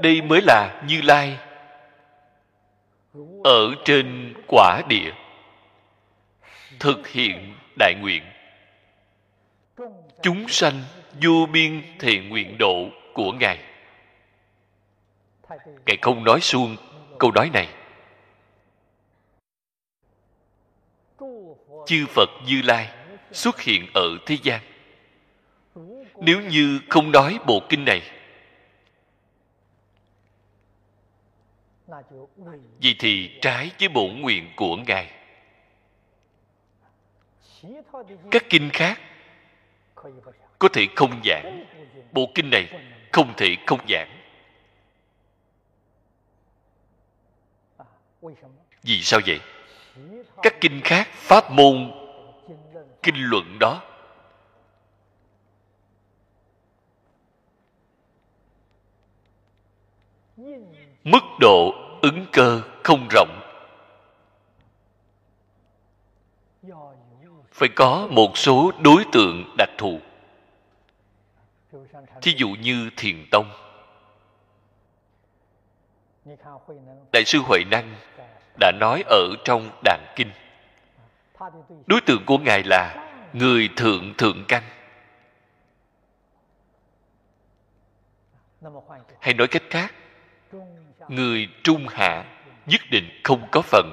Đây 0.00 0.22
mới 0.22 0.40
là 0.46 0.82
như 0.86 1.00
lai, 1.02 1.38
ở 3.44 3.74
trên 3.84 4.34
quả 4.46 4.82
địa, 4.88 5.12
thực 6.78 7.08
hiện 7.08 7.54
đại 7.78 7.94
nguyện. 8.00 8.22
Chúng 10.22 10.48
sanh 10.48 10.82
vô 11.22 11.46
biên 11.52 11.82
thề 11.98 12.18
nguyện 12.18 12.58
độ 12.58 12.88
của 13.14 13.32
ngài. 13.32 13.58
Ngài 15.86 15.96
không 16.02 16.24
nói 16.24 16.40
suông 16.40 16.76
câu 17.18 17.32
nói 17.32 17.50
này. 17.52 17.68
Chư 21.86 22.06
phật 22.08 22.28
như 22.46 22.62
lai 22.62 22.90
xuất 23.32 23.60
hiện 23.60 23.86
ở 23.94 24.08
thế 24.26 24.36
gian. 24.42 24.60
Nếu 26.20 26.40
như 26.40 26.80
không 26.88 27.12
nói 27.12 27.38
bộ 27.46 27.62
kinh 27.68 27.84
này 27.84 28.02
vì 32.80 32.96
thì 32.98 33.38
trái 33.42 33.70
với 33.78 33.88
bổn 33.88 34.20
nguyện 34.20 34.52
của 34.56 34.76
ngài. 34.76 35.12
Các 38.30 38.44
kinh 38.50 38.70
khác 38.72 39.00
có 40.58 40.68
thể 40.68 40.86
không 40.96 41.20
giảng. 41.24 41.64
Bộ 42.12 42.30
kinh 42.34 42.50
này 42.50 42.68
không 43.12 43.34
thể 43.36 43.56
không 43.66 43.80
giảng. 43.88 44.08
Vì 48.82 49.02
sao 49.02 49.20
vậy? 49.26 49.40
Các 50.42 50.54
kinh 50.60 50.80
khác, 50.84 51.08
pháp 51.12 51.50
môn, 51.50 51.92
kinh 53.02 53.16
luận 53.16 53.58
đó. 53.60 53.82
Mức 61.04 61.22
độ 61.40 61.74
ứng 62.02 62.26
cơ 62.32 62.62
không 62.84 63.08
rộng. 63.10 63.40
Phải 67.52 67.68
có 67.68 68.08
một 68.10 68.38
số 68.38 68.72
đối 68.80 69.04
tượng 69.12 69.54
đặc 69.58 69.68
thù 69.78 70.00
thí 72.22 72.34
dụ 72.36 72.48
như 72.48 72.90
thiền 72.96 73.26
tông. 73.30 73.50
Đại 77.12 77.24
sư 77.26 77.38
huệ 77.38 77.64
năng 77.70 77.94
đã 78.60 78.72
nói 78.80 79.04
ở 79.06 79.34
trong 79.44 79.70
đàn 79.84 80.12
kinh. 80.16 80.30
Đối 81.86 82.00
tượng 82.00 82.24
của 82.26 82.38
ngài 82.38 82.62
là 82.62 83.10
người 83.32 83.68
thượng 83.76 84.14
thượng 84.14 84.44
căn. 84.48 84.62
Hay 89.20 89.34
nói 89.34 89.48
cách 89.48 89.62
khác, 89.70 89.94
người 91.08 91.48
trung 91.62 91.86
hạ 91.88 92.24
nhất 92.66 92.80
định 92.90 93.20
không 93.24 93.48
có 93.50 93.62
phần. 93.62 93.92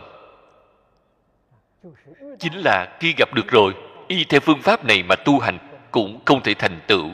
Chính 2.40 2.54
là 2.54 2.98
khi 3.00 3.14
gặp 3.18 3.34
được 3.34 3.48
rồi, 3.48 3.74
y 4.08 4.24
theo 4.24 4.40
phương 4.40 4.62
pháp 4.62 4.86
này 4.86 5.04
mà 5.04 5.16
tu 5.16 5.40
hành 5.40 5.58
cũng 5.92 6.20
không 6.26 6.44
thể 6.44 6.54
thành 6.54 6.82
tựu. 6.88 7.10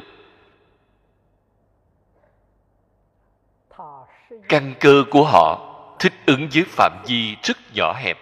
Căn 4.50 4.74
cơ 4.80 5.04
của 5.12 5.24
họ 5.24 5.68
thích 6.00 6.14
ứng 6.26 6.48
với 6.54 6.64
phạm 6.64 7.04
vi 7.08 7.36
rất 7.44 7.58
nhỏ 7.74 7.94
hẹp. 7.94 8.18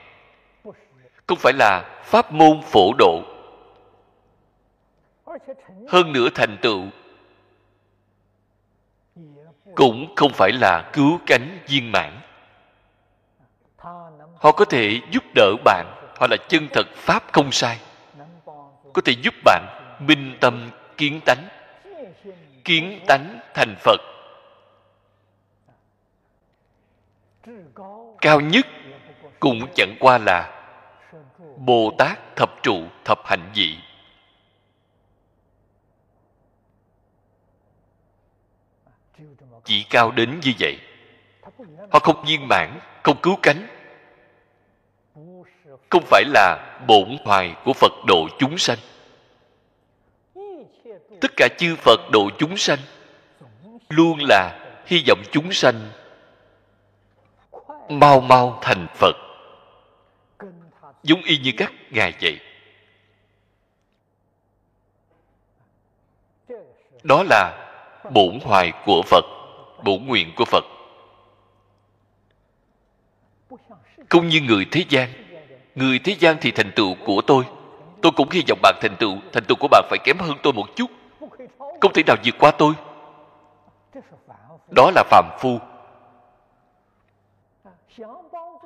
Không 1.28 1.38
phải 1.38 1.54
là 1.54 2.02
pháp 2.04 2.32
môn 2.32 2.62
phổ 2.62 2.94
độ. 2.98 3.22
Hơn 5.88 6.14
nữa 6.14 6.28
thành 6.36 6.58
tựu 6.62 6.86
cũng 9.76 10.14
không 10.16 10.34
phải 10.34 10.52
là 10.52 10.90
cứu 10.94 11.20
cánh 11.26 11.60
viên 11.68 11.92
mãn. 11.92 12.20
Họ 14.36 14.52
có 14.52 14.66
thể 14.66 15.02
giúp 15.12 15.24
đỡ 15.36 15.56
bạn 15.66 15.86
hoặc 16.18 16.32
là 16.32 16.38
chân 16.50 16.68
thật 16.74 16.88
pháp 16.96 17.24
không 17.32 17.52
sai. 17.52 17.80
Có 18.94 19.02
thể 19.06 19.14
giúp 19.22 19.34
bạn 19.46 19.64
minh 20.00 20.38
tâm 20.42 20.70
kiến 20.98 21.20
tánh 21.26 21.48
kiến 22.66 23.00
tánh 23.08 23.40
thành 23.54 23.76
phật. 23.80 24.02
Cao 28.22 28.42
nhất 28.42 28.68
cũng 29.40 29.68
chẳng 29.76 29.96
qua 30.00 30.18
là 30.18 30.66
bồ 31.58 31.92
tát 31.98 32.36
thập 32.36 32.64
trụ 32.64 32.84
thập 33.06 33.20
hạnh 33.26 33.52
vị. 33.56 33.78
Chỉ 39.64 39.86
cao 39.90 40.12
đến 40.12 40.40
như 40.44 40.54
vậy. 40.60 40.80
Họ 41.92 42.00
không 42.00 42.26
viên 42.28 42.48
mãn, 42.48 42.80
không 43.04 43.18
cứu 43.22 43.36
cánh. 43.42 43.68
Không 45.90 46.04
phải 46.06 46.24
là 46.28 46.80
bổn 46.88 47.18
hoài 47.26 47.56
của 47.66 47.74
phật 47.74 47.92
độ 48.08 48.28
chúng 48.40 48.58
sanh. 48.58 48.78
Tất 51.22 51.32
cả 51.36 51.48
chư 51.58 51.76
phật 51.76 52.00
độ 52.12 52.30
chúng 52.38 52.58
sanh 52.58 52.80
luôn 53.90 54.20
là 54.22 54.60
hy 54.86 55.04
vọng 55.08 55.22
chúng 55.32 55.52
sanh 55.52 55.76
mau 57.90 58.20
mau 58.22 58.60
thành 58.62 58.88
phật. 58.96 59.16
Giống 61.04 61.22
y 61.22 61.38
như 61.38 61.52
các 61.58 61.74
ngài 61.90 62.14
vậy. 62.22 62.40
Đó 67.04 67.24
là 67.30 67.70
bổn 68.12 68.40
hoài 68.44 68.72
của 68.86 69.02
phật, 69.06 69.26
bổn 69.84 70.06
nguyện 70.06 70.32
của 70.36 70.46
phật. 70.46 70.64
Không 74.10 74.28
như 74.28 74.42
người 74.42 74.66
thế 74.72 74.86
gian, 74.90 75.10
người 75.76 76.00
thế 76.00 76.16
gian 76.20 76.38
thì 76.42 76.52
thành 76.52 76.72
tựu 76.76 76.96
của 77.06 77.22
tôi. 77.28 77.44
Tôi 78.02 78.12
cũng 78.16 78.30
hy 78.30 78.44
vọng 78.48 78.60
bạn 78.62 78.76
thành 78.82 78.96
tựu 79.00 79.18
thành 79.34 79.44
tựu 79.48 79.58
của 79.60 79.68
bạn 79.72 79.84
phải 79.90 80.00
kém 80.04 80.18
hơn 80.20 80.38
tôi 80.44 80.54
một 80.54 80.66
chút. 80.76 80.92
Không 81.82 81.94
thể 81.94 82.04
nào 82.08 82.16
vượt 82.26 82.36
qua 82.40 82.52
tôi. 82.52 82.74
Đó 84.76 84.92
là 84.96 85.04
phàm 85.04 85.26
phu 85.40 85.60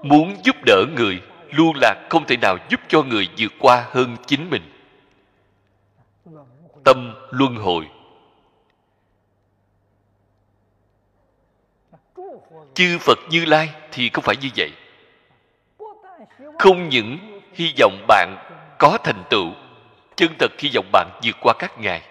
muốn 0.04 0.36
giúp 0.44 0.56
đỡ 0.66 0.86
người 0.96 1.22
luôn 1.50 1.76
là 1.82 2.08
không 2.10 2.26
thể 2.26 2.38
nào 2.38 2.58
giúp 2.70 2.80
cho 2.88 3.04
người 3.04 3.28
vượt 3.38 3.54
qua 3.60 3.86
hơn 3.90 4.16
chính 4.28 4.50
mình. 4.50 4.62
Tâm 6.84 7.16
luân 7.30 7.56
hồi. 7.56 7.90
Chư 12.74 12.98
phật 13.00 13.18
như 13.30 13.46
lai 13.46 13.70
thì 13.92 14.10
không 14.10 14.24
phải 14.24 14.36
như 14.42 14.50
vậy. 14.58 14.72
Không 16.60 16.90
những 16.90 17.18
hy 17.54 17.74
vọng 17.80 18.06
bạn 18.08 18.36
có 18.80 18.98
thành 19.04 19.24
tựu, 19.30 19.52
chân 20.16 20.30
thật 20.40 20.52
hy 20.60 20.70
vọng 20.76 20.90
bạn 20.92 21.20
vượt 21.24 21.36
qua 21.42 21.54
các 21.60 21.80
ngài. 21.80 22.02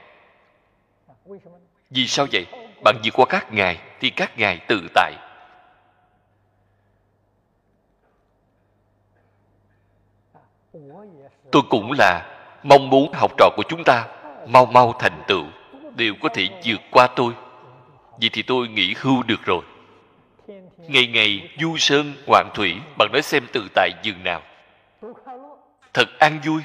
Vì 1.91 2.07
sao 2.07 2.27
vậy? 2.33 2.47
Bạn 2.85 2.97
vượt 3.05 3.15
qua 3.15 3.27
các 3.29 3.53
ngài 3.53 3.79
thì 4.01 4.11
các 4.11 4.39
ngài 4.39 4.59
tự 4.69 4.81
tại. 4.95 5.32
Tôi 11.53 11.63
cũng 11.71 11.93
là 11.99 12.39
mong 12.63 12.91
muốn 12.91 13.13
học 13.13 13.33
trò 13.39 13.51
của 13.57 13.63
chúng 13.69 13.85
ta 13.85 14.09
mau 14.47 14.67
mau 14.67 14.95
thành 14.99 15.23
tựu, 15.29 15.45
đều 15.97 16.15
có 16.23 16.29
thể 16.35 16.49
vượt 16.65 16.81
qua 16.91 17.07
tôi. 17.17 17.33
Vậy 18.21 18.31
thì 18.33 18.43
tôi 18.43 18.69
nghỉ 18.69 18.95
hưu 18.99 19.23
được 19.23 19.45
rồi. 19.45 19.63
Ngày 20.79 21.07
ngày 21.07 21.49
du 21.61 21.77
sơn 21.77 22.15
ngoạn 22.27 22.51
thủy, 22.55 22.75
bạn 22.99 23.09
nói 23.13 23.23
xem 23.23 23.47
tự 23.53 23.69
tại 23.75 23.91
dường 24.03 24.25
nào. 24.25 24.43
Thật 25.95 26.09
an 26.19 26.41
vui. 26.45 26.63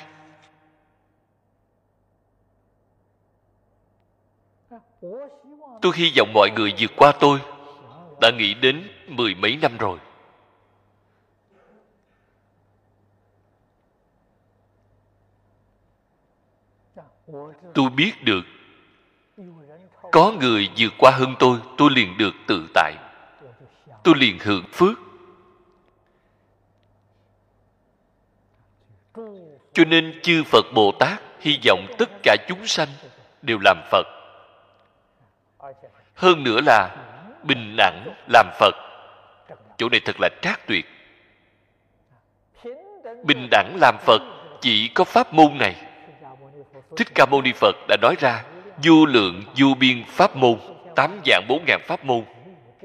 Tôi 5.82 5.91
hy 5.95 6.12
vọng 6.18 6.34
mọi 6.34 6.49
người 6.55 6.74
vượt 6.80 6.91
qua 6.95 7.12
tôi. 7.20 7.39
Đã 8.22 8.32
nghĩ 8.32 8.53
đến 8.53 8.89
mười 9.08 9.36
mấy 9.36 9.58
năm 9.62 9.78
rồi. 9.78 9.99
Tôi 17.73 17.89
biết 17.89 18.23
được. 18.23 18.41
Có 20.11 20.34
người 20.39 20.69
vượt 20.78 20.93
qua 20.97 21.11
hơn 21.11 21.36
tôi 21.39 21.59
tôi 21.78 21.89
liền 21.91 22.17
được 22.17 22.34
tự 22.47 22.67
tại. 22.73 22.95
Tôi 24.03 24.15
liền 24.17 24.39
hưởng 24.39 24.63
phước. 24.71 24.99
Cho 29.73 29.86
nên 29.88 30.19
chư 30.23 30.43
phật 30.43 30.65
bồ 30.75 30.91
tát 30.99 31.21
hy 31.39 31.59
vọng 31.65 31.88
tất 31.97 32.09
cả 32.23 32.36
chúng 32.47 32.67
sanh 32.67 32.88
đều 33.41 33.57
làm 33.61 33.78
phật. 33.91 34.05
Hơn 36.13 36.43
nữa 36.43 36.59
là 36.65 36.95
bình 37.43 37.75
đẳng 37.78 38.13
làm 38.28 38.47
phật. 38.59 38.75
Chỗ 39.78 39.89
này 39.89 40.01
thật 40.05 40.15
là 40.19 40.30
trác 40.41 40.67
tuyệt. 40.67 40.86
Bình 43.23 43.47
đẳng 43.51 43.75
làm 43.82 43.97
phật 43.97 44.21
chỉ 44.61 44.88
có 44.88 45.03
pháp 45.03 45.34
môn 45.34 45.57
này 45.57 45.86
thích 46.95 47.07
ca 47.15 47.25
mâu 47.25 47.41
ni 47.41 47.51
phật 47.53 47.75
đã 47.88 47.97
nói 48.01 48.15
ra, 48.19 48.45
vô 48.83 49.05
lượng, 49.05 49.43
vô 49.57 49.67
biên 49.79 50.03
pháp 50.07 50.35
môn, 50.35 50.59
tám 50.95 51.21
dạng 51.25 51.45
bốn 51.47 51.63
ngàn 51.67 51.81
pháp 51.88 52.05
môn. 52.05 52.23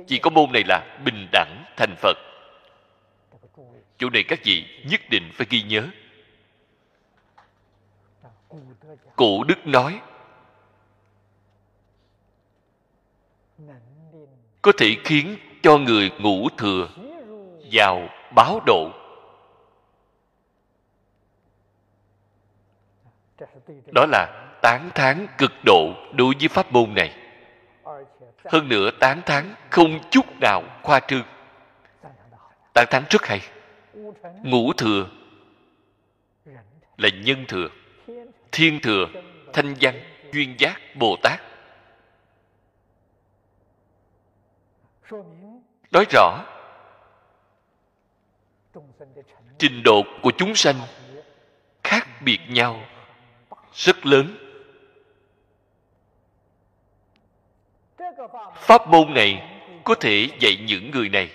Chỉ 0.07 0.19
có 0.19 0.31
môn 0.31 0.53
này 0.53 0.63
là 0.69 0.99
bình 1.05 1.29
đẳng 1.33 1.65
thành 1.77 1.95
phật. 1.97 2.17
Chỗ 3.99 4.11
này 4.11 4.23
các 4.23 4.41
vị 4.45 4.65
nhất 4.85 5.01
định 5.11 5.31
phải 5.33 5.47
ghi 5.51 5.63
nhớ. 5.63 5.87
Cụ 9.17 9.45
đức 9.45 9.67
nói, 9.67 10.01
có 14.63 14.73
thể 14.79 14.97
khiến 15.05 15.37
cho 15.63 15.79
người 15.79 16.11
ngủ 16.19 16.49
thừa, 16.59 16.89
vào 17.73 18.09
báo 18.35 18.61
độ 18.67 18.91
đó 23.87 24.07
là 24.07 24.49
tán 24.63 24.91
thán 24.95 25.27
cực 25.39 25.53
độ 25.65 25.95
đối 26.13 26.35
với 26.39 26.49
pháp 26.49 26.73
môn 26.73 26.95
này. 26.95 27.17
Hơn 28.45 28.69
nữa, 28.69 28.91
tán 29.01 29.23
thán 29.27 29.55
không 29.71 30.01
chút 30.11 30.27
nào 30.41 30.63
khoa 30.83 31.01
trương. 31.01 31.25
Tán 32.73 32.87
thán 32.91 33.05
rất 33.11 33.27
hay. 33.27 33.41
Ngũ 34.43 34.73
thừa 34.73 35.07
là 36.97 37.09
nhân 37.25 37.45
thừa, 37.49 37.69
thiên 38.53 38.81
thừa, 38.81 39.07
thanh 39.53 39.75
văn, 39.81 40.03
duyên 40.33 40.55
giác, 40.59 40.81
bồ 40.95 41.17
tát. 41.23 41.41
Nói 45.91 46.05
rõ, 46.11 46.45
trình 49.59 49.83
độ 49.83 50.03
của 50.23 50.33
chúng 50.39 50.55
sanh 50.55 50.77
khác 51.85 52.09
biệt 52.21 52.41
nhau 52.49 52.81
rất 53.75 54.07
lớn. 54.07 54.37
Pháp 58.57 58.89
môn 58.89 59.15
này 59.15 59.61
có 59.85 59.95
thể 59.95 60.29
dạy 60.41 60.57
những 60.67 60.91
người 60.91 61.09
này 61.09 61.31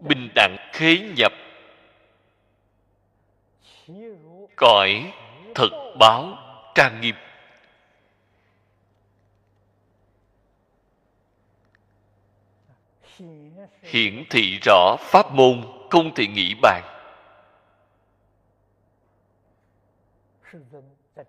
bình 0.00 0.28
đẳng, 0.34 0.56
khế 0.72 0.98
nhập, 1.16 1.32
cõi 4.56 5.12
thật 5.54 5.94
báo, 5.98 6.38
trang 6.74 7.00
nghiêm. 7.00 7.14
Hiển 13.82 14.24
thị 14.30 14.58
rõ 14.62 14.96
pháp 15.00 15.32
môn 15.32 15.62
không 15.90 16.14
thể 16.14 16.26
nghĩ 16.26 16.54
bàn 16.62 16.82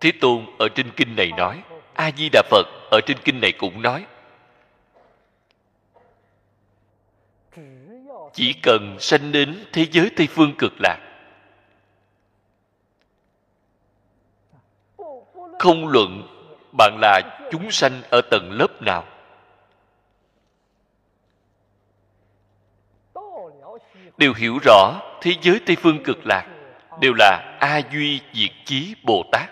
thế 0.00 0.12
tôn 0.20 0.46
ở 0.58 0.68
trên 0.68 0.90
kinh 0.96 1.16
này 1.16 1.30
nói 1.36 1.62
a 1.94 2.10
di 2.16 2.28
đà 2.32 2.42
phật 2.50 2.66
ở 2.90 3.00
trên 3.06 3.16
kinh 3.24 3.40
này 3.40 3.52
cũng 3.52 3.82
nói, 3.82 4.06
chỉ 8.32 8.54
cần 8.62 8.96
sanh 9.00 9.32
đến 9.32 9.64
thế 9.72 9.86
giới 9.90 10.10
tây 10.16 10.28
phương 10.30 10.54
cực 10.58 10.72
lạc, 10.78 10.98
không 15.58 15.88
luận 15.88 16.28
bạn 16.78 16.98
là 17.00 17.20
chúng 17.50 17.70
sanh 17.70 18.02
ở 18.10 18.20
tầng 18.30 18.52
lớp 18.52 18.82
nào. 18.82 19.04
Đều 24.16 24.34
hiểu 24.34 24.58
rõ 24.64 25.00
thế 25.20 25.34
giới 25.42 25.60
tây 25.66 25.76
phương 25.76 26.02
cực 26.04 26.26
lạc 26.26 26.48
đều 27.00 27.12
là 27.18 27.56
a 27.60 27.80
duy 27.92 28.20
diệt 28.32 28.50
chí 28.64 28.94
bồ 29.02 29.24
tát. 29.32 29.50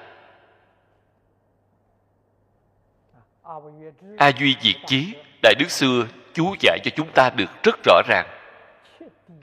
A 4.18 4.28
duy 4.28 4.56
diệt 4.60 4.76
chí, 4.86 5.14
đại 5.42 5.54
đức 5.58 5.70
xưa, 5.70 6.06
chú 6.34 6.54
giải 6.60 6.78
cho 6.84 6.90
chúng 6.96 7.08
ta 7.14 7.30
được 7.30 7.62
rất 7.62 7.76
rõ 7.84 8.02
ràng 8.08 8.26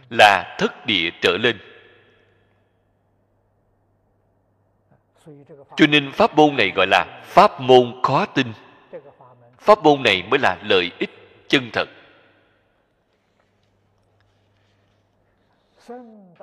là 0.10 0.55
thất 0.60 0.86
địa 0.86 1.10
trở 1.22 1.38
lên. 1.38 1.60
Cho 5.76 5.88
nên 5.88 6.12
pháp 6.12 6.36
môn 6.36 6.58
này 6.58 6.72
gọi 6.76 6.88
là 6.88 7.22
pháp 7.26 7.62
môn 7.62 7.99
khó 8.03 8.26
tin. 8.26 8.47
Pháp 9.60 9.84
môn 9.84 10.03
này 10.03 10.24
mới 10.24 10.39
là 10.39 10.58
lợi 10.64 10.91
ích 10.99 11.10
chân 11.47 11.70
thật. 11.74 11.89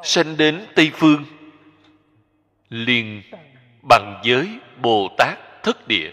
Sanh 0.02 0.36
đến 0.36 0.66
tây 0.74 0.90
phương, 0.94 1.24
liền 2.68 3.22
bằng 3.82 4.20
giới 4.24 4.58
bồ 4.82 5.08
tát 5.18 5.38
thất 5.62 5.88
địa 5.88 6.10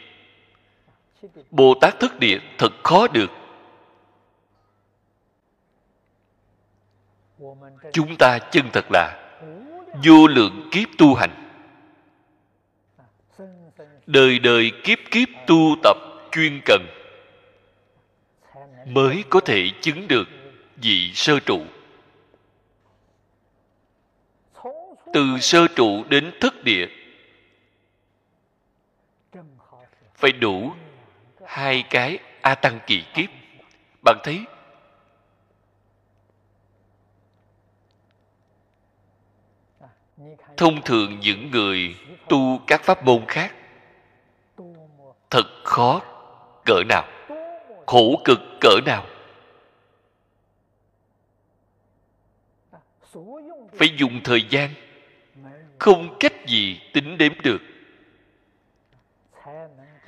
bồ 1.51 1.73
tát 1.81 1.99
thất 1.99 2.19
địa 2.19 2.39
thật 2.57 2.71
khó 2.83 3.07
được. 3.07 3.31
Chúng 7.93 8.15
ta 8.19 8.39
chân 8.51 8.69
thật 8.73 8.85
là 8.89 9.33
vô 10.03 10.27
lượng 10.27 10.69
kiếp 10.71 10.87
tu 10.97 11.13
hành. 11.13 11.51
Đời 14.05 14.39
đời 14.39 14.71
kiếp 14.83 14.97
kiếp 15.11 15.27
tu 15.47 15.75
tập 15.83 15.97
chuyên 16.31 16.61
cần 16.65 16.85
mới 18.85 19.23
có 19.29 19.39
thể 19.39 19.69
chứng 19.81 20.07
được 20.07 20.27
vị 20.75 21.11
sơ 21.13 21.39
trụ. 21.39 21.61
Từ 25.13 25.37
sơ 25.39 25.67
trụ 25.75 26.03
đến 26.09 26.31
thất 26.39 26.63
địa, 26.63 26.87
phải 30.15 30.31
đủ 30.31 30.71
hai 31.51 31.83
cái 31.89 32.19
a 32.41 32.55
tăng 32.55 32.79
kỳ 32.87 33.03
kiếp. 33.13 33.29
Bạn 34.03 34.17
thấy? 34.23 34.45
Thông 40.57 40.81
thường 40.81 41.19
những 41.19 41.51
người 41.51 41.95
tu 42.29 42.59
các 42.67 42.81
pháp 42.83 43.03
môn 43.03 43.25
khác 43.27 43.55
thật 45.29 45.45
khó 45.63 46.01
cỡ 46.65 46.83
nào, 46.89 47.07
khổ 47.87 48.21
cực 48.25 48.39
cỡ 48.61 48.75
nào. 48.85 49.05
Phải 53.73 53.89
dùng 53.97 54.21
thời 54.23 54.45
gian, 54.49 54.69
không 55.79 56.17
cách 56.19 56.45
gì 56.47 56.79
tính 56.93 57.17
đếm 57.17 57.31
được 57.43 57.61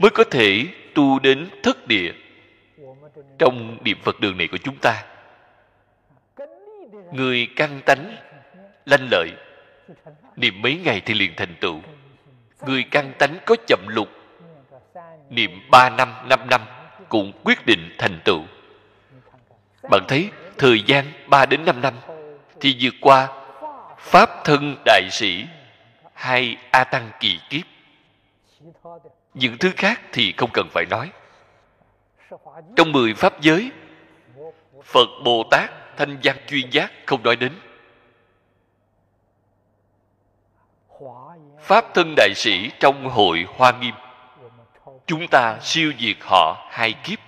mới 0.04 0.10
có 0.10 0.24
thể 0.24 0.66
tu 0.96 1.20
đến 1.20 1.50
thất 1.64 1.88
địa 1.88 2.12
trong 3.40 3.78
niệm 3.84 3.98
phật 4.04 4.20
đường 4.20 4.38
này 4.38 4.48
của 4.48 4.58
chúng 4.58 4.76
ta. 4.82 5.04
Người 7.12 7.48
căng 7.56 7.82
tánh, 7.86 8.18
lanh 8.86 9.08
lợi, 9.12 9.30
niệm 10.36 10.62
mấy 10.62 10.80
ngày 10.84 11.02
thì 11.06 11.14
liền 11.14 11.34
thành 11.38 11.56
tựu. 11.62 11.82
Người 12.68 12.84
căng 12.84 13.14
tánh 13.20 13.38
có 13.46 13.56
chậm 13.68 13.80
lục, 13.88 14.10
niệm 15.30 15.62
ba 15.72 15.90
năm 15.90 16.14
năm 16.30 16.40
năm 16.50 16.62
cũng 17.10 17.32
quyết 17.44 17.66
định 17.66 17.96
thành 17.98 18.20
tựu. 18.26 18.42
Bạn 19.92 20.02
thấy, 20.08 20.30
thời 20.58 20.84
gian 20.86 21.06
ba 21.28 21.46
đến 21.46 21.66
năm 21.66 21.82
năm 21.82 21.94
thì 22.60 22.78
vượt 22.82 22.94
qua 23.02 23.28
pháp 24.00 24.30
thân 24.44 24.76
đại 24.86 25.08
sĩ 25.12 25.46
hay 26.14 26.58
a 26.72 26.84
tăng 26.84 27.10
kỳ 27.20 27.40
kiếp 27.50 27.73
những 29.34 29.58
thứ 29.58 29.72
khác 29.78 30.02
thì 30.12 30.34
không 30.38 30.50
cần 30.54 30.68
phải 30.72 30.86
nói. 30.90 31.12
Trong 32.76 32.92
mười 32.92 33.14
pháp 33.14 33.42
giới, 33.42 33.72
phật, 34.84 35.08
bồ 35.24 35.44
tát, 35.52 35.72
thanh 35.98 36.18
văn 36.24 36.38
chuyên 36.48 36.70
giác 36.70 36.92
không 37.06 37.24
nói 37.24 37.36
đến. 37.36 37.54
Pháp 41.60 41.86
thân 41.94 42.14
đại 42.16 42.34
sĩ 42.36 42.72
trong 42.80 43.10
hội 43.10 43.46
hoa 43.48 43.72
nghiêm, 43.80 43.94
chúng 45.06 45.28
ta 45.32 45.58
siêu 45.62 45.94
diệt 46.00 46.18
họ 46.22 46.68
hai 46.72 46.94
kiếp, 46.94 47.20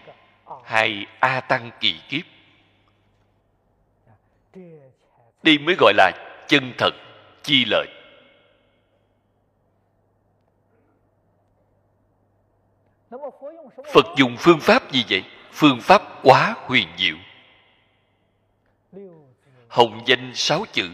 hai 0.64 1.06
a 1.20 1.42
tăng 1.42 1.72
kỳ 1.80 2.00
kiếp. 2.10 2.26
Đây 5.44 5.58
mới 5.58 5.76
gọi 5.80 5.94
là 5.94 6.12
chân 6.48 6.74
thật, 6.78 6.92
chi 7.44 7.66
lợi. 7.66 7.88
Phật 13.94 14.06
dùng 14.18 14.36
phương 14.40 14.60
pháp 14.60 14.92
gì 14.92 15.06
vậy? 15.10 15.24
Phương 15.52 15.82
pháp 15.82 16.02
quá 16.24 16.56
huyền 16.58 16.88
diệu. 16.98 17.16
Hồng 19.68 20.02
danh 20.06 20.32
sáu 20.36 20.66
chữ. 20.74 20.90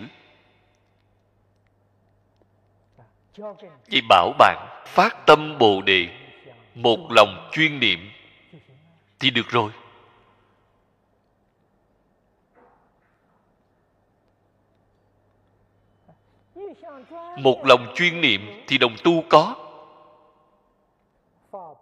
Vậy 3.91 4.01
bảo 4.09 4.33
bạn, 4.39 4.83
phát 4.85 5.25
tâm 5.25 5.57
bồ 5.57 5.81
đề, 5.81 6.07
một 6.75 7.11
lòng 7.11 7.49
chuyên 7.51 7.79
niệm, 7.79 8.11
thì 9.19 9.29
được 9.29 9.49
rồi. 9.49 9.71
Một 17.37 17.65
lòng 17.65 17.93
chuyên 17.95 18.21
niệm 18.21 18.63
thì 18.67 18.77
đồng 18.77 18.95
tu 19.03 19.23
có 19.29 19.70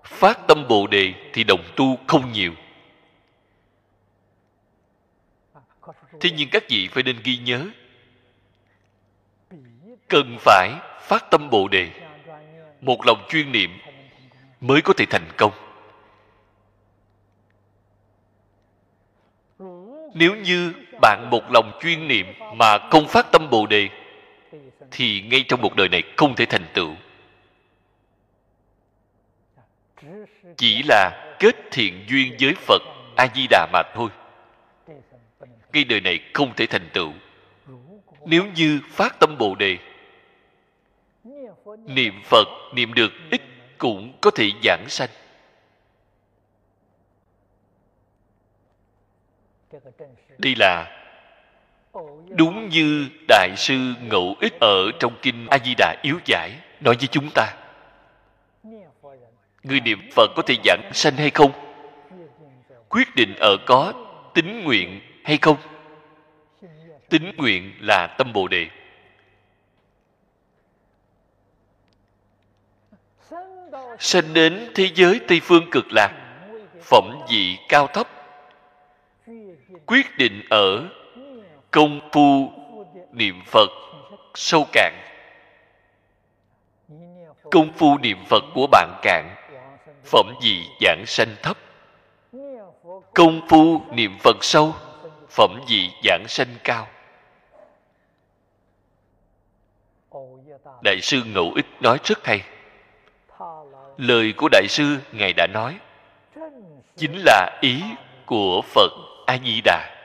phát 0.04 0.48
tâm 0.48 0.68
bồ 0.68 0.88
đề 0.88 1.14
thì 1.34 1.44
đồng 1.44 1.64
tu 1.76 1.98
không 2.08 2.32
nhiều. 2.32 2.54
Thế 6.22 6.32
nhưng 6.38 6.50
các 6.50 6.64
vị 6.70 6.88
phải 6.92 7.04
nên 7.04 7.20
ghi 7.24 7.38
nhớ. 7.38 7.68
Cần 10.08 10.38
phải 10.40 10.72
phát 11.02 11.32
tâm 11.32 11.50
bồ 11.50 11.68
đề. 11.68 11.90
Một 12.82 13.06
lòng 13.06 13.26
chuyên 13.30 13.52
niệm 13.52 13.78
mới 14.62 14.82
có 14.82 14.94
thể 14.98 15.06
thành 15.10 15.28
công. 15.38 15.52
Nếu 20.14 20.36
như 20.36 20.74
bạn 21.02 21.30
một 21.32 21.52
lòng 21.52 21.80
chuyên 21.82 22.08
niệm 22.08 22.26
mà 22.56 22.78
không 22.92 23.08
phát 23.08 23.32
tâm 23.32 23.50
bồ 23.50 23.66
đề, 23.66 23.90
thì 24.92 25.22
ngay 25.22 25.46
trong 25.48 25.62
một 25.62 25.76
đời 25.76 25.90
này 25.90 26.04
không 26.18 26.36
thể 26.36 26.46
thành 26.46 26.66
tựu 26.74 26.96
chỉ 30.58 30.84
là 30.84 31.36
kết 31.40 31.56
thiện 31.72 32.06
duyên 32.08 32.36
với 32.40 32.54
phật 32.54 32.82
a 33.18 33.28
di 33.36 33.48
đà 33.50 33.68
mà 33.74 33.82
thôi. 33.94 34.10
Ngay 35.74 35.84
đời 35.84 36.02
này 36.02 36.20
không 36.34 36.54
thể 36.56 36.66
thành 36.66 36.90
tựu. 36.94 37.14
Nếu 38.26 38.46
như 38.56 38.80
phát 38.90 39.20
tâm 39.20 39.38
bồ 39.38 39.56
đề, 39.56 39.78
niệm 41.86 42.22
phật, 42.24 42.48
niệm 42.74 42.94
được 42.94 43.12
ít 43.32 43.42
cũng 43.78 44.18
có 44.22 44.32
thể 44.32 44.50
giảng 44.64 44.86
sanh. 44.90 45.10
Đây 50.38 50.56
là 50.58 51.02
đúng 52.30 52.70
như 52.70 53.10
đại 53.28 53.50
sư 53.58 53.94
ngẫu 54.02 54.36
ích 54.42 54.54
ở 54.62 54.92
trong 55.00 55.18
kinh 55.22 55.48
a 55.50 55.58
di 55.66 55.74
đà 55.78 55.96
yếu 56.04 56.20
giải 56.26 56.52
nói 56.82 56.96
với 57.00 57.08
chúng 57.08 57.30
ta 57.36 57.59
người 59.64 59.80
niệm 59.80 60.10
phật 60.16 60.32
có 60.36 60.42
thể 60.42 60.56
giảng 60.66 60.92
sanh 60.94 61.16
hay 61.16 61.30
không? 61.30 61.52
Quyết 62.90 63.16
định 63.16 63.36
ở 63.40 63.58
có 63.66 63.94
tính 64.34 64.64
nguyện 64.64 65.02
hay 65.24 65.38
không? 65.38 65.58
Tính 67.10 67.32
nguyện 67.38 67.74
là 67.80 68.08
tâm 68.18 68.34
bồ 68.34 68.48
đề. 68.48 68.68
Sanh 74.00 74.34
đến 74.34 74.72
thế 74.76 74.90
giới 74.96 75.20
tây 75.28 75.40
phương 75.44 75.70
cực 75.72 75.86
lạc, 75.92 76.12
phẩm 76.82 77.20
vị 77.30 77.58
cao 77.70 77.88
thấp. 77.88 78.08
Quyết 79.86 80.18
định 80.18 80.42
ở 80.50 80.90
công 81.72 82.10
phu 82.12 82.52
niệm 83.12 83.42
phật 83.46 83.70
sâu 84.36 84.68
cạn. 84.72 84.94
Công 87.52 87.74
phu 87.74 87.98
niệm 87.98 88.18
phật 88.30 88.44
của 88.54 88.68
bạn 88.72 89.00
cạn 89.02 89.36
phẩm 90.06 90.34
vị 90.42 90.66
giảng 90.82 91.04
sanh 91.08 91.36
thấp. 91.44 91.58
Công 93.14 93.48
phu 93.50 93.82
niệm 93.92 94.18
phật 94.20 94.38
sâu, 94.42 94.74
phẩm 95.30 95.62
vị 95.68 95.90
giảng 96.04 96.26
sanh 96.28 96.56
cao. 96.64 96.88
Đại 100.84 101.02
sư 101.02 101.24
ngẫu 101.26 101.52
ích 101.56 101.66
nói 101.82 101.98
rất 102.04 102.26
hay. 102.26 102.42
Lời 103.98 104.34
của 104.38 104.50
đại 104.52 104.68
sư 104.70 104.98
ngài 105.12 105.34
đã 105.34 105.48
nói, 105.48 105.80
chính 106.96 107.22
là 107.26 107.60
ý 107.62 107.84
của 108.26 108.62
phật 108.62 108.92
a 109.26 109.38
di 109.38 109.62
đà 109.62 109.96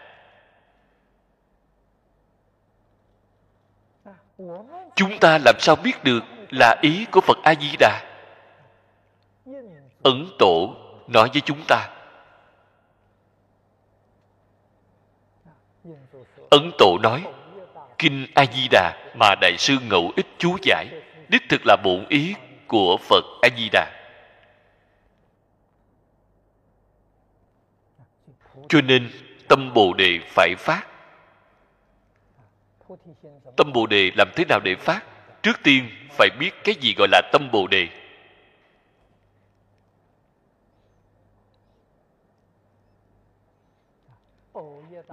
chúng 4.95 5.19
ta 5.21 5.39
làm 5.39 5.55
sao 5.59 5.77
biết 5.77 6.05
được 6.05 6.21
là 6.51 6.79
ý 6.83 7.07
của 7.11 7.21
phật 7.21 7.39
a 7.43 7.55
di 7.55 7.77
đà 7.79 8.14
ấn 10.05 10.27
tổ 10.39 10.77
nói 11.09 11.29
với 11.33 11.43
chúng 11.45 11.63
ta. 11.69 11.89
Ấn 16.51 16.71
tổ 16.79 16.99
nói, 17.03 17.25
kinh 17.99 18.27
a 18.35 18.45
di 18.47 18.69
đà 18.71 19.13
mà 19.19 19.35
đại 19.41 19.57
sư 19.59 19.77
ngẫu 19.91 20.13
ích 20.17 20.27
chú 20.39 20.57
giải, 20.63 20.87
đích 21.29 21.43
thực 21.49 21.61
là 21.67 21.77
bổn 21.85 22.07
ý 22.09 22.35
của 22.67 22.97
phật 22.97 23.25
a 23.43 23.49
di 23.57 23.69
đà 23.73 24.01
cho 28.69 28.81
nên 28.81 29.11
tâm 29.49 29.75
bồ 29.75 29.93
đề 29.93 30.19
phải 30.29 30.55
phát. 30.59 30.87
Tâm 33.57 33.73
bồ 33.73 33.87
đề 33.87 34.11
làm 34.17 34.29
thế 34.37 34.45
nào 34.49 34.61
để 34.65 34.75
phát? 34.75 35.01
Trước 35.43 35.61
tiên 35.63 35.89
phải 36.11 36.29
biết 36.39 36.51
cái 36.65 36.75
gì 36.81 36.95
gọi 36.99 37.09
là 37.11 37.23
tâm 37.33 37.49
bồ 37.53 37.67
đề. 37.67 37.89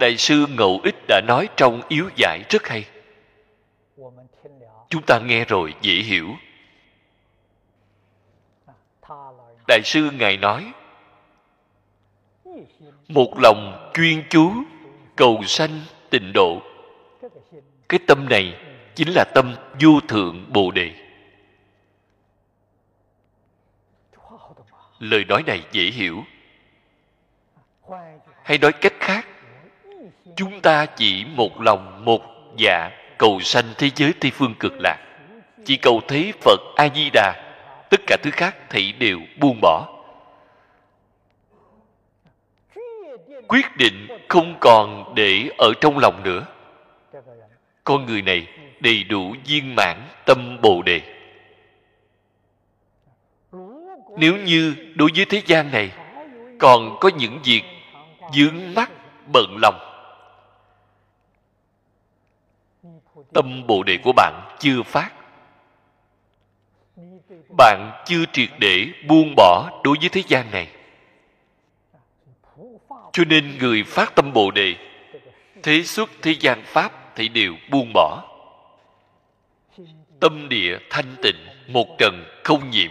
Đại 0.00 0.16
sư 0.16 0.46
ngẫu 0.46 0.80
ích 0.84 0.94
đã 1.08 1.20
nói 1.28 1.48
trong 1.56 1.82
yếu 1.88 2.10
giải 2.16 2.44
rất 2.48 2.68
hay. 2.68 2.86
Chúng 4.88 5.02
ta 5.06 5.18
nghe 5.18 5.44
rồi 5.44 5.74
dễ 5.80 5.94
hiểu. 5.94 6.28
Đại 9.68 9.80
sư 9.84 10.10
ngài 10.10 10.36
nói, 10.36 10.72
một 13.08 13.34
lòng 13.38 13.90
chuyên 13.94 14.24
chú, 14.30 14.52
cầu 15.16 15.42
sanh 15.46 15.80
tịnh 16.10 16.32
độ. 16.34 16.62
Cái 17.88 18.00
tâm 18.06 18.28
này 18.28 18.54
chính 18.94 19.08
là 19.14 19.24
tâm 19.34 19.54
vô 19.80 20.00
thượng 20.08 20.52
bồ 20.52 20.70
đề. 20.70 20.90
Lời 24.98 25.24
nói 25.24 25.42
này 25.46 25.64
dễ 25.72 25.82
hiểu. 25.82 26.24
Hay 28.42 28.58
nói 28.58 28.72
cách 28.72 28.94
khác 29.00 29.26
chúng 30.36 30.60
ta 30.60 30.86
chỉ 30.86 31.24
một 31.24 31.60
lòng, 31.60 32.04
một 32.04 32.22
dạ 32.56 32.90
cầu 33.18 33.40
sanh 33.40 33.64
thế 33.78 33.90
giới 33.96 34.12
tây 34.20 34.30
phương 34.30 34.54
cực 34.60 34.72
lạc. 34.78 34.98
Chỉ 35.64 35.76
cầu 35.76 36.00
thấy 36.08 36.32
phật 36.40 36.60
a 36.76 36.88
di 36.94 37.10
đà 37.12 37.34
tất 37.90 38.00
cả 38.06 38.16
thứ 38.22 38.30
khác 38.30 38.56
thị 38.70 38.92
đều 38.92 39.18
buông 39.40 39.58
bỏ. 39.62 39.88
Quyết 43.48 43.76
định 43.76 44.06
không 44.28 44.56
còn 44.60 45.14
để 45.14 45.48
ở 45.58 45.72
trong 45.80 45.98
lòng 45.98 46.20
nữa. 46.24 46.46
Con 47.84 48.06
người 48.06 48.22
này 48.22 48.46
đầy 48.80 49.04
đủ 49.04 49.34
viên 49.46 49.74
mãn 49.74 50.02
tâm 50.24 50.60
bồ 50.62 50.82
đề. 50.82 51.00
Nếu 54.18 54.36
như 54.36 54.74
đối 54.94 55.10
với 55.16 55.24
thế 55.24 55.42
gian 55.46 55.70
này, 55.70 55.90
còn 56.58 56.96
có 57.00 57.10
những 57.18 57.38
việc 57.44 57.62
dướng 58.32 58.74
mắt 58.74 58.90
bận 59.32 59.56
lòng 59.62 59.91
tâm 63.34 63.66
bồ 63.66 63.82
đề 63.82 63.98
của 64.02 64.12
bạn 64.12 64.56
chưa 64.58 64.82
phát. 64.82 65.10
Bạn 67.56 68.02
chưa 68.06 68.24
triệt 68.32 68.48
để 68.58 68.86
buông 69.08 69.34
bỏ 69.36 69.80
đối 69.84 69.96
với 70.00 70.08
thế 70.08 70.22
gian 70.28 70.50
này. 70.50 70.68
Cho 73.12 73.24
nên 73.24 73.58
người 73.58 73.84
phát 73.84 74.14
tâm 74.14 74.32
bồ 74.32 74.50
đề, 74.50 74.74
thế 75.62 75.82
xuất 75.82 76.10
thế 76.22 76.34
gian 76.40 76.62
pháp, 76.66 77.16
thì 77.16 77.28
đều 77.28 77.54
buông 77.70 77.92
bỏ. 77.94 78.24
Tâm 80.20 80.48
địa 80.48 80.78
thanh 80.90 81.16
tịnh, 81.22 81.48
một 81.68 81.86
trần 81.98 82.24
không 82.44 82.70
nhiễm. 82.70 82.90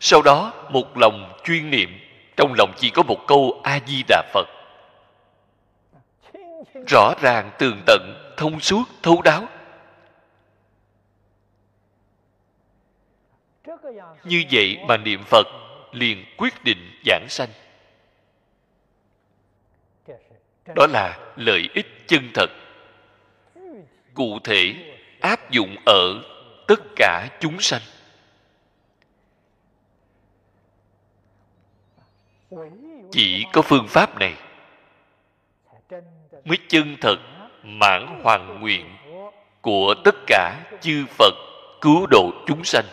Sau 0.00 0.22
đó, 0.22 0.52
một 0.70 0.96
lòng 0.96 1.32
chuyên 1.44 1.70
niệm, 1.70 1.98
trong 2.36 2.54
lòng 2.58 2.72
chỉ 2.76 2.90
có 2.90 3.02
một 3.02 3.26
câu 3.26 3.60
a 3.62 3.80
di 3.86 4.02
đà 4.08 4.22
phật 4.32 4.48
rõ 6.88 7.14
ràng 7.20 7.50
tường 7.58 7.82
tận, 7.86 8.32
thông 8.36 8.60
suốt, 8.60 8.84
thấu 9.02 9.22
đáo. 9.22 9.48
Như 14.24 14.44
vậy 14.50 14.78
mà 14.88 14.96
niệm 14.96 15.22
phật 15.26 15.46
liền 15.92 16.24
quyết 16.36 16.64
định 16.64 17.00
giảng 17.06 17.26
sanh. 17.28 17.48
Đó 20.74 20.86
là 20.86 21.32
lợi 21.36 21.68
ích 21.74 21.86
chân 22.06 22.30
thật. 22.34 22.50
Cụ 24.14 24.38
thể 24.44 24.74
áp 25.20 25.50
dụng 25.50 25.76
ở 25.86 26.22
tất 26.68 26.80
cả 26.96 27.28
chúng 27.40 27.60
sanh. 27.60 27.82
Chỉ 33.10 33.44
có 33.52 33.62
phương 33.62 33.86
pháp 33.88 34.18
này 34.18 34.34
mới 36.44 36.58
chân 36.68 36.96
thật 37.00 37.16
mãn 37.62 38.20
hoàn 38.22 38.60
nguyện 38.60 38.96
của 39.60 39.94
tất 40.04 40.14
cả 40.26 40.60
chư 40.80 41.04
phật 41.08 41.34
cứu 41.80 42.06
độ 42.10 42.30
chúng 42.46 42.64
sanh. 42.64 42.84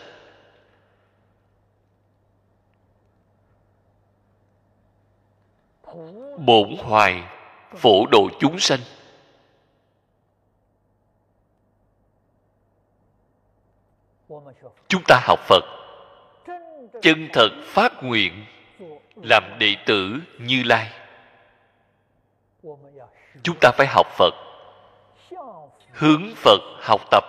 Bổn 6.38 6.76
hoài 6.78 7.22
phổ 7.76 8.06
độ 8.10 8.28
chúng 8.40 8.58
sanh. 8.58 8.80
Chúng 14.88 15.02
ta 15.08 15.20
học 15.24 15.40
phật. 15.40 15.64
Chân 17.02 17.28
thật 17.32 17.48
phát 17.64 17.92
nguyện 18.02 18.44
làm 19.16 19.42
đệ 19.58 19.76
tử 19.86 20.18
như 20.38 20.62
lai 20.62 20.90
chúng 23.42 23.56
ta 23.60 23.70
phải 23.70 23.86
học 23.86 24.06
phật, 24.06 24.34
hướng 25.92 26.34
phật 26.36 26.60
học 26.80 27.00
tập. 27.10 27.24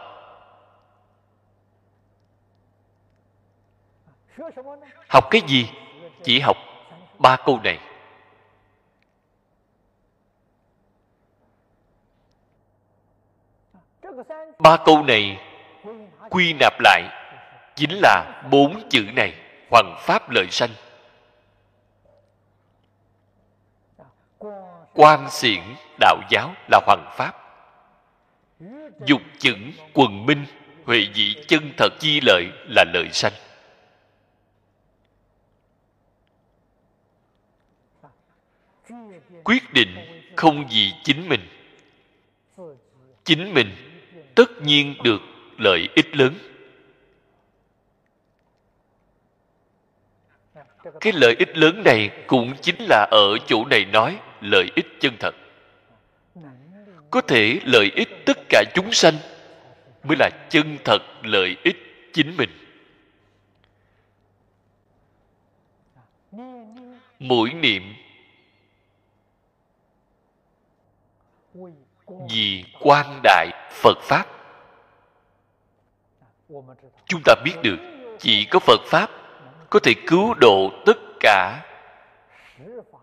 Học 5.09 5.27
cái 5.31 5.41
gì? 5.47 5.69
Chỉ 6.23 6.39
học 6.39 6.57
ba 7.19 7.37
câu 7.45 7.59
này. 7.63 7.79
Ba 14.59 14.77
câu 14.85 15.03
này 15.03 15.39
quy 16.29 16.53
nạp 16.53 16.73
lại 16.79 17.03
chính 17.75 17.99
là 18.01 18.41
bốn 18.51 18.89
chữ 18.89 19.05
này, 19.15 19.33
hoàng 19.71 19.95
pháp 19.99 20.29
lợi 20.29 20.47
sanh. 20.51 20.69
Quan 24.93 25.29
xiển 25.29 25.61
đạo 25.99 26.21
giáo 26.29 26.53
là 26.71 26.81
hoàng 26.85 27.13
pháp. 27.17 27.33
Dục 29.05 29.21
chững 29.37 29.71
quần 29.93 30.25
minh, 30.25 30.45
huệ 30.85 31.07
dị 31.13 31.35
chân 31.47 31.73
thật 31.77 31.89
chi 31.99 32.21
lợi 32.21 32.45
là 32.67 32.85
lợi 32.93 33.09
sanh. 33.11 33.33
Quyết 39.43 39.73
định 39.73 40.23
không 40.35 40.67
vì 40.71 40.93
chính 41.03 41.29
mình. 41.29 41.47
Chính 43.23 43.53
mình 43.53 43.75
tất 44.35 44.61
nhiên 44.61 44.95
được 45.03 45.21
lợi 45.57 45.87
ích 45.95 46.15
lớn. 46.15 46.33
Cái 50.99 51.13
lợi 51.13 51.35
ích 51.39 51.57
lớn 51.57 51.81
này 51.85 52.23
cũng 52.27 52.53
chính 52.61 52.75
là 52.79 53.07
ở 53.11 53.37
chỗ 53.47 53.65
này 53.65 53.85
nói 53.85 54.19
lợi 54.43 54.71
ích 54.75 54.87
chân 54.99 55.17
thật. 55.19 55.35
Có 57.11 57.21
thể 57.21 57.59
lợi 57.63 57.91
ích 57.95 58.09
tất 58.25 58.37
cả 58.49 58.63
chúng 58.73 58.91
sanh 58.91 59.13
mới 60.03 60.17
là 60.19 60.29
chân 60.49 60.77
thật 60.85 60.99
lợi 61.23 61.57
ích 61.63 61.77
chính 62.13 62.37
mình. 62.37 62.49
Mỗi 67.19 67.53
niệm 67.53 67.93
vì 72.29 72.65
quan 72.79 73.19
đại 73.23 73.69
phật 73.71 73.97
pháp, 74.01 74.25
chúng 77.05 77.21
ta 77.25 77.35
biết 77.45 77.55
được 77.63 77.77
chỉ 78.19 78.45
có 78.45 78.59
phật 78.59 78.81
pháp 78.85 79.09
có 79.69 79.79
thể 79.79 79.93
cứu 80.07 80.33
độ 80.33 80.71
tất 80.85 80.97
cả 81.19 81.65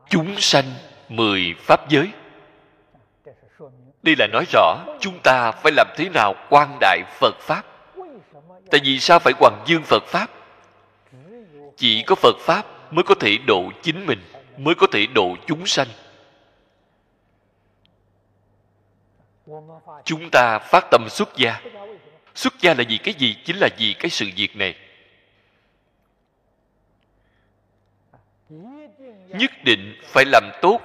chúng 0.08 0.34
sanh 0.38 0.64
mười 1.11 1.55
pháp 1.59 1.89
giới. 1.89 2.11
Đây 4.03 4.15
là 4.19 4.27
nói 4.27 4.45
rõ, 4.53 4.85
chúng 5.01 5.19
ta 5.23 5.53
phải 5.53 5.73
làm 5.77 5.87
thế 5.97 6.09
nào 6.09 6.35
quan 6.51 6.77
đại 6.81 7.03
phật 7.20 7.35
pháp. 7.41 7.62
Tại 8.70 8.81
vì 8.85 9.01
sao 9.01 9.19
phải 9.19 9.32
hoàng 9.41 9.62
dương 9.66 9.82
phật 9.82 10.05
pháp? 10.07 10.31
Chỉ 11.77 12.03
có 12.03 12.15
phật 12.15 12.37
pháp 12.41 12.93
mới 12.93 13.03
có 13.03 13.15
thể 13.15 13.39
độ 13.47 13.70
chính 13.82 14.07
mình, 14.07 14.23
mới 14.57 14.74
có 14.74 14.87
thể 14.93 15.07
độ 15.07 15.37
chúng 15.47 15.66
sanh. 15.66 15.89
Chúng 20.05 20.31
ta 20.31 20.59
phát 20.59 20.87
tâm 20.91 21.09
xuất 21.09 21.37
gia. 21.37 21.61
Xuất 22.35 22.55
gia 22.61 22.74
là 22.74 22.85
gì 22.85 22.99
cái 22.99 23.15
gì? 23.19 23.37
Chính 23.45 23.57
là 23.57 23.69
vì 23.78 23.95
cái 23.99 24.11
sự 24.11 24.27
việc 24.37 24.57
này. 24.57 24.74
Nhất 29.28 29.51
định 29.65 29.97
phải 30.05 30.24
làm 30.24 30.51
tốt 30.62 30.81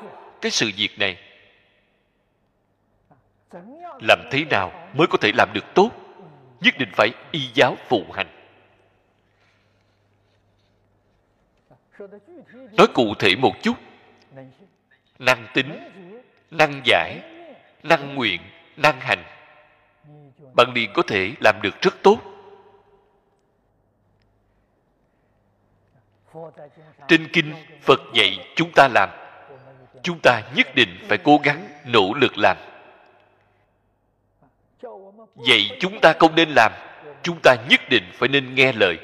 cái 0.46 0.52
sự 0.52 0.72
việc 0.78 1.00
này. 1.00 1.18
Làm 4.02 4.20
thế 4.32 4.46
nào 4.50 4.90
mới 4.94 5.08
có 5.08 5.18
thể 5.22 5.32
làm 5.38 5.50
được 5.54 5.66
tốt? 5.76 5.92
Nhất 6.62 6.76
định 6.80 6.90
phải 6.94 7.10
y 7.32 7.40
giáo 7.54 7.78
phụ 7.88 8.06
hành. 8.14 8.28
Nói 12.78 12.88
cụ 12.94 13.14
thể 13.20 13.36
một 13.36 13.54
chút. 13.62 13.76
Năng 15.20 15.48
tính, 15.54 15.80
năng 16.52 16.82
giải, 16.86 17.20
năng 17.84 18.16
nguyện, 18.16 18.42
năng 18.78 19.00
hành. 19.00 19.24
Bạn 20.56 20.74
liền 20.76 20.94
có 20.94 21.02
thể 21.08 21.32
làm 21.40 21.62
được 21.62 21.82
rất 21.82 21.94
tốt. 22.04 22.20
Trên 27.08 27.28
kinh 27.34 27.54
phật 27.82 28.00
dạy 28.14 28.54
chúng 28.56 28.72
ta 28.76 28.88
làm 28.88 29.25
chúng 30.06 30.19
ta 30.23 30.41
nhất 30.56 30.76
định 30.76 30.98
phải 31.10 31.18
cố 31.18 31.40
gắng 31.44 31.68
nỗ 31.86 32.14
lực 32.14 32.38
làm. 32.38 32.57
Vậy 35.36 35.77
chúng 35.80 35.99
ta 36.02 36.14
không 36.19 36.36
nên 36.36 36.49
làm, 36.49 36.72
chúng 37.23 37.40
ta 37.44 37.56
nhất 37.69 37.82
định 37.90 38.03
phải 38.14 38.30
nên 38.30 38.56
nghe 38.56 38.73
lời. 38.73 38.98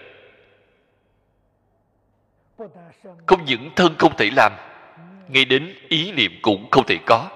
Không 3.26 3.46
những 3.46 3.70
thân 3.76 3.96
không 4.00 4.16
thể 4.18 4.30
làm, 4.36 4.52
ngay 5.28 5.46
đến 5.46 5.76
ý 5.90 6.12
niệm 6.12 6.32
cũng 6.42 6.70
không 6.72 6.86
thể 6.88 6.98
có. 7.06 7.30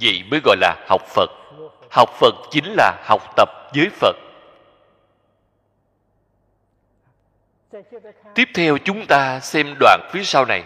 Vậy 0.00 0.24
mới 0.30 0.40
gọi 0.44 0.56
là 0.60 0.86
học 0.88 1.02
phật. 1.08 1.30
Học 1.90 2.10
phật 2.20 2.34
chính 2.50 2.64
là 2.76 3.02
học 3.04 3.22
tập 3.36 3.48
với 3.74 3.88
phật. 3.88 4.16
Tiếp 8.34 8.48
theo 8.54 8.78
chúng 8.78 9.06
ta 9.06 9.40
xem 9.40 9.74
đoạn 9.80 10.10
phía 10.12 10.24
sau 10.24 10.44
này. 10.44 10.64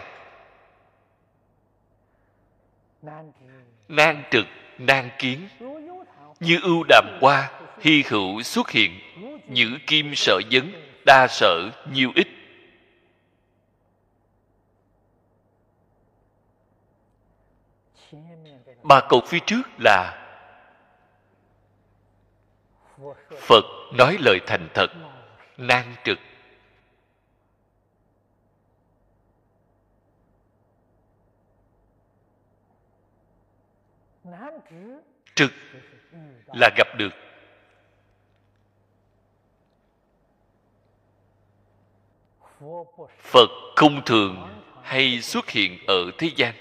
Nan 3.87 4.23
trực 4.31 4.45
nan 4.77 5.09
kiến. 5.19 5.47
Như 6.39 6.59
ưu 6.63 6.83
đàm 6.89 7.05
hoa, 7.21 7.51
hy 7.79 8.03
hữu 8.07 8.41
xuất 8.41 8.69
hiện. 8.69 8.99
Nhữ 9.47 9.77
kim 9.87 10.15
sợ 10.15 10.39
dấn, 10.51 10.71
đa 11.05 11.27
sợ 11.29 11.69
nhiều 11.91 12.11
ích 12.15 12.27
ba 18.83 19.01
câu 19.09 19.21
phía 19.27 19.39
trước 19.45 19.61
là, 19.77 20.25
phật 23.37 23.65
nói 23.93 24.17
lời 24.19 24.39
thành 24.47 24.67
thật 24.73 24.87
nan 25.57 25.95
trực 26.03 26.19
trực 35.35 35.51
là 36.45 36.69
gặp 36.77 36.87
được. 36.97 37.09
Phật 43.19 43.49
không 43.75 44.01
thường 44.05 44.63
hay 44.83 45.21
xuất 45.21 45.49
hiện 45.49 45.77
ở 45.87 46.11
thế 46.17 46.31
gian. 46.35 46.53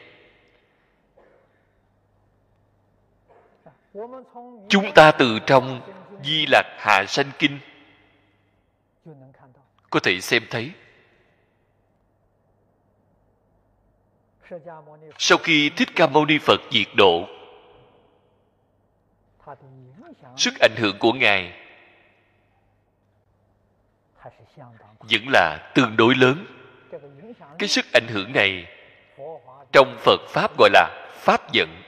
Chúng 4.68 4.92
ta 4.94 5.12
từ 5.12 5.38
trong 5.46 5.80
di 6.24 6.46
lạc 6.46 6.76
hạ 6.78 7.04
sanh 7.08 7.30
kinh 7.38 7.58
có 9.90 10.00
thể 10.00 10.20
xem 10.20 10.42
thấy. 10.50 10.72
Sau 15.18 15.38
khi 15.38 15.70
thích 15.76 15.88
ca 15.94 16.06
mâu 16.06 16.24
ni 16.26 16.38
phật 16.38 16.60
diệt 16.70 16.86
độ 16.96 17.37
sức 20.36 20.54
ảnh 20.60 20.76
hưởng 20.76 20.98
của 20.98 21.12
ngài 21.12 21.52
vẫn 25.00 25.28
là 25.28 25.72
tương 25.74 25.96
đối 25.96 26.14
lớn. 26.14 26.46
Cái 27.58 27.68
sức 27.68 27.86
ảnh 27.92 28.06
hưởng 28.08 28.32
này 28.32 28.66
trong 29.72 29.96
phật 29.98 30.20
pháp 30.28 30.58
gọi 30.58 30.70
là 30.72 31.10
pháp 31.14 31.52
giận 31.52 31.82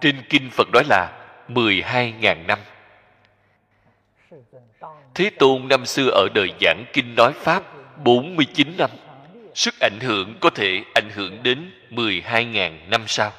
trên 0.00 0.22
kinh 0.28 0.50
phật 0.50 0.68
nói 0.72 0.82
là 0.88 1.28
12.000 1.48 2.46
năm. 2.46 2.58
Thế 5.14 5.30
tôn 5.38 5.68
năm 5.68 5.86
xưa 5.86 6.10
ở 6.10 6.28
đời 6.34 6.54
giảng 6.60 6.84
kinh 6.92 7.14
nói 7.14 7.32
pháp 7.32 7.62
49 8.04 8.76
năm. 8.78 8.90
Sức 9.54 9.74
ảnh 9.80 9.98
hưởng 10.00 10.38
có 10.40 10.50
thể 10.50 10.84
ảnh 10.94 11.10
hưởng 11.14 11.42
đến 11.42 11.70
12.000 11.90 12.88
năm 12.88 13.04
sau 13.06 13.32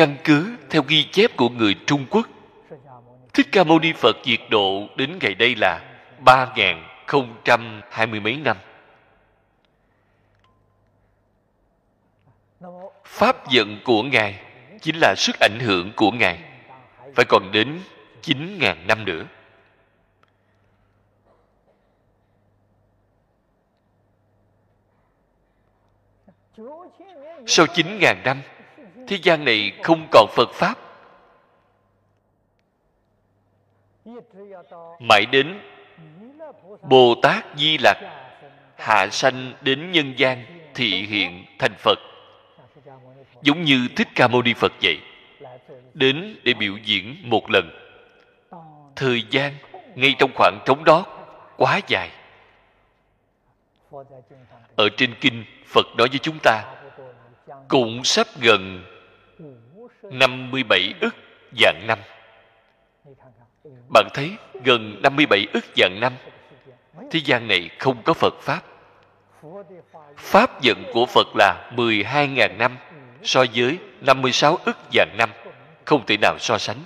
căn 0.00 0.16
cứ 0.24 0.56
theo 0.70 0.82
ghi 0.88 1.04
chép 1.12 1.36
của 1.36 1.48
người 1.48 1.76
Trung 1.86 2.06
Quốc 2.10 2.26
Thích 3.34 3.46
Ca 3.52 3.64
Mâu 3.64 3.78
Ni 3.78 3.92
Phật 3.92 4.16
diệt 4.24 4.40
độ 4.50 4.88
đến 4.96 5.18
ngày 5.20 5.34
đây 5.34 5.54
là 5.56 5.80
3.020 6.24 8.22
mấy 8.22 8.36
năm. 8.36 8.56
Pháp 13.04 13.50
giận 13.50 13.80
của 13.84 14.02
Ngài 14.02 14.40
chính 14.80 14.96
là 15.00 15.14
sức 15.16 15.36
ảnh 15.40 15.58
hưởng 15.60 15.92
của 15.96 16.10
Ngài. 16.10 16.38
Phải 17.14 17.24
còn 17.28 17.50
đến 17.52 17.80
9.000 18.22 18.86
năm 18.86 19.04
nữa. 19.04 19.24
Sau 27.46 27.66
9.000 27.66 28.22
năm, 28.24 28.42
thế 29.10 29.18
gian 29.22 29.44
này 29.44 29.72
không 29.82 30.08
còn 30.10 30.28
Phật 30.30 30.50
Pháp. 30.52 30.78
Mãi 35.00 35.26
đến 35.32 35.60
Bồ 36.82 37.14
Tát 37.22 37.44
Di 37.56 37.78
Lặc 37.78 37.96
hạ 38.76 39.08
sanh 39.10 39.52
đến 39.60 39.92
nhân 39.92 40.14
gian 40.16 40.44
thị 40.74 41.06
hiện 41.06 41.44
thành 41.58 41.74
Phật. 41.78 41.98
Giống 43.42 43.62
như 43.62 43.88
Thích 43.96 44.08
Ca 44.14 44.28
Mâu 44.28 44.42
Ni 44.42 44.54
Phật 44.54 44.72
vậy. 44.82 44.98
Đến 45.94 46.36
để 46.42 46.54
biểu 46.54 46.76
diễn 46.84 47.16
một 47.22 47.50
lần. 47.50 47.70
Thời 48.96 49.22
gian 49.30 49.54
ngay 49.94 50.14
trong 50.18 50.30
khoảng 50.34 50.58
trống 50.66 50.84
đó 50.84 51.06
quá 51.56 51.80
dài. 51.86 52.10
Ở 54.76 54.88
trên 54.96 55.14
kinh 55.20 55.44
Phật 55.66 55.86
nói 55.96 56.08
với 56.08 56.18
chúng 56.18 56.38
ta, 56.42 56.74
cũng 57.68 58.04
sắp 58.04 58.26
gần 58.40 58.84
57 60.02 60.94
ức 61.00 61.14
dạng 61.60 61.86
năm. 61.86 61.98
Bạn 63.94 64.08
thấy 64.14 64.30
gần 64.64 65.00
57 65.02 65.46
ức 65.52 65.64
dạng 65.76 66.00
năm, 66.00 66.12
Thế 67.10 67.20
gian 67.24 67.48
này 67.48 67.70
không 67.78 68.02
có 68.02 68.14
Phật 68.14 68.34
Pháp. 68.40 68.62
Pháp 70.16 70.62
giận 70.62 70.84
của 70.92 71.06
Phật 71.06 71.26
là 71.34 71.70
12.000 71.76 72.56
năm 72.56 72.76
So 73.22 73.44
với 73.54 73.78
56 74.00 74.58
ức 74.64 74.76
dạng 74.92 75.16
năm, 75.18 75.30
Không 75.84 76.06
thể 76.06 76.16
nào 76.22 76.36
so 76.38 76.58
sánh. 76.58 76.76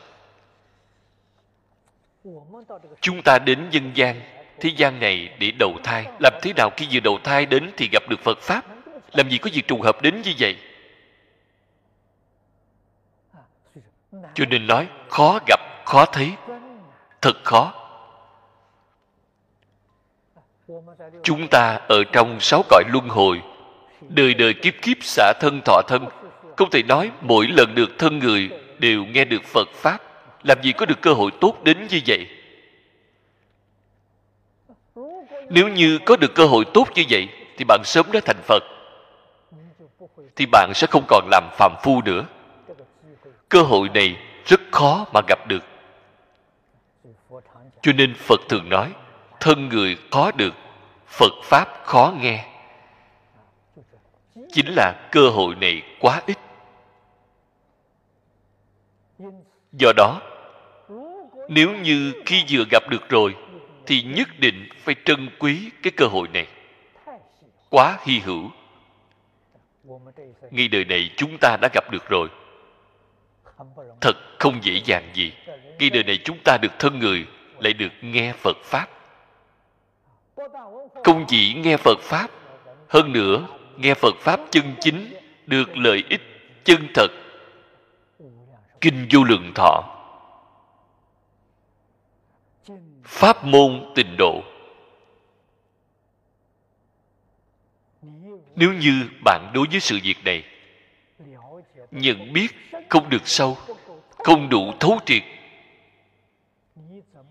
Chúng 3.01 3.23
ta 3.23 3.39
đến 3.39 3.59
dân 3.70 3.91
gian, 3.95 4.20
Thế 4.61 4.70
gian 4.77 5.01
này 5.01 5.36
để 5.39 5.51
đầu 5.59 5.77
thai. 5.85 6.07
Làm 6.19 6.32
thế 6.43 6.53
nào 6.57 6.70
khi 6.77 6.86
vừa 6.93 7.01
đầu 7.01 7.19
thai 7.24 7.47
đến 7.47 7.70
Thì 7.77 7.89
gặp 7.93 8.03
được 8.09 8.20
Phật 8.20 8.39
Pháp? 8.39 8.65
Làm 9.12 9.28
gì 9.28 9.39
có 9.39 9.51
việc 9.53 9.69
trùng 9.69 9.81
hợp 9.81 10.03
đến 10.03 10.23
như 10.23 10.32
vậy? 10.39 10.57
Cho 14.35 14.45
nên 14.45 14.66
nói 14.66 14.89
khó 15.09 15.39
gặp, 15.47 15.61
khó 15.85 16.05
thấy. 16.05 16.32
Thật 17.20 17.36
khó. 17.45 17.73
Chúng 21.23 21.49
ta 21.49 21.81
ở 21.89 22.05
trong 22.12 22.41
sáu 22.41 22.62
cõi 22.69 22.85
luân 22.93 23.09
hồi 23.09 23.43
Đời 24.01 24.35
đời 24.35 24.55
kiếp 24.55 24.74
kiếp 24.82 24.97
xả 25.01 25.32
thân 25.41 25.61
thọ 25.65 25.82
thân. 25.89 26.07
Không 26.57 26.70
thể 26.70 26.82
nói 26.82 27.11
mỗi 27.20 27.47
lần 27.49 27.74
được 27.74 27.99
thân 27.99 28.19
người 28.19 28.51
Đều 28.78 29.05
nghe 29.05 29.24
được 29.24 29.43
Phật 29.45 29.69
Pháp. 29.74 29.99
Làm 30.43 30.62
gì 30.62 30.73
có 30.73 30.86
được 30.86 31.01
cơ 31.01 31.12
hội 31.12 31.31
tốt 31.41 31.65
đến 31.65 31.86
như 31.91 32.01
vậy? 32.07 32.27
Nếu 35.49 35.69
như 35.69 35.99
có 36.05 36.16
được 36.16 36.35
cơ 36.35 36.47
hội 36.47 36.65
tốt 36.74 36.89
như 36.95 37.05
vậy 37.11 37.28
Thì 37.57 37.65
bạn 37.65 37.81
sớm 37.85 38.07
đã 38.12 38.20
thành 38.24 38.43
Phật. 38.43 38.62
Thì 40.36 40.47
bạn 40.47 40.73
sẽ 40.74 40.86
không 40.86 41.05
còn 41.09 41.28
làm 41.31 41.49
phàm 41.59 41.73
phu 41.82 42.03
nữa. 42.03 42.24
Cơ 43.49 43.62
hội 43.62 43.89
này 43.95 44.16
rất 44.47 44.61
khó 44.73 45.07
mà 45.12 45.21
gặp 45.29 45.39
được. 45.49 45.65
Cho 47.83 47.93
nên 47.93 48.15
phật 48.15 48.41
thường 48.49 48.69
nói, 48.69 48.93
thân 49.41 49.69
người 49.69 49.99
khó 50.11 50.31
được, 50.33 50.55
phật 51.07 51.33
pháp 51.43 51.69
khó 51.85 52.12
nghe. 52.21 52.47
Chính 54.53 54.66
là 54.77 55.09
cơ 55.12 55.29
hội 55.29 55.55
này 55.55 55.83
quá 56.01 56.23
ít. 56.27 56.39
Do 59.73 59.93
đó, 59.97 60.21
nếu 61.49 61.77
như 61.77 62.12
khi 62.27 62.45
vừa 62.51 62.65
gặp 62.71 62.83
được 62.89 63.09
rồi, 63.09 63.37
thì 63.87 64.03
nhất 64.03 64.29
định 64.39 64.69
phải 64.79 64.95
trân 65.05 65.31
quý 65.39 65.71
cái 65.83 65.93
cơ 65.97 66.07
hội 66.07 66.29
này. 66.29 66.47
Quá 67.71 67.99
hy 68.05 68.19
hữu. 68.19 68.51
Ngay 70.51 70.69
đời 70.69 70.85
này 70.85 71.11
chúng 71.16 71.39
ta 71.41 71.57
đã 71.62 71.69
gặp 71.75 71.91
được 71.91 72.09
rồi 72.09 72.29
thật 74.01 74.16
không 74.39 74.59
dễ 74.62 74.81
dàng 74.85 75.10
gì. 75.14 75.32
Khi 75.78 75.90
đời 75.90 76.05
này 76.05 76.18
chúng 76.24 76.39
ta 76.44 76.59
được 76.62 76.72
thân 76.78 76.98
người, 76.98 77.26
lại 77.59 77.72
được 77.72 77.93
nghe 78.01 78.32
phật 78.32 78.56
pháp. 78.64 78.89
Không 81.05 81.24
chỉ 81.28 81.55
nghe 81.55 81.76
phật 81.76 81.98
pháp, 82.01 82.31
hơn 82.89 83.12
nữa, 83.12 83.47
nghe 83.76 83.94
phật 83.94 84.14
pháp 84.20 84.40
chân 84.51 84.74
chính, 84.81 85.14
được 85.47 85.76
lợi 85.76 86.05
ích 86.09 86.20
chân 86.64 86.89
thật. 86.94 87.09
Kinh 88.81 89.06
vô 89.10 89.24
lượng 89.24 89.52
thọ. 89.55 89.90
Pháp 93.05 93.44
môn 93.44 93.93
tịnh 93.94 94.16
độ. 94.18 94.43
Nếu 98.56 98.72
như 98.72 99.09
bạn 99.24 99.51
đối 99.55 99.66
với 99.70 99.81
sự 99.81 99.98
việc 100.02 100.24
này 100.24 100.44
nhận 101.95 102.33
biết 102.33 102.49
không 102.89 103.09
được 103.09 103.29
sâu, 103.29 103.57
không 104.11 104.49
đủ 104.49 104.73
thấu 104.81 104.99
triệt. 105.07 105.23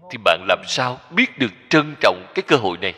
Thì 0.09 0.17
bạn 0.23 0.45
làm 0.47 0.59
sao 0.67 0.97
biết 1.11 1.37
được 1.37 1.51
trân 1.69 1.95
trọng 2.01 2.31
cái 2.35 2.43
cơ 2.47 2.55
hội 2.55 2.77
này? 2.77 2.93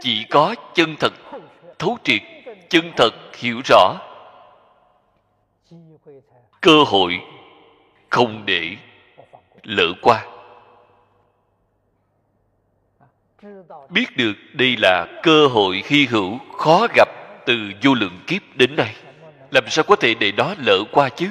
Chỉ 0.00 0.26
có 0.30 0.54
chân 0.74 0.96
thật 1.00 1.12
thấu 1.78 1.98
triệt, 2.04 2.22
chân 2.68 2.92
thật 2.96 3.10
hiểu 3.34 3.60
rõ, 3.64 3.98
cơ 6.60 6.82
hội 6.86 7.20
không 8.10 8.46
để 8.46 8.76
lỡ 9.62 9.92
qua. 10.02 10.35
Biết 13.90 14.16
được 14.16 14.32
đây 14.52 14.76
là 14.78 15.20
cơ 15.22 15.46
hội 15.46 15.82
hy 15.86 16.06
hữu 16.06 16.38
khó 16.58 16.86
gặp 16.94 17.08
từ 17.46 17.54
vô 17.82 17.94
lượng 17.94 18.20
kiếp 18.26 18.42
đến 18.56 18.76
nay. 18.76 18.96
Làm 19.50 19.64
sao 19.68 19.84
có 19.88 19.96
thể 19.96 20.14
để 20.14 20.32
đó 20.32 20.54
lỡ 20.58 20.84
qua 20.92 21.08
chứ? 21.08 21.30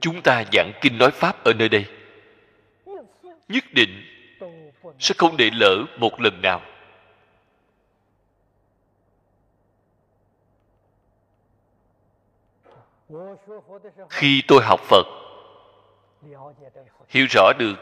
Chúng 0.00 0.22
ta 0.22 0.44
giảng 0.52 0.72
kinh 0.80 0.98
nói 0.98 1.10
pháp 1.10 1.44
ở 1.44 1.52
nơi 1.52 1.68
đây. 1.68 1.86
Nhất 3.48 3.64
định 3.72 4.02
sẽ 4.98 5.14
không 5.18 5.36
để 5.36 5.50
lỡ 5.52 5.84
một 5.98 6.20
lần 6.20 6.42
nào. 6.42 6.60
Khi 14.10 14.42
tôi 14.48 14.62
học 14.62 14.80
phật 14.80 15.06
hiểu 17.08 17.26
rõ 17.30 17.52
được. 17.58 17.74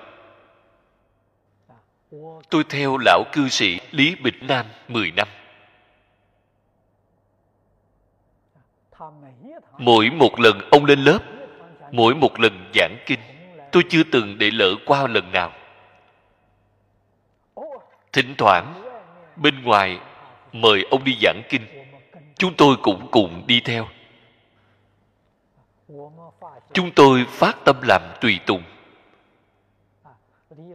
Tôi 2.51 2.65
theo 2.69 2.97
lão 2.99 3.25
cư 3.33 3.49
sĩ 3.49 3.81
lý 3.91 4.15
bỉnh 4.15 4.47
nam 4.47 4.67
10 4.89 5.11
năm. 5.11 5.29
Mỗi 9.79 10.11
một 10.11 10.41
lần 10.41 10.61
ông 10.71 10.85
lên 10.85 10.99
lớp, 11.01 11.19
mỗi 11.93 12.15
một 12.15 12.41
lần 12.41 12.71
giảng 12.75 12.97
kinh, 13.07 13.21
tôi 13.73 13.83
chưa 13.89 14.03
từng 14.13 14.39
để 14.39 14.51
lỡ 14.51 14.75
qua 14.87 15.07
lần 15.07 15.33
nào. 15.33 15.53
Thỉnh 18.13 18.35
thoảng, 18.39 18.83
bên 19.37 19.63
ngoài 19.63 20.01
mời 20.53 20.85
ông 20.91 21.05
đi 21.05 21.19
giảng 21.23 21.43
kinh, 21.49 21.63
chúng 22.35 22.55
tôi 22.57 22.77
cũng 22.83 23.09
cùng 23.11 23.45
đi 23.47 23.61
theo 23.61 23.89
chúng 26.73 26.91
tôi 26.91 27.27
phát 27.29 27.57
tâm 27.65 27.77
làm 27.83 28.03
tùy 28.21 28.41
tùng. 28.47 28.63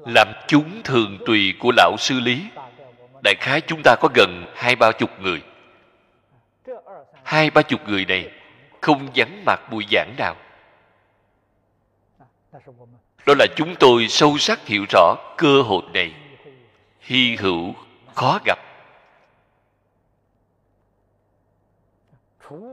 Làm 0.06 0.28
chúng 0.48 0.82
thường 0.84 1.18
tùy 1.26 1.54
của 1.60 1.72
lão 1.78 1.96
sư 2.00 2.20
lý. 2.20 2.46
Đại 3.24 3.36
khái 3.40 3.62
chúng 3.62 3.82
ta 3.84 3.96
có 4.02 4.10
gần 4.16 4.46
hai 4.56 4.76
ba 4.76 4.92
chục 4.92 5.10
người. 5.20 5.42
Hai 7.24 7.50
ba 7.50 7.62
chục 7.62 7.82
người 7.88 8.06
này 8.06 8.32
không 8.82 9.10
vắng 9.16 9.44
mặt 9.46 9.60
buổi 9.72 9.86
giảng 9.92 10.16
nào 10.18 10.36
đó 13.26 13.34
là 13.40 13.48
chúng 13.56 13.76
tôi 13.80 14.08
sâu 14.08 14.38
sắc 14.38 14.68
hiểu 14.68 14.86
rõ 14.90 15.16
cơ 15.38 15.62
hội 15.62 15.84
này. 15.94 16.14
Hy 17.00 17.36
hữu 17.36 17.74
khó 18.16 18.40
gặp. 18.46 18.60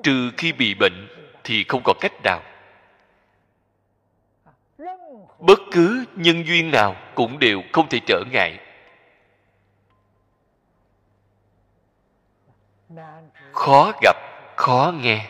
Trừ 0.02 0.30
khi 0.36 0.52
bị 0.52 0.74
bệnh 0.74 1.08
thì 1.44 1.64
không 1.64 1.82
còn 1.84 1.96
cách 2.00 2.12
nào 2.24 2.42
bất 5.38 5.60
cứ 5.72 6.04
nhân 6.14 6.46
duyên 6.46 6.70
nào 6.70 6.96
cũng 7.14 7.38
đều 7.38 7.62
không 7.72 7.88
thể 7.88 8.00
trở 8.06 8.22
ngại. 8.32 8.58
Khó 13.52 13.92
gặp, 14.02 14.16
khó 14.56 14.92
nghe. 15.00 15.26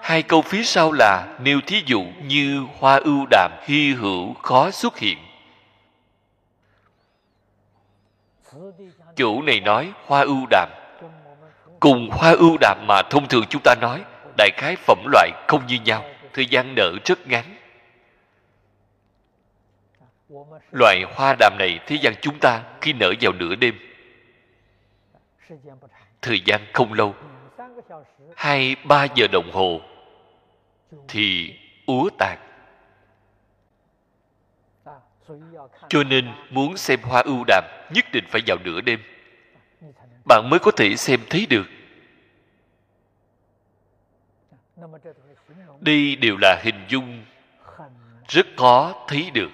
Hai 0.00 0.22
câu 0.22 0.42
phía 0.42 0.62
sau 0.62 0.92
là 0.92 1.38
nêu 1.42 1.60
thí 1.66 1.82
dụ 1.86 2.04
như 2.22 2.66
hoa 2.78 2.96
ưu 2.96 3.26
đàm 3.30 3.50
hy 3.62 3.94
hữu 3.94 4.34
khó 4.34 4.70
xuất 4.70 4.98
hiện. 4.98 5.18
Chủ 9.16 9.42
này 9.42 9.60
nói 9.60 9.92
hoa 10.06 10.20
ưu 10.20 10.46
đàm 10.50 10.68
cùng 11.80 12.08
hoa 12.12 12.30
ưu 12.30 12.56
đàm 12.60 12.86
mà 12.86 13.02
thông 13.10 13.28
thường 13.28 13.44
chúng 13.48 13.62
ta 13.64 13.74
nói, 13.80 14.04
đại 14.36 14.50
khái 14.56 14.76
phẩm 14.76 14.98
loại 15.12 15.30
không 15.48 15.66
như 15.66 15.78
nhau 15.84 16.04
thời 16.32 16.46
gian 16.46 16.74
nở 16.74 16.92
rất 17.04 17.26
ngắn. 17.26 17.44
Loại 20.72 21.02
hoa 21.14 21.36
đàm 21.38 21.56
này 21.58 21.80
thế 21.86 21.96
gian 21.96 22.14
chúng 22.20 22.38
ta 22.38 22.64
khi 22.80 22.92
nở 22.92 23.12
vào 23.20 23.32
nửa 23.32 23.54
đêm. 23.54 23.78
Thời 26.22 26.40
gian 26.40 26.60
không 26.72 26.92
lâu, 26.92 27.14
hai, 28.36 28.76
ba 28.84 29.06
giờ 29.14 29.26
đồng 29.32 29.50
hồ, 29.52 29.80
thì 31.08 31.54
úa 31.86 32.08
tàn. 32.18 32.38
Cho 35.88 36.02
nên 36.02 36.32
muốn 36.50 36.76
xem 36.76 37.00
hoa 37.02 37.22
ưu 37.22 37.44
đàm 37.46 37.64
nhất 37.90 38.04
định 38.12 38.24
phải 38.28 38.40
vào 38.46 38.56
nửa 38.64 38.80
đêm. 38.80 39.00
Bạn 40.24 40.50
mới 40.50 40.58
có 40.58 40.70
thể 40.70 40.96
xem 40.96 41.20
thấy 41.30 41.46
được 41.46 41.66
đi 45.80 46.16
đều 46.16 46.36
là 46.40 46.60
hình 46.62 46.84
dung. 46.88 47.24
Rất 48.28 48.46
khó 48.56 49.04
thấy 49.08 49.30
được. 49.30 49.50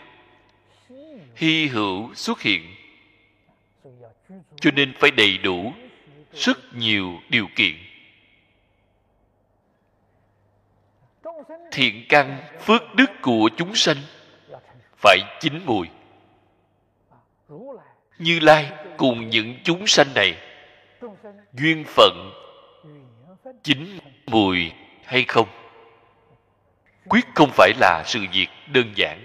Hy 1.37 1.67
hữu 1.67 2.15
xuất 2.15 2.41
hiện. 2.41 2.75
Cho 4.61 4.71
nên 4.71 4.93
phải 4.99 5.11
đầy 5.11 5.39
đủ 5.39 5.73
rất 6.35 6.59
nhiều 6.75 7.21
điều 7.29 7.47
kiện. 7.57 7.75
Thiện 11.73 12.05
căn 12.09 12.43
phước 12.61 12.83
đức 12.95 13.11
của 13.23 13.51
chúng 13.57 13.75
sanh 13.75 13.97
phải 14.97 15.19
chín 15.41 15.61
mùi. 15.65 15.89
Như 18.19 18.39
lai 18.41 18.73
cùng 18.97 19.31
những 19.31 19.55
chúng 19.65 19.87
sanh 19.87 20.07
này, 20.15 20.37
duyên 21.53 21.85
phận 21.87 22.31
chín 23.63 23.99
mùi 24.27 24.73
hay 25.09 25.25
không? 25.29 25.49
Quyết 27.09 27.25
không 27.35 27.51
phải 27.53 27.73
là 27.81 28.03
sự 28.07 28.27
việc 28.33 28.49
đơn 28.73 28.93
giản. 28.97 29.25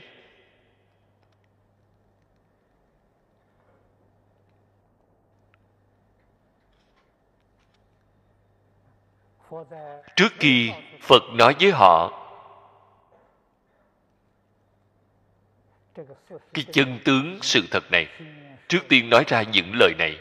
Trước 10.15 10.33
khi 10.39 10.71
phật 11.01 11.23
nói 11.33 11.55
với 11.59 11.71
họ, 11.71 12.19
cái 16.53 16.65
chân 16.71 16.99
tướng 17.05 17.39
sự 17.41 17.61
thật 17.71 17.83
này, 17.91 18.07
trước 18.67 18.79
tiên 18.89 19.09
nói 19.09 19.23
ra 19.27 19.43
những 19.43 19.71
lời 19.73 19.93
này 19.97 20.19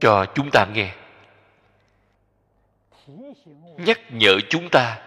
cho 0.00 0.26
chúng 0.34 0.50
ta 0.52 0.66
nghe. 0.72 0.94
Nhắc 3.76 4.00
nhở 4.10 4.38
chúng 4.48 4.68
ta 4.68 5.02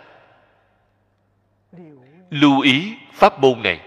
lưu 2.29 2.61
ý 2.61 2.95
pháp 3.13 3.39
môn 3.39 3.63
này. 3.63 3.79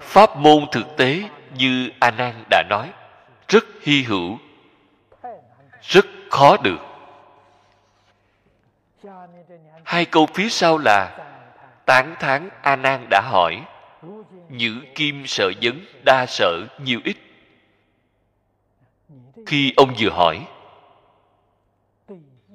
Pháp 0.00 0.36
môn 0.36 0.66
thực 0.72 0.96
tế 0.96 1.22
như 1.54 1.90
a 2.00 2.10
nan 2.10 2.44
đã 2.50 2.62
nói, 2.68 2.92
rất 3.48 3.64
hy 3.82 4.02
hữu, 4.02 4.38
rất 5.82 6.06
khó 6.30 6.56
được. 6.56 6.78
Hai 9.84 10.04
câu 10.04 10.26
phía 10.34 10.48
sau 10.48 10.78
là, 10.78 11.16
tán 11.86 12.14
thán 12.20 12.48
a 12.62 12.76
nan 12.76 13.06
đã 13.10 13.20
hỏi, 13.20 13.64
nhữ 14.48 14.82
kim 14.94 15.26
sợ 15.26 15.50
vấn 15.62 15.84
đa 16.04 16.26
sợ 16.28 16.66
nhiều 16.84 17.00
ít 17.04 17.16
khi 19.46 19.72
ông 19.76 19.94
vừa 19.98 20.10
hỏi, 20.10 20.46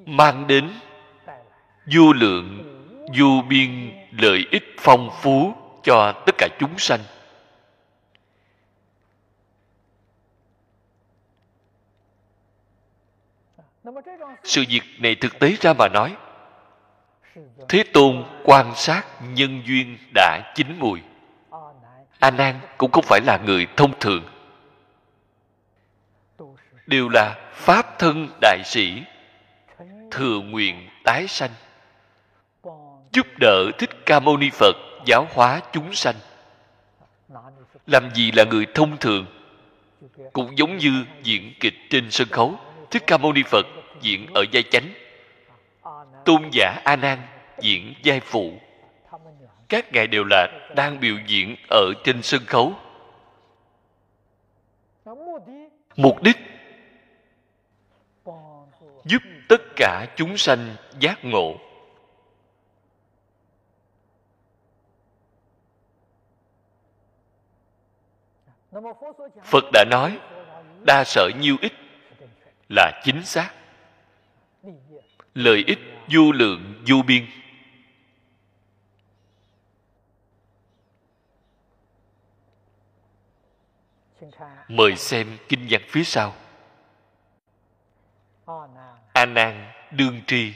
mang 0.06 0.48
đến 0.48 0.72
vô 1.94 2.14
lượng 2.14 2.70
vô 3.18 3.42
biên 3.50 3.92
lợi 4.12 4.46
ích 4.52 4.76
phong 4.80 5.10
phú 5.22 5.54
cho 5.84 6.24
tất 6.26 6.36
cả 6.38 6.48
chúng 6.60 6.78
sanh. 6.78 7.00
Sự 14.44 14.64
việc 14.70 14.82
này 15.00 15.16
thực 15.16 15.40
tế 15.40 15.56
ra 15.62 15.74
mà 15.74 15.88
nói, 15.88 16.16
thế 17.70 17.84
tôn 17.94 18.26
quan 18.44 18.76
sát 18.76 19.04
nhân 19.34 19.62
duyên 19.66 19.98
đã 20.14 20.54
chín 20.56 20.80
mùi. 20.80 21.02
A 22.20 22.32
nan 22.32 22.60
cũng 22.78 22.92
không 22.92 23.04
phải 23.08 23.22
là 23.26 23.38
người 23.46 23.68
thông 23.78 24.00
thường 24.00 24.33
đều 26.88 27.10
là 27.10 27.36
pháp 27.54 28.00
thân 28.00 28.28
đại 28.42 28.62
sĩ, 28.66 29.04
thừa 30.12 30.40
nguyện 30.40 30.90
tái 31.04 31.28
sanh. 31.28 31.52
Giúp 33.12 33.28
đỡ 33.40 33.72
thích 33.78 33.90
ca 34.06 34.20
mâu 34.20 34.38
ni 34.38 34.50
phật 34.50 34.76
giáo 35.06 35.28
hóa 35.34 35.62
chúng 35.72 35.94
sanh. 35.94 36.16
Làm 37.88 38.10
gì 38.14 38.32
là 38.32 38.44
người 38.44 38.66
thông 38.74 38.98
thường? 38.98 39.26
Cũng 40.34 40.58
giống 40.58 40.78
như 40.78 41.06
diễn 41.24 41.54
kịch 41.60 41.74
trên 41.90 42.12
sân 42.12 42.28
khấu, 42.28 42.56
thích 42.92 43.04
ca 43.08 43.18
mâu 43.18 43.34
ni 43.34 43.44
phật 43.44 43.66
diễn 44.02 44.28
ở 44.34 44.44
vai 44.54 44.64
chánh. 44.64 44.90
Tôn 46.26 46.50
giả 46.52 46.82
a 46.84 46.96
nan 46.96 47.20
diễn 47.62 47.94
vai 48.04 48.20
phụ. 48.20 48.54
Các 49.70 49.94
ngài 49.94 50.08
đều 50.08 50.24
là 50.30 50.48
đang 50.76 51.00
biểu 51.00 51.16
diễn 51.28 51.56
ở 51.70 51.94
trên 52.04 52.22
sân 52.22 52.42
khấu. 52.46 52.74
Mục 55.96 56.22
đích 56.24 56.38
giúp 59.06 59.22
tất 59.50 59.62
cả 59.76 60.06
chúng 60.16 60.38
sanh 60.38 60.76
giác 61.00 61.20
ngộ. 61.24 61.56
Phật 69.44 69.64
đã 69.74 69.86
nói, 69.92 70.20
đa 70.86 71.04
sở 71.04 71.30
nhiêu 71.40 71.58
ích 71.62 71.74
là 72.70 73.02
chính 73.04 73.26
xác. 73.26 73.54
Lợi 75.34 75.64
ích 75.68 75.80
vô 76.14 76.32
lượng 76.32 76.84
vô 76.88 76.96
biên. 77.08 77.26
Mời 84.68 84.96
xem 84.96 85.38
kinh 85.50 85.68
văn 85.70 85.82
phía 85.88 86.04
sau 86.04 86.34
a 89.24 89.26
nan 89.26 89.66
đương 89.92 90.22
tri, 90.28 90.54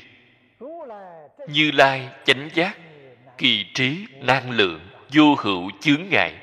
như 1.48 1.72
lai 1.72 2.10
chánh 2.26 2.50
giác, 2.54 2.78
kỳ 3.38 3.66
trí, 3.74 4.06
năng 4.20 4.52
lượng, 4.52 4.90
vô 5.14 5.36
hữu 5.40 5.72
chướng 5.82 6.10
ngại. 6.10 6.36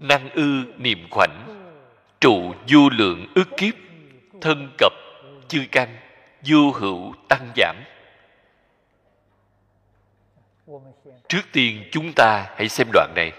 Năng 0.00 0.30
ư 0.30 0.64
niệm 0.76 1.06
khoảnh, 1.10 1.46
trụ 2.20 2.54
vô 2.68 2.88
lượng 2.88 3.26
ức 3.34 3.48
kiếp, 3.56 3.74
thân 4.40 4.74
cập 4.78 4.92
chư 5.48 5.64
căn 5.72 5.96
vô 6.46 6.70
hữu 6.70 7.14
tăng 7.28 7.52
giảm. 7.56 7.76
Trước 11.28 11.42
tiên 11.52 11.88
chúng 11.92 12.12
ta 12.16 12.46
hãy 12.56 12.68
xem 12.68 12.88
đoạn 12.92 13.12
này. 13.16 13.32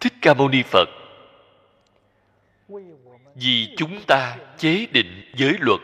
Thích 0.00 0.12
ca 0.22 0.34
mâu 0.34 0.48
ni 0.48 0.62
phật. 0.62 0.88
Vì 3.34 3.74
chúng 3.76 4.02
ta 4.06 4.36
chế 4.58 4.86
định 4.92 5.32
giới 5.34 5.56
luật. 5.60 5.80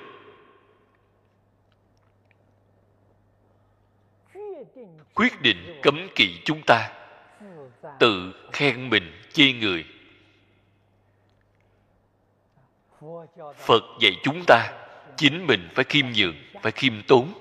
Quyết 5.14 5.42
định 5.42 5.80
cấm 5.82 6.08
kỵ 6.14 6.40
chúng 6.44 6.62
ta. 6.66 6.92
Tự 7.98 8.32
khen 8.52 8.90
mình 8.90 9.12
chê 9.32 9.52
người. 9.52 9.84
Phật 13.56 13.82
dạy 14.00 14.12
chúng 14.22 14.44
ta, 14.46 14.72
chính 15.16 15.46
mình 15.46 15.68
phải 15.74 15.84
khiêm 15.84 16.06
nhường, 16.16 16.36
phải 16.62 16.72
khiêm 16.72 17.02
tốn. 17.08 17.32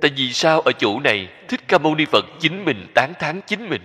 Tại 0.00 0.10
vì 0.16 0.32
sao 0.32 0.60
ở 0.60 0.72
chỗ 0.72 1.00
này 1.00 1.28
thích 1.48 1.60
ca 1.68 1.78
mâu 1.78 1.94
ni 1.94 2.04
phật 2.04 2.24
chính 2.40 2.64
mình 2.64 2.86
tán 2.94 3.12
thán 3.18 3.40
chính 3.46 3.68
mình? 3.68 3.82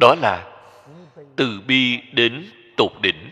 Đó 0.00 0.14
là 0.14 0.44
từ 1.36 1.60
bi 1.66 2.00
đến 2.12 2.50
tột 2.76 2.92
đỉnh. 3.02 3.30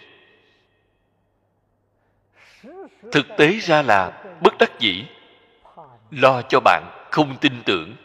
Thực 3.12 3.26
tế 3.38 3.59
ra 3.59 3.82
là 3.82 4.22
bất 4.40 4.59
đắc 4.59 4.78
dĩ, 4.78 5.05
lo 6.10 6.43
cho 6.43 6.60
bạn 6.60 7.09
không 7.10 7.36
tin 7.40 7.52
tưởng. 7.64 7.97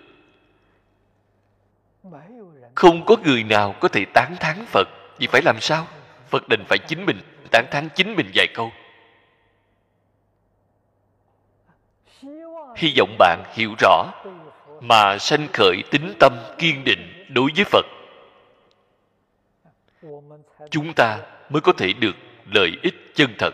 Không 2.75 3.05
có 3.05 3.15
người 3.23 3.43
nào 3.43 3.75
có 3.79 3.87
thể 3.87 4.05
tán 4.13 4.35
thán 4.39 4.65
phật. 4.65 4.87
Vì 5.19 5.27
phải 5.27 5.41
làm 5.45 5.59
sao? 5.61 5.87
Phật 6.29 6.43
định 6.49 6.63
phải 6.67 6.77
chính 6.87 7.05
mình, 7.05 7.21
tán 7.51 7.65
thán 7.71 7.89
chính 7.95 8.15
mình 8.15 8.31
vài 8.35 8.47
câu. 8.53 8.71
Hy 12.75 12.93
vọng 12.97 13.15
bạn 13.19 13.43
hiểu 13.53 13.75
rõ 13.79 14.11
mà 14.81 15.17
sanh 15.17 15.47
khởi 15.53 15.83
tính 15.91 16.13
tâm 16.19 16.33
kiên 16.57 16.83
định 16.83 17.25
đối 17.29 17.51
với 17.55 17.65
phật 17.65 17.85
chúng 20.69 20.93
ta 20.93 21.19
mới 21.49 21.61
có 21.61 21.73
thể 21.77 21.93
được 21.93 22.15
lợi 22.45 22.71
ích 22.81 22.95
chân 23.15 23.35
thật. 23.39 23.53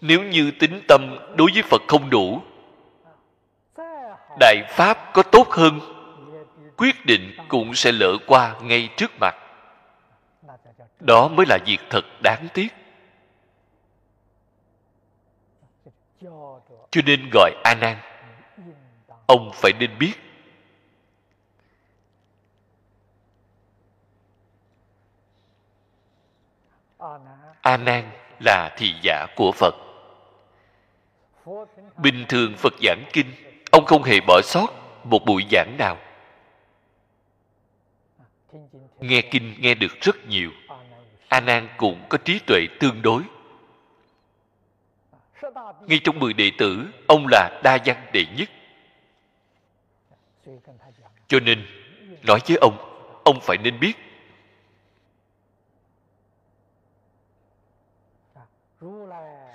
Nếu 0.00 0.22
như 0.22 0.50
tính 0.58 0.82
tâm 0.88 1.18
đối 1.36 1.50
với 1.54 1.62
phật 1.62 1.82
không 1.88 2.10
đủ, 2.10 2.42
đại 4.40 4.56
pháp 4.68 5.10
có 5.14 5.22
tốt 5.22 5.48
hơn, 5.50 5.80
quyết 6.76 7.06
định 7.06 7.36
cũng 7.48 7.74
sẽ 7.74 7.92
lỡ 7.92 8.16
qua 8.26 8.56
ngay 8.62 8.88
trước 8.96 9.10
mặt. 9.20 9.34
Đó 11.00 11.28
mới 11.28 11.46
là 11.48 11.58
việc 11.66 11.78
thật 11.90 12.04
đáng 12.22 12.48
tiếc. 12.54 12.68
Cho 16.90 17.00
nên 17.06 17.30
gọi 17.32 17.50
a 17.64 17.74
nan, 17.74 17.96
ông 19.26 19.50
phải 19.54 19.72
nên 19.78 19.90
biết 19.98 20.12
a 27.60 27.76
nan 27.76 28.10
là 28.40 28.74
thị 28.76 28.94
giả 29.02 29.26
của 29.36 29.52
phật. 29.52 29.74
Bình 31.96 32.24
thường 32.28 32.54
phật 32.56 32.72
giảng 32.82 33.04
kinh, 33.12 33.26
ông 33.70 33.84
không 33.84 34.02
hề 34.02 34.20
bỏ 34.26 34.40
sót 34.44 34.66
một 35.04 35.24
buổi 35.26 35.44
giảng 35.50 35.76
nào. 35.78 35.96
Nghe 39.00 39.22
kinh 39.30 39.54
nghe 39.58 39.74
được 39.74 40.00
rất 40.00 40.26
nhiều. 40.26 40.50
A 41.28 41.40
nan 41.40 41.68
cũng 41.76 42.04
có 42.08 42.18
trí 42.18 42.38
tuệ 42.46 42.66
tương 42.80 43.02
đối. 43.02 43.22
Ngay 45.80 46.00
trong 46.04 46.18
mười 46.18 46.32
đệ 46.32 46.50
tử, 46.58 46.86
ông 47.06 47.26
là 47.30 47.60
đa 47.64 47.78
văn 47.84 48.06
đệ 48.12 48.24
nhất. 48.36 48.50
Cho 51.28 51.40
nên, 51.40 51.66
nói 52.22 52.40
với 52.48 52.56
ông 52.56 52.76
ông 53.24 53.40
phải 53.40 53.58
nên 53.58 53.80
biết 53.80 54.05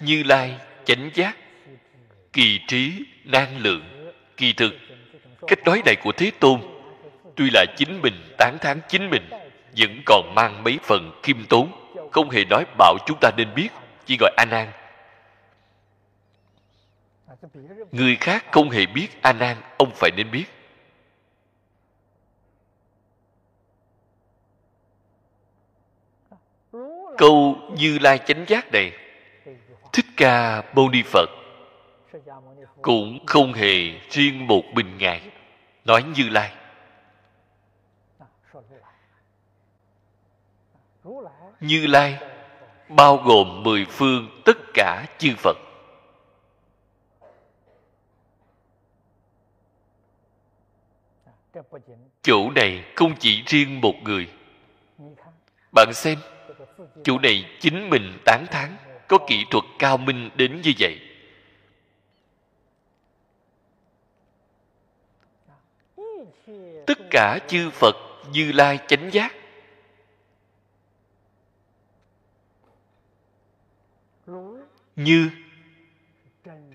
như 0.02 0.24
lai 0.24 0.58
chánh 0.86 1.10
giác, 1.14 1.38
kỳ 2.34 2.60
trí, 2.68 3.06
năng 3.24 3.58
lượng, 3.58 4.14
kỳ 4.38 4.54
thực. 4.54 4.74
Cách 5.48 5.60
nói 5.66 5.82
này 5.86 5.96
của 6.04 6.12
thế 6.12 6.32
tôn, 6.40 6.62
tuy 7.36 7.50
là 7.54 7.66
chính 7.78 8.02
mình, 8.02 8.36
tán 8.38 8.58
thán 8.62 8.80
chính 8.88 9.10
mình, 9.10 9.30
vẫn 9.78 10.02
còn 10.06 10.36
mang 10.36 10.64
mấy 10.64 10.80
phần 10.84 11.20
khiêm 11.24 11.46
tốn. 11.46 11.72
Không 12.12 12.30
hề 12.30 12.46
nói 12.46 12.66
bảo 12.78 12.98
chúng 13.06 13.18
ta 13.22 13.32
nên 13.38 13.48
biết, 13.56 13.70
chỉ 14.06 14.18
gọi 14.20 14.32
a 14.38 14.46
nan. 14.46 14.72
Người 17.92 18.16
khác 18.16 18.46
không 18.52 18.70
hề 18.70 18.86
biết 18.86 19.08
a 19.22 19.34
nan, 19.34 19.58
ông 19.78 19.92
phải 19.96 20.12
nên 20.18 20.32
biết. 20.32 20.46
Câu 27.18 27.56
như 27.78 28.00
lai 28.00 28.18
chánh 28.18 28.46
giác 28.48 28.72
này 28.72 28.92
thích 29.94 30.06
ca 30.18 30.64
mâu 30.76 30.90
ni 30.90 31.04
phật 31.04 31.30
cũng 32.82 33.26
không 33.26 33.54
hề 33.54 34.00
riêng 34.10 34.48
một 34.48 34.64
mình 34.74 34.98
ngài. 34.98 35.32
Nói 35.86 36.04
như 36.16 36.30
lai. 36.30 36.54
Như 41.60 41.88
lai 41.88 42.20
bao 42.90 43.18
gồm 43.18 43.64
mười 43.64 43.86
phương 43.86 44.42
tất 44.46 44.58
cả 44.74 45.06
chư 45.18 45.36
phật. 45.38 45.58
Chỗ 52.22 52.52
này 52.56 52.84
không 52.96 53.16
chỉ 53.20 53.44
riêng 53.46 53.82
một 53.82 53.94
người. 54.04 54.28
Bạn 55.72 55.94
xem, 55.94 56.18
chỗ 57.04 57.20
này 57.20 57.58
chính 57.60 57.90
mình 57.90 58.18
tán 58.26 58.46
thán 58.52 58.78
có 59.12 59.18
kỹ 59.28 59.46
thuật 59.50 59.64
cao 59.80 59.98
minh 59.98 60.30
đến 60.36 60.62
như 60.62 60.74
vậy. 60.80 61.00
Tất 66.88 66.98
cả 67.10 67.40
chư 67.48 67.70
phật 67.70 67.96
như 68.32 68.52
lai 68.52 68.80
chánh 68.88 69.10
giác. 69.14 69.36
Như 74.96 75.30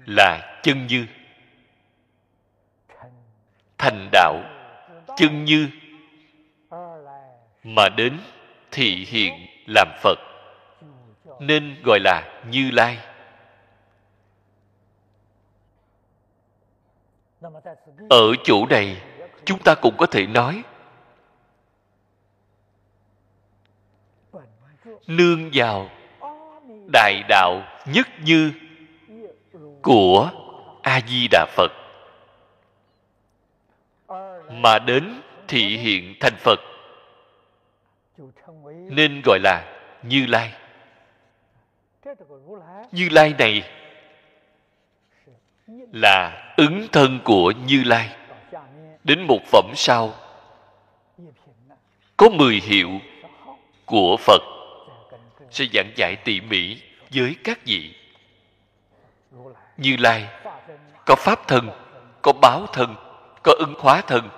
là 0.07 0.61
chân 0.63 0.87
như. 0.87 1.07
Thành 3.79 4.09
đạo 4.13 4.43
chân 5.17 5.45
như. 5.45 5.69
Mà 7.65 7.89
đến 7.97 8.19
thị 8.71 9.07
hiện 9.09 9.47
làm 9.67 9.89
phật 10.03 10.19
nên 11.39 11.83
gọi 11.85 12.01
là 12.01 12.43
như 12.51 12.71
lai. 12.71 12.99
Ở 18.11 18.33
chỗ 18.45 18.67
này, 18.71 19.03
chúng 19.45 19.59
ta 19.59 19.75
cũng 19.75 19.97
có 19.97 20.07
thể 20.07 20.27
nói, 20.27 20.63
nương 25.07 25.51
vào 25.55 25.91
đại 26.93 27.23
đạo 27.29 27.63
nhất 27.87 28.09
như 28.25 28.53
của 29.83 30.31
a 30.83 31.01
di 31.09 31.29
đà 31.31 31.47
phật. 31.57 31.73
Mà 34.51 34.79
đến 34.79 35.21
thị 35.49 35.77
hiện 35.77 36.15
thành 36.21 36.37
phật, 36.37 36.61
nên 38.69 39.23
gọi 39.25 39.39
là 39.43 39.83
như 40.03 40.27
lai 40.27 40.53
như 42.93 43.09
lai 43.11 43.35
này 43.39 43.63
là 45.93 46.53
ứng 46.57 46.87
thân 46.93 47.21
của 47.25 47.53
như 47.67 47.83
lai. 47.85 48.17
Đến 49.05 49.27
một 49.27 49.41
phẩm 49.53 49.73
sau 49.75 50.15
có 52.17 52.29
mười 52.29 52.55
hiệu 52.55 52.91
của 53.85 54.17
phật 54.17 54.43
sẽ 55.51 55.65
giảng 55.73 55.93
giải 55.97 56.17
tỉ 56.17 56.41
mỉ 56.41 56.83
với 57.11 57.37
các 57.45 57.59
vị. 57.65 57.95
Như 59.77 59.97
lai 59.99 60.29
có 61.05 61.15
pháp 61.17 61.49
thân, 61.49 61.71
có 62.23 62.33
báo 62.33 62.67
thân, 62.73 62.95
có 63.43 63.55
ứng 63.59 63.75
hóa 63.79 64.01
thân. 64.01 64.29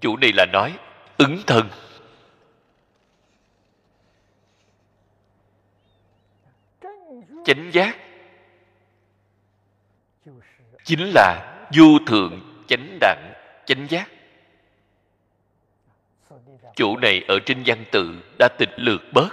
Chủ 0.00 0.16
này 0.16 0.32
là 0.32 0.46
nói 0.52 0.72
ứng 1.18 1.38
thân. 1.46 1.68
Chánh 7.50 7.70
giác. 7.72 7.96
Chính 10.84 11.10
là 11.14 11.56
vô 11.76 11.98
thượng 12.06 12.64
chánh 12.68 12.98
đẳng, 13.00 13.32
chánh 13.66 13.86
giác. 13.88 14.10
Chỗ 16.76 16.96
này 16.96 17.24
ở 17.28 17.38
trên 17.46 17.62
văn 17.66 17.84
tự 17.92 18.22
đã 18.38 18.48
tịch 18.58 18.70
lược 18.76 19.00
bớt. 19.12 19.28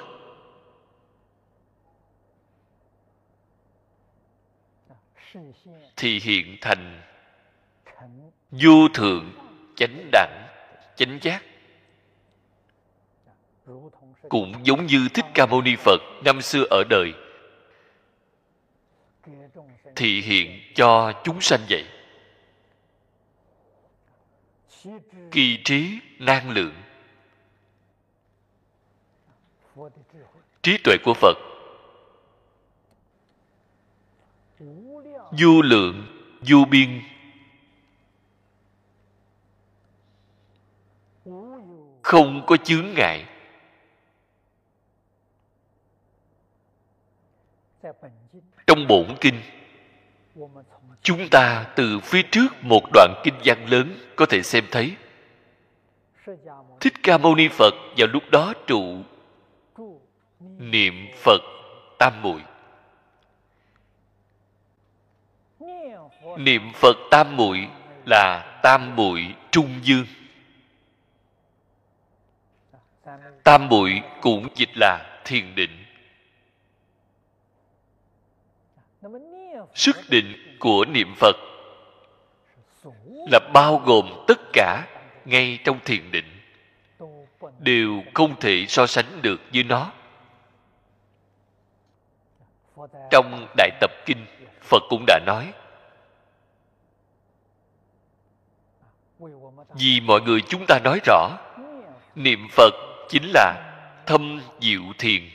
Thì 5.95 6.19
hiện 6.19 6.57
thành 6.61 7.01
vô 8.51 8.87
thượng 8.93 9.31
chánh 9.75 10.09
đẳng, 10.11 10.47
chánh 10.95 11.19
giác. 11.21 11.43
Cũng 14.29 14.53
giống 14.63 14.85
như 14.85 15.07
thích 15.13 15.25
ca 15.33 15.45
mâu 15.45 15.61
ni 15.61 15.75
phật 15.75 16.01
năm 16.25 16.41
xưa 16.41 16.63
ở 16.69 16.83
đời 16.89 17.13
thị 19.97 20.21
hiện 20.21 20.59
cho 20.75 21.21
chúng 21.23 21.41
sanh 21.41 21.59
vậy. 21.69 21.85
Kỳ 25.31 25.59
trí, 25.63 25.99
năng 26.19 26.49
lượng. 26.49 26.73
Trí 30.61 30.77
tuệ 30.83 30.97
của 31.03 31.13
phật. 31.13 31.37
Vô 35.31 35.61
lượng, 35.61 36.07
vô 36.49 36.65
biên. 36.69 37.01
Không 42.01 42.45
có 42.47 42.57
chướng 42.57 42.93
ngại. 42.93 43.25
Trong 48.67 48.87
bổn 48.87 49.17
kinh 49.21 49.41
chúng 51.01 51.29
ta 51.29 51.65
từ 51.75 51.99
phía 51.99 52.21
trước 52.31 52.47
một 52.61 52.83
đoạn 52.93 53.21
kinh 53.23 53.33
văn 53.45 53.65
lớn 53.69 53.97
có 54.15 54.25
thể 54.25 54.41
xem 54.41 54.65
thấy. 54.71 54.95
Thích 56.79 56.93
ca 57.03 57.17
mâu 57.17 57.35
ni 57.35 57.47
phật 57.47 57.73
vào 57.97 58.07
lúc 58.07 58.23
đó 58.31 58.53
trụ 58.67 59.03
niệm 60.57 61.07
phật 61.23 61.41
tam 61.99 62.21
muội. 62.21 62.41
Niệm 66.37 66.71
phật 66.75 66.97
tam 67.11 67.37
muội 67.37 67.67
là 68.05 68.59
tam 68.63 68.95
muội 68.95 69.35
trung 69.51 69.69
dương. 69.83 70.05
Tam 73.43 73.67
muội 73.67 74.01
cũng 74.21 74.47
dịch 74.55 74.69
là 74.75 75.21
thiền 75.25 75.55
định. 75.55 75.86
Sức 79.73 79.97
định 80.09 80.57
của 80.59 80.85
niệm 80.85 81.15
phật 81.15 81.35
là 83.31 83.39
bao 83.53 83.81
gồm 83.85 84.23
tất 84.27 84.39
cả 84.53 84.87
ngay 85.25 85.59
trong 85.63 85.79
thiền 85.85 86.11
định. 86.11 86.25
Đều 87.59 88.03
không 88.13 88.39
thể 88.39 88.65
so 88.67 88.87
sánh 88.87 89.21
được 89.21 89.41
với 89.53 89.63
nó. 89.63 89.91
Trong 93.11 93.47
đại 93.57 93.69
tập 93.81 93.91
kinh, 94.05 94.25
phật 94.61 94.83
cũng 94.89 95.03
đã 95.07 95.19
nói, 95.25 95.53
vì 99.75 100.01
mọi 100.01 100.21
người 100.21 100.41
chúng 100.41 100.65
ta 100.67 100.79
nói 100.83 100.99
rõ, 101.05 101.37
niệm 102.15 102.47
phật 102.51 102.73
chính 103.09 103.31
là 103.33 103.73
thâm 104.05 104.41
diệu 104.61 104.81
thiền, 104.97 105.29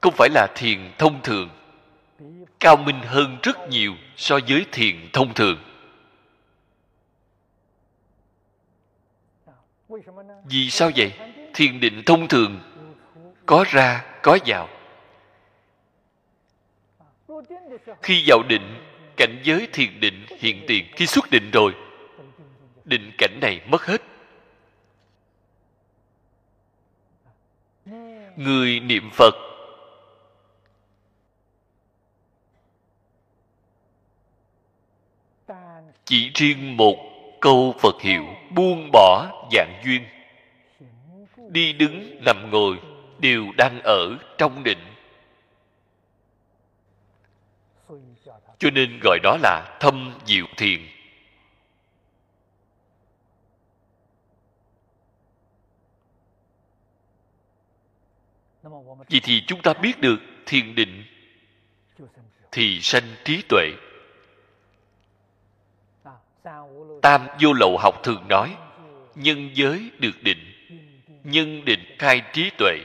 không 0.00 0.14
phải 0.16 0.28
là 0.28 0.46
thiền 0.54 0.92
thông 0.98 1.22
thường 1.22 1.48
cao 2.60 2.76
minh 2.76 3.00
hơn 3.04 3.38
rất 3.42 3.68
nhiều 3.68 3.94
so 4.16 4.38
với 4.48 4.66
thiền 4.72 5.08
thông 5.12 5.34
thường. 5.34 5.58
Vì 10.44 10.70
sao 10.70 10.90
vậy? 10.96 11.12
Thiền 11.54 11.80
định 11.80 12.02
thông 12.06 12.28
thường 12.28 12.60
có 13.46 13.64
ra, 13.68 14.04
có 14.22 14.38
vào. 14.46 14.68
Khi 18.02 18.24
vào 18.26 18.42
định, 18.42 18.74
cảnh 19.16 19.40
giới 19.44 19.68
thiền 19.72 20.00
định 20.00 20.26
hiện 20.38 20.64
tiền. 20.66 20.86
Khi 20.96 21.06
xuất 21.06 21.30
định 21.30 21.50
rồi, 21.50 21.74
định 22.84 23.12
cảnh 23.18 23.38
này 23.40 23.60
mất 23.70 23.86
hết. 23.86 24.02
Người 28.36 28.80
niệm 28.80 29.10
phật 29.10 29.45
chỉ 36.06 36.30
riêng 36.34 36.76
một 36.76 36.96
câu 37.40 37.74
phật 37.78 38.02
hiệu 38.02 38.24
buông 38.50 38.90
bỏ 38.92 39.26
dạng 39.52 39.80
duyên. 39.84 40.04
Đi 41.48 41.72
đứng, 41.72 42.20
nằm 42.24 42.50
ngồi 42.50 42.78
đều 43.18 43.46
đang 43.56 43.80
ở 43.82 44.16
trong 44.38 44.64
định. 44.64 44.78
Cho 48.58 48.70
nên 48.70 49.00
gọi 49.02 49.18
đó 49.22 49.36
là 49.42 49.76
thâm 49.80 50.14
diệu 50.26 50.46
thiền. 50.56 50.80
Vậy 59.10 59.20
thì 59.22 59.42
chúng 59.46 59.62
ta 59.62 59.72
biết 59.74 60.00
được 60.00 60.18
thiền 60.46 60.74
định 60.74 61.04
thì 62.52 62.80
sanh 62.80 63.14
trí 63.24 63.42
tuệ 63.48 63.72
tam 67.02 67.26
vô 67.40 67.52
lậu 67.52 67.78
học 67.78 68.00
thường 68.02 68.28
nói, 68.28 68.56
nhân 69.14 69.50
giới 69.54 69.90
được 69.98 70.22
định, 70.22 70.52
nhân 71.24 71.64
định 71.64 71.96
khai 71.98 72.22
trí 72.32 72.50
tuệ. 72.58 72.78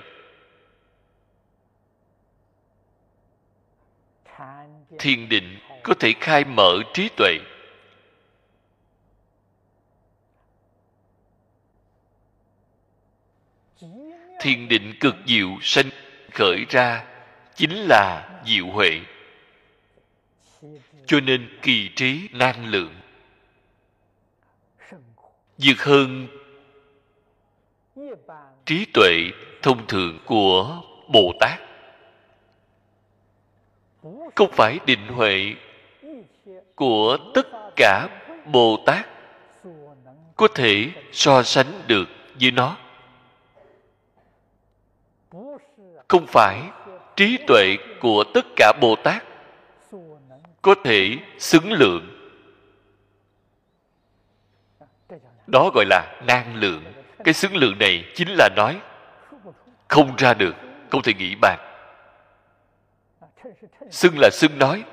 Thiền 5.00 5.30
định 5.30 5.60
có 5.84 5.94
thể 6.00 6.14
khai 6.20 6.46
mở 6.46 6.78
trí 6.94 7.10
tuệ. 7.18 7.38
Thiền 14.40 14.68
định 14.68 14.94
cực 15.00 15.16
diệu 15.26 15.50
sanh 15.62 15.90
khởi 16.32 16.66
ra 16.70 17.06
chính 17.56 17.76
là 17.76 18.30
diệu 18.46 18.66
huệ. 18.66 19.02
Cho 21.06 21.20
nên 21.20 21.60
kỳ 21.62 21.90
trí 21.96 22.30
năng 22.32 22.66
lượng 22.66 23.01
vượt 25.64 25.84
hơn 25.84 26.28
trí 28.66 28.86
tuệ 28.94 29.32
thông 29.62 29.88
thường 29.88 30.20
của 30.26 30.82
bồ 31.08 31.34
tát. 31.40 31.60
Không 34.36 34.52
phải 34.52 34.80
định 34.86 35.08
huệ 35.08 35.54
của 36.76 37.18
tất 37.34 37.48
cả 37.76 38.08
bồ 38.46 38.84
tát 38.86 39.08
có 40.36 40.48
thể 40.56 40.92
so 41.12 41.44
sánh 41.44 41.82
được 41.88 42.10
với 42.42 42.52
nó. 42.52 42.78
Không 46.08 46.28
phải 46.28 46.62
trí 47.16 47.38
tuệ 47.48 47.78
của 48.00 48.24
tất 48.34 48.46
cả 48.56 48.74
bồ 48.82 48.96
tát 49.04 49.24
có 50.62 50.76
thể 50.84 51.18
xứng 51.40 51.72
lượng 51.72 52.21
đó 55.52 55.72
gọi 55.74 55.86
là 55.86 56.22
năng 56.28 56.56
lượng. 56.56 56.84
Cái 57.24 57.34
xứng 57.34 57.56
lượng 57.56 57.78
này 57.80 58.06
chính 58.16 58.30
là 58.30 58.50
nói, 58.56 58.80
không 59.88 60.16
ra 60.18 60.34
được, 60.34 60.56
không 60.90 61.02
thể 61.02 61.14
nghĩ 61.14 61.36
bàn. 61.42 61.60
Xưng 63.90 64.20
là 64.20 64.30
xưng 64.32 64.60
nói. 64.60 64.84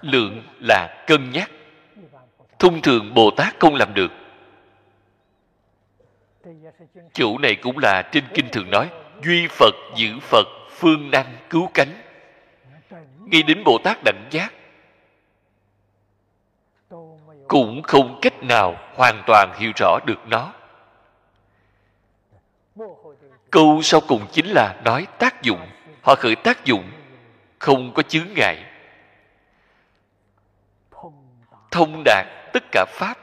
Lượng 0.00 0.42
là 0.60 1.04
cân 1.06 1.30
nhắc. 1.30 1.50
Thông 2.58 2.82
thường 2.82 3.14
bồ 3.14 3.30
tát 3.36 3.60
không 3.60 3.74
làm 3.74 3.94
được. 3.94 4.10
Chủ 7.12 7.38
này 7.38 7.54
cũng 7.54 7.78
là 7.78 8.02
trên 8.12 8.24
kinh 8.34 8.48
thường 8.52 8.70
nói, 8.70 8.90
duy 9.24 9.46
phật, 9.50 9.74
giữ 9.96 10.18
phật, 10.20 10.46
phương 10.70 11.10
năng 11.10 11.36
cứu 11.50 11.70
cánh. 11.74 12.02
Ngay 13.18 13.42
đến 13.42 13.64
bồ 13.64 13.78
tát 13.84 13.98
đảnh 14.04 14.28
giác 14.30 14.52
cũng 17.50 17.82
không 17.82 18.18
cách 18.22 18.42
nào 18.42 18.76
hoàn 18.94 19.22
toàn 19.26 19.54
hiểu 19.58 19.72
rõ 19.76 19.98
được 20.06 20.18
nó. 20.26 20.52
Câu 23.50 23.80
sau 23.82 24.00
cùng 24.08 24.26
chính 24.32 24.46
là 24.46 24.80
nói 24.84 25.06
tác 25.18 25.42
dụng. 25.42 25.68
Họ 26.02 26.14
khởi 26.14 26.36
tác 26.36 26.64
dụng, 26.64 26.90
không 27.58 27.94
có 27.94 28.02
chướng 28.02 28.26
ngại. 28.36 28.64
Thông 31.70 32.02
đạt 32.04 32.26
tất 32.52 32.62
cả 32.72 32.84
pháp. 32.88 33.18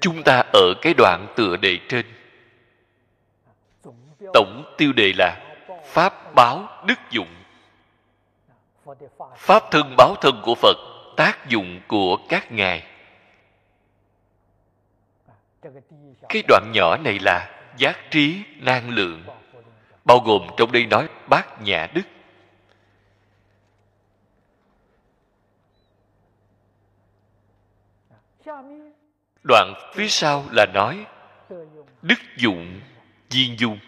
Chúng 0.00 0.22
ta 0.24 0.42
ở 0.52 0.74
cái 0.82 0.94
đoạn 0.94 1.26
tựa 1.36 1.56
đề 1.56 1.78
trên. 1.88 2.06
Tổng 4.32 4.74
tiêu 4.78 4.92
đề 4.92 5.12
là 5.18 5.43
pháp 5.84 6.34
báo 6.34 6.68
đức 6.86 6.98
dụng. 7.10 7.28
Pháp 9.36 9.62
thân 9.70 9.94
báo 9.96 10.14
thân 10.20 10.42
của 10.44 10.54
phật, 10.54 10.76
tác 11.16 11.48
dụng 11.48 11.80
của 11.88 12.18
các 12.28 12.52
ngài. 12.52 12.86
Cái 16.28 16.42
đoạn 16.48 16.70
nhỏ 16.72 16.96
này 16.96 17.18
là 17.18 17.50
giác 17.76 17.96
trí, 18.10 18.42
năng 18.56 18.88
lượng, 18.88 19.24
bao 20.04 20.18
gồm 20.18 20.42
trong 20.56 20.72
đây 20.72 20.86
nói 20.86 21.08
bát 21.28 21.62
nhã 21.62 21.86
đức. 21.94 22.02
Đoạn 29.48 29.74
phía 29.94 30.08
sau 30.08 30.44
là 30.50 30.66
nói 30.74 31.06
đức 32.02 32.18
dụng, 32.36 32.80
viên 33.30 33.58
dung. 33.58 33.78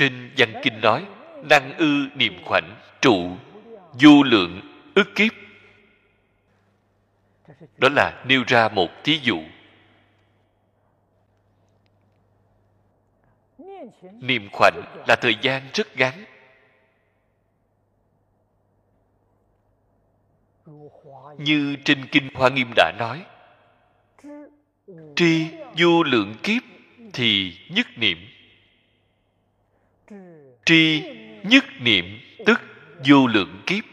Trên 0.00 0.30
văn 0.36 0.52
kinh 0.62 0.80
nói, 0.80 1.06
năng 1.50 1.76
ư 1.76 2.08
niệm 2.14 2.44
khoảnh, 2.44 2.76
trụ, 3.00 3.36
du 3.98 4.22
lượng, 4.22 4.60
ức 4.94 5.08
kiếp. 5.14 5.32
Đó 7.78 7.88
là 7.88 8.24
nêu 8.26 8.44
ra 8.46 8.68
một 8.68 8.88
thí 9.04 9.20
dụ. 9.22 9.42
Niệm 14.20 14.48
khoảnh 14.52 15.04
là 15.08 15.16
thời 15.20 15.36
gian 15.42 15.62
rất 15.72 15.96
ngắn. 15.96 16.24
Như 21.38 21.76
trên 21.84 22.06
kinh 22.12 22.28
hoa 22.34 22.48
nghiêm 22.48 22.72
đã 22.76 22.92
nói, 22.98 23.24
tri 25.16 25.50
du 25.76 26.02
lượng 26.02 26.34
kiếp 26.42 26.62
thì 27.12 27.58
nhất 27.68 27.86
niệm 27.96 28.18
tri 30.70 31.04
nhất 31.42 31.64
niệm 31.80 32.20
tức 32.46 32.60
vô 33.06 33.26
lượng 33.26 33.62
kiếp. 33.66 33.84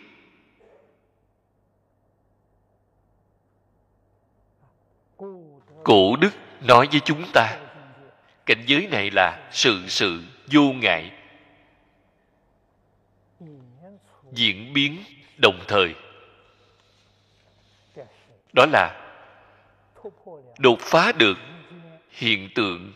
Cổ 5.84 6.16
đức 6.16 6.30
nói 6.62 6.88
với 6.92 7.00
chúng 7.06 7.24
ta, 7.34 7.60
cảnh 8.46 8.64
giới 8.68 8.88
này 8.88 9.10
là 9.12 9.50
sự 9.52 9.88
sự 9.88 10.24
vô 10.52 10.62
ngại. 10.62 11.12
Diễn 14.32 14.74
biến 14.74 15.04
đồng 15.38 15.60
thời. 15.68 15.96
Đó 18.54 18.66
là 18.72 19.14
đột 20.60 20.80
phá 20.80 21.12
được 21.12 21.38
hiện 22.10 22.50
tượng 22.56 22.94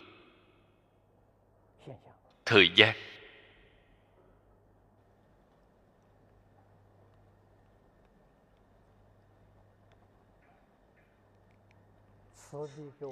thời 2.45 2.69
gian. 2.75 2.95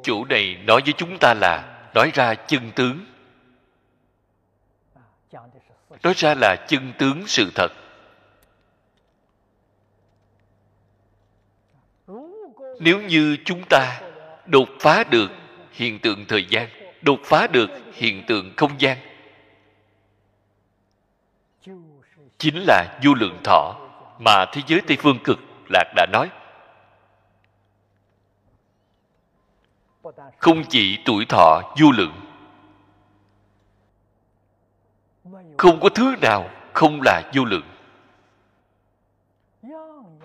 Chủ 0.04 0.26
này 0.26 0.58
nói 0.64 0.82
với 0.86 0.94
chúng 0.98 1.18
ta 1.20 1.34
là, 1.34 1.86
nói 1.94 2.12
ra 2.14 2.36
chân 2.36 2.72
tướng. 2.76 3.06
Nói 6.04 6.14
ra 6.16 6.36
là 6.36 6.56
chân 6.68 6.94
tướng 6.98 7.28
sự 7.28 7.52
thật. 7.56 7.72
Nếu 12.80 13.02
như 13.02 13.38
chúng 13.46 13.64
ta 13.70 14.02
đột 14.46 14.70
phá 14.80 15.04
được 15.04 15.32
hiện 15.72 16.00
tượng 16.00 16.26
thời 16.26 16.46
gian, 16.46 16.70
đột 17.02 17.20
phá 17.24 17.48
được 17.48 17.70
hiện 17.94 18.24
tượng 18.28 18.54
không 18.58 18.72
gian, 18.82 18.98
chính 22.38 22.56
là 22.68 23.00
vô 23.04 23.14
lượng 23.14 23.40
thọ 23.44 23.76
mà 24.20 24.46
thế 24.54 24.62
giới 24.68 24.82
tây 24.88 24.98
phương 25.00 25.20
cực 25.24 25.40
lạc 25.70 25.94
đã 25.96 26.06
nói. 26.12 26.30
Không 30.38 30.64
chỉ 30.70 30.98
tuổi 31.06 31.26
thọ, 31.26 31.62
vô 31.82 31.92
lượng. 31.92 32.14
Không 35.58 35.80
có 35.80 35.90
thứ 35.90 36.16
nào 36.22 36.50
không 36.74 37.00
là 37.06 37.32
vô 37.34 37.46
lượng. 37.46 37.66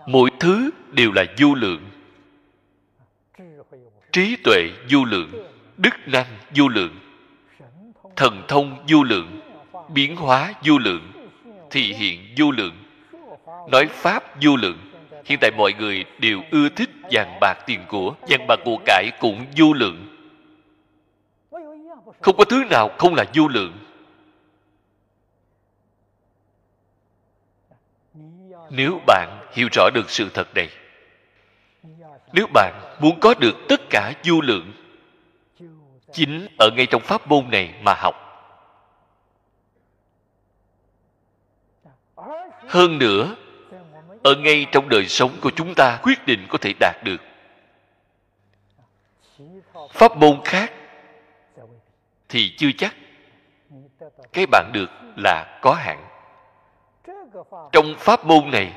Mỗi 0.07 0.31
thứ 0.41 0.71
đều 0.91 1.13
là 1.13 1.25
vô 1.39 1.55
lượng. 1.55 1.91
Trí 4.13 4.37
tuệ 4.45 4.71
vô 4.91 5.05
lượng, 5.05 5.31
đức 5.77 5.95
năng 6.07 6.27
vô 6.57 6.69
lượng, 6.69 6.99
thần 8.17 8.43
thông 8.49 8.85
vô 8.89 9.03
lượng, 9.03 9.41
biến 9.89 10.17
hóa 10.17 10.53
vô 10.65 10.79
lượng, 10.79 11.13
thị 11.71 11.93
hiện 11.93 12.35
vô 12.39 12.51
lượng, 12.51 12.75
nói 13.71 13.87
pháp 13.87 14.43
vô 14.43 14.57
lượng 14.57 14.94
hiện 15.25 15.39
tại 15.41 15.51
mọi 15.51 15.73
người 15.73 16.05
đều 16.19 16.43
ưa 16.51 16.69
thích 16.69 16.91
vàng 17.11 17.39
bạc 17.41 17.55
tiền 17.67 17.81
của, 17.89 18.15
vàng 18.29 18.47
bạc 18.47 18.61
của 18.65 18.79
cải 18.85 19.11
cũng 19.21 19.47
vô 19.57 19.73
lượng. 19.73 20.09
Không 22.21 22.37
có 22.37 22.45
thứ 22.45 22.65
nào 22.71 22.91
không 22.99 23.15
là 23.15 23.25
vô 23.35 23.49
lượng. 23.49 23.79
Nếu 28.71 29.01
bạn 29.07 29.49
hiểu 29.53 29.69
rõ 29.73 29.91
được 29.95 30.11
sự 30.11 30.31
thật 30.35 30.49
này, 30.55 30.69
nếu 32.33 32.47
bạn 32.55 32.97
muốn 33.01 33.21
có 33.21 33.35
được 33.35 33.55
tất 33.69 33.81
cả 33.91 34.13
vô 34.25 34.41
lượng, 34.41 34.73
chính 36.13 36.47
ở 36.59 36.71
ngay 36.77 36.87
trong 36.87 37.03
pháp 37.03 37.29
môn 37.29 37.51
này 37.51 37.75
mà 37.83 37.95
học. 37.95 38.15
Hơn 42.69 42.99
nữa 42.99 43.35
ở 44.25 44.35
ngay 44.35 44.67
trong 44.73 44.89
đời 44.89 45.07
sống 45.09 45.31
của 45.41 45.51
chúng 45.57 45.75
ta 45.75 45.99
quyết 46.03 46.27
định 46.27 46.47
có 46.49 46.59
thể 46.59 46.73
đạt 46.81 46.97
được. 47.05 47.21
Pháp 49.91 50.17
môn 50.17 50.41
khác 50.45 50.73
thì 52.29 52.55
chưa 52.57 52.71
chắc. 52.79 52.95
Cái 54.33 54.47
bạn 54.47 54.71
được 54.73 54.91
là 55.17 55.59
có 55.63 55.75
hạn. 55.75 56.09
Trong 57.73 57.95
pháp 57.99 58.25
môn 58.25 58.51
này, 58.51 58.73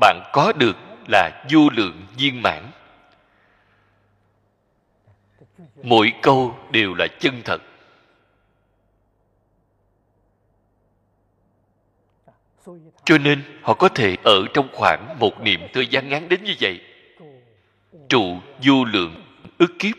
bạn 0.00 0.30
có 0.32 0.52
được 0.52 0.76
là 1.08 1.44
vô 1.50 1.60
lượng 1.72 2.06
viên 2.16 2.42
mãn. 2.42 2.70
Mỗi 5.82 6.12
câu 6.22 6.56
đều 6.70 6.94
là 6.94 7.06
chân 7.20 7.42
thật. 7.44 7.62
Cho 13.04 13.18
nên 13.18 13.42
họ 13.62 13.74
có 13.74 13.88
thể 13.88 14.16
ở 14.24 14.46
trong 14.54 14.68
khoảng 14.72 15.18
một 15.18 15.40
niệm 15.40 15.60
thời 15.72 15.86
gian 15.86 16.08
ngắn 16.08 16.28
đến 16.28 16.44
như 16.44 16.54
vậy. 16.60 16.80
Trụ 18.08 18.36
vô 18.62 18.84
lượng 18.84 19.24
ức 19.58 19.72
kiếp. 19.78 19.96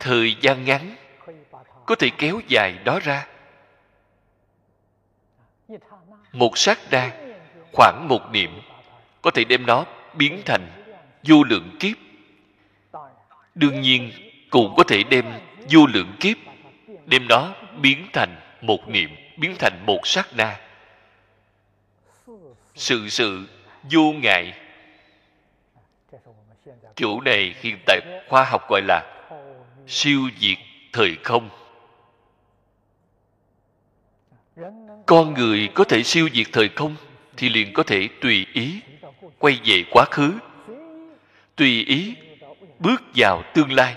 Thời 0.00 0.36
gian 0.40 0.64
ngắn 0.64 0.96
có 1.86 1.94
thể 1.94 2.10
kéo 2.18 2.40
dài 2.48 2.78
đó 2.84 3.00
ra. 3.02 3.26
Một 6.32 6.58
sát 6.58 6.78
đa 6.90 7.10
khoảng 7.72 8.06
một 8.08 8.20
niệm, 8.32 8.50
có 9.22 9.30
thể 9.30 9.44
đem 9.44 9.66
nó 9.66 9.84
biến 10.14 10.42
thành 10.44 10.84
vô 11.22 11.42
lượng 11.44 11.76
kiếp. 11.80 11.96
Đương 13.54 13.80
nhiên, 13.80 14.12
cũng 14.50 14.74
có 14.76 14.84
thể 14.84 15.02
đem 15.02 15.24
vô 15.70 15.86
lượng 15.86 16.16
kiếp 16.20 16.47
đem 17.08 17.28
nó 17.28 17.54
biến 17.80 18.06
thành 18.12 18.36
một 18.60 18.88
niệm, 18.88 19.10
biến 19.36 19.54
thành 19.58 19.86
một 19.86 20.06
sát 20.06 20.26
na. 20.36 20.60
Sự 22.74 23.08
sự 23.08 23.48
vô 23.90 24.12
ngại. 24.12 24.52
Chỗ 26.94 27.20
này 27.20 27.54
hiện 27.60 27.78
tại 27.86 28.00
khoa 28.28 28.44
học 28.44 28.70
gọi 28.70 28.82
là 28.88 29.24
siêu 29.86 30.20
diệt 30.38 30.58
thời 30.92 31.16
không. 31.24 31.50
Con 35.06 35.34
người 35.34 35.68
có 35.74 35.84
thể 35.84 36.02
siêu 36.02 36.28
diệt 36.34 36.46
thời 36.52 36.68
không 36.68 36.96
thì 37.36 37.48
liền 37.48 37.72
có 37.72 37.82
thể 37.82 38.08
tùy 38.20 38.46
ý 38.52 38.80
quay 39.38 39.60
về 39.64 39.84
quá 39.90 40.04
khứ. 40.10 40.32
Tùy 41.56 41.84
ý 41.84 42.14
bước 42.78 43.02
vào 43.14 43.42
tương 43.54 43.72
lai. 43.72 43.96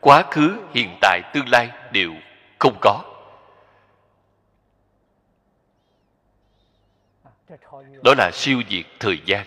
Quá 0.00 0.24
khứ, 0.30 0.56
hiện 0.74 0.98
tại, 1.00 1.20
tương 1.32 1.48
lai 1.48 1.70
đều 1.92 2.14
không 2.64 2.78
có. 2.80 3.02
Đó 8.04 8.14
là 8.18 8.30
siêu 8.32 8.62
diệt 8.68 8.84
thời 9.00 9.18
gian. 9.24 9.46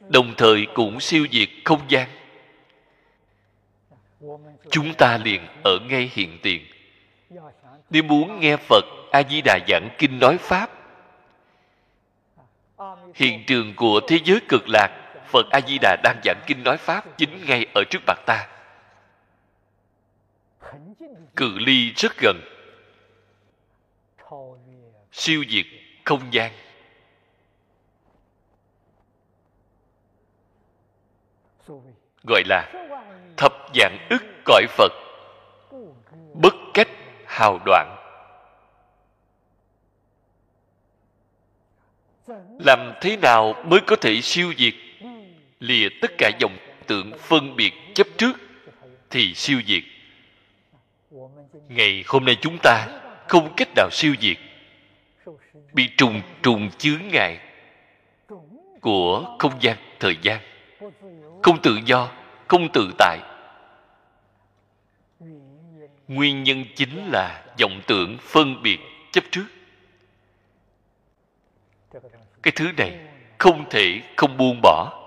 Đồng 0.00 0.34
thời 0.36 0.66
cũng 0.74 1.00
siêu 1.00 1.26
diệt 1.32 1.48
không 1.64 1.80
gian. 1.88 2.08
Chúng 4.70 4.94
ta 4.94 5.18
liền 5.24 5.46
ở 5.64 5.78
ngay 5.88 6.10
hiện 6.12 6.38
tiền. 6.42 6.66
Nếu 7.90 8.02
muốn 8.02 8.40
nghe 8.40 8.56
phật 8.56 8.84
a 9.12 9.22
di 9.22 9.40
đà 9.44 9.58
giảng 9.68 9.88
kinh 9.98 10.18
nói 10.18 10.36
pháp, 10.38 10.70
hiện 13.14 13.44
trường 13.46 13.74
của 13.76 14.00
thế 14.08 14.18
giới 14.24 14.40
cực 14.48 14.68
lạc, 14.68 14.88
phật 15.26 15.46
a 15.50 15.60
di 15.60 15.78
đà 15.78 15.96
đang 16.02 16.20
giảng 16.24 16.40
kinh 16.46 16.64
nói 16.64 16.76
pháp 16.76 17.18
chính 17.18 17.46
ngay 17.46 17.66
ở 17.74 17.84
trước 17.90 18.02
mặt 18.06 18.18
ta 18.26 18.53
cự 21.36 21.58
ly 21.58 21.92
rất 21.96 22.12
gần. 22.18 22.40
Siêu 25.12 25.44
diệt 25.48 25.66
không 26.04 26.32
gian. 26.32 26.52
Gọi 32.22 32.42
là 32.46 32.72
thập 33.36 33.52
dạng 33.74 34.06
ức 34.10 34.22
cõi 34.44 34.66
phật. 34.68 34.92
Bất 36.34 36.54
cách 36.74 36.88
hào 37.26 37.60
đoạn. 37.66 37.96
Làm 42.58 42.92
thế 43.00 43.16
nào 43.16 43.62
mới 43.66 43.80
có 43.86 43.96
thể 43.96 44.20
siêu 44.20 44.52
diệt 44.58 44.74
lìa 45.60 45.88
tất 46.02 46.10
cả 46.18 46.30
dòng 46.40 46.56
tượng 46.86 47.18
phân 47.18 47.56
biệt 47.56 47.72
chấp 47.94 48.06
trước 48.16 48.32
thì 49.10 49.34
siêu 49.34 49.60
diệt 49.66 49.82
ngày 51.68 52.04
hôm 52.06 52.24
nay 52.24 52.36
chúng 52.40 52.58
ta 52.62 52.86
không 53.28 53.54
cách 53.56 53.68
nào 53.76 53.88
siêu 53.92 54.14
diệt. 54.20 54.36
Bị 55.72 55.88
trùng 55.96 56.22
trùng 56.42 56.70
chướng 56.78 57.08
ngại 57.12 57.38
của 58.80 59.36
không 59.38 59.52
gian, 59.60 59.76
thời 60.00 60.16
gian. 60.22 60.40
Không 61.42 61.62
tự 61.62 61.78
do, 61.84 62.12
không 62.48 62.68
tự 62.72 62.90
tại. 62.98 63.18
Nguyên 66.08 66.42
nhân 66.42 66.64
chính 66.76 67.10
là 67.12 67.44
vọng 67.60 67.80
tưởng 67.86 68.18
phân 68.20 68.62
biệt 68.62 68.78
chấp 69.12 69.24
trước. 69.30 69.46
Cái 72.42 72.52
thứ 72.56 72.72
này 72.76 72.98
không 73.38 73.64
thể 73.70 74.00
không 74.16 74.36
buông 74.36 74.60
bỏ. 74.62 75.03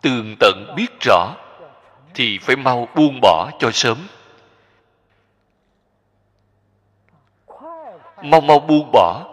Tường 0.00 0.36
tận 0.40 0.74
biết 0.76 1.00
rõ, 1.00 1.34
thì 2.14 2.38
phải 2.38 2.56
mau 2.56 2.88
buông 2.94 3.18
bỏ 3.22 3.50
cho 3.58 3.70
sớm. 3.70 3.98
Mau 8.22 8.40
mau 8.40 8.58
buông 8.58 8.90
bỏ. 8.92 9.24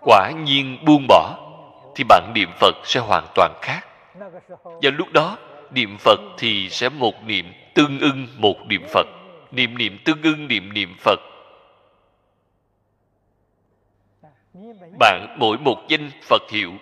Quả 0.00 0.30
nhiên 0.30 0.84
buông 0.84 1.06
bỏ, 1.08 1.38
thì 1.94 2.04
bạn 2.04 2.32
niệm 2.34 2.48
phật 2.60 2.74
sẽ 2.84 3.00
hoàn 3.00 3.26
toàn 3.34 3.52
khác. 3.62 3.80
Vào 4.64 4.92
lúc 4.92 5.08
đó, 5.12 5.38
niệm 5.70 5.96
phật 5.98 6.20
thì 6.38 6.68
sẽ 6.70 6.88
một 6.88 7.14
niệm 7.24 7.52
tương 7.74 8.00
ưng 8.00 8.26
một 8.36 8.56
niệm 8.66 8.82
phật. 8.88 9.06
Niệm 9.50 9.78
niệm 9.78 9.98
tương 10.04 10.22
ưng, 10.22 10.48
niệm 10.48 10.72
niệm 10.72 10.96
phật. 10.98 11.20
Bạn 14.98 15.36
mỗi 15.38 15.58
một 15.58 15.76
danh 15.88 16.10
phật 16.22 16.42
hiệu 16.50 16.72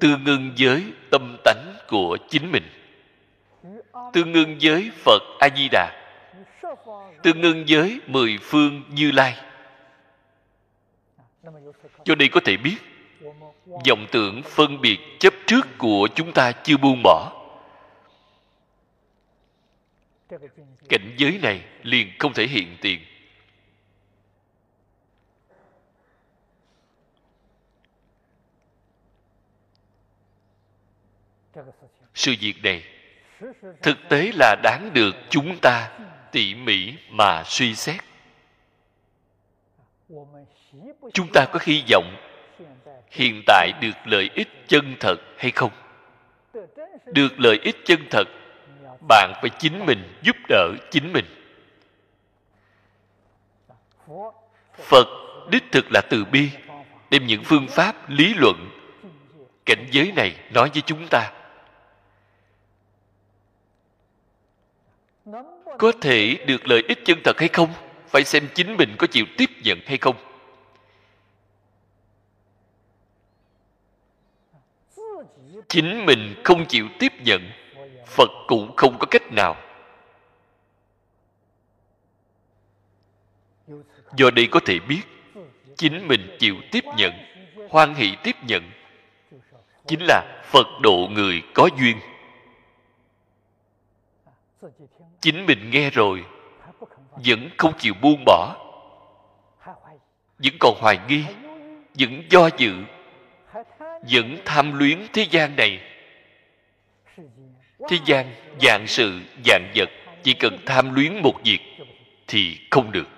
tương 0.00 0.24
ưng 0.24 0.52
với 0.58 0.84
tâm 1.10 1.36
tánh 1.44 1.76
của 1.88 2.18
chính 2.30 2.52
mình. 2.52 2.64
Tương 4.12 4.32
ưng 4.32 4.58
với 4.60 4.90
phật 5.04 5.22
a 5.40 5.48
di 5.56 5.68
đà 5.72 6.02
tương 7.22 7.42
ưng 7.42 7.64
với 7.68 8.00
mười 8.06 8.38
phương 8.42 8.82
như 8.88 9.10
lai. 9.10 9.36
Cho 12.04 12.14
đây 12.14 12.28
có 12.28 12.40
thể 12.44 12.56
biết, 12.56 12.76
vọng 13.88 14.06
tưởng 14.12 14.42
phân 14.42 14.80
biệt 14.80 14.98
chấp 15.20 15.34
trước 15.46 15.68
của 15.78 16.08
chúng 16.14 16.32
ta 16.32 16.52
chưa 16.52 16.76
buông 16.76 17.00
bỏ. 17.04 17.32
Cảnh 20.88 21.14
giới 21.16 21.38
này 21.42 21.64
liền 21.82 22.08
không 22.18 22.32
thể 22.32 22.46
hiện 22.46 22.76
tiền. 22.80 23.00
Sự 32.14 32.34
việc 32.40 32.54
này 32.62 32.84
thực 33.82 33.98
tế 34.08 34.30
là 34.34 34.56
đáng 34.62 34.90
được 34.94 35.16
chúng 35.30 35.58
ta 35.58 35.90
tỉ 36.32 36.54
mỉ 36.54 36.94
mà 37.10 37.42
suy 37.44 37.74
xét. 37.74 38.00
Chúng 41.12 41.28
ta 41.32 41.46
có 41.52 41.58
hy 41.62 41.84
vọng 41.90 42.16
hiện 43.10 43.42
tại 43.46 43.72
được 43.80 43.96
lợi 44.04 44.30
ích 44.34 44.48
chân 44.68 44.96
thật 45.00 45.16
hay 45.36 45.50
không? 45.50 45.70
Được 47.06 47.40
lợi 47.40 47.58
ích 47.62 47.76
chân 47.84 48.06
thật 48.10 48.28
bạn 49.08 49.32
phải 49.40 49.50
chính 49.58 49.86
mình 49.86 50.18
giúp 50.22 50.36
đỡ 50.48 50.72
chính 50.90 51.12
mình. 51.12 51.24
Phật 54.78 55.08
đích 55.50 55.64
thực 55.72 55.92
là 55.92 56.00
từ 56.10 56.24
bi 56.24 56.50
đem 57.10 57.26
những 57.26 57.44
phương 57.44 57.66
pháp 57.68 58.10
lý 58.10 58.34
luận 58.34 58.70
cảnh 59.66 59.86
giới 59.90 60.12
này 60.12 60.36
nói 60.50 60.70
với 60.74 60.82
chúng 60.86 61.06
ta 61.10 61.30
có 65.78 65.92
thể 66.00 66.36
được 66.46 66.68
lợi 66.68 66.82
ích 66.88 66.98
chân 67.04 67.18
thật 67.24 67.38
hay 67.38 67.48
không? 67.48 67.68
Phải 68.08 68.24
xem 68.24 68.48
chính 68.54 68.76
mình 68.76 68.96
có 68.98 69.06
chịu 69.06 69.26
tiếp 69.38 69.50
nhận 69.64 69.78
hay 69.86 69.98
không. 69.98 70.16
Chính 75.68 76.06
mình 76.06 76.34
không 76.44 76.66
chịu 76.68 76.88
tiếp 76.98 77.12
nhận, 77.24 77.50
phật 78.06 78.28
cũng 78.46 78.76
không 78.76 78.96
có 78.98 79.06
cách 79.10 79.32
nào. 79.32 79.56
Do 84.16 84.30
đây 84.30 84.48
có 84.50 84.60
thể 84.64 84.78
biết, 84.78 85.02
chính 85.76 86.08
mình 86.08 86.36
chịu 86.38 86.56
tiếp 86.72 86.84
nhận, 86.96 87.12
hoan 87.70 87.94
hỷ 87.94 88.16
tiếp 88.22 88.36
nhận, 88.46 88.70
chính 89.86 90.00
là 90.02 90.42
phật 90.44 90.66
độ 90.82 91.08
người 91.10 91.42
có 91.54 91.68
duyên 91.78 91.96
chính 95.22 95.46
mình 95.46 95.70
nghe 95.70 95.90
rồi, 95.90 96.24
vẫn 97.10 97.50
không 97.58 97.72
chịu 97.78 97.94
buông 98.02 98.24
bỏ, 98.26 98.56
vẫn 100.38 100.54
còn 100.60 100.74
hoài 100.80 100.98
nghi, 101.08 101.24
vẫn 101.98 102.22
do 102.30 102.48
dự, 102.56 102.74
vẫn 104.10 104.38
tham 104.44 104.78
luyến 104.78 105.06
thế 105.12 105.26
gian 105.30 105.56
này. 105.56 105.80
Thế 107.88 107.98
gian 108.04 108.34
dạng 108.60 108.86
sự 108.86 109.20
dạng 109.44 109.72
vật, 109.74 109.88
chỉ 110.22 110.34
cần 110.34 110.58
tham 110.66 110.94
luyến 110.94 111.22
một 111.22 111.34
việc 111.44 111.60
thì 112.26 112.58
không 112.70 112.92
được. 112.92 113.08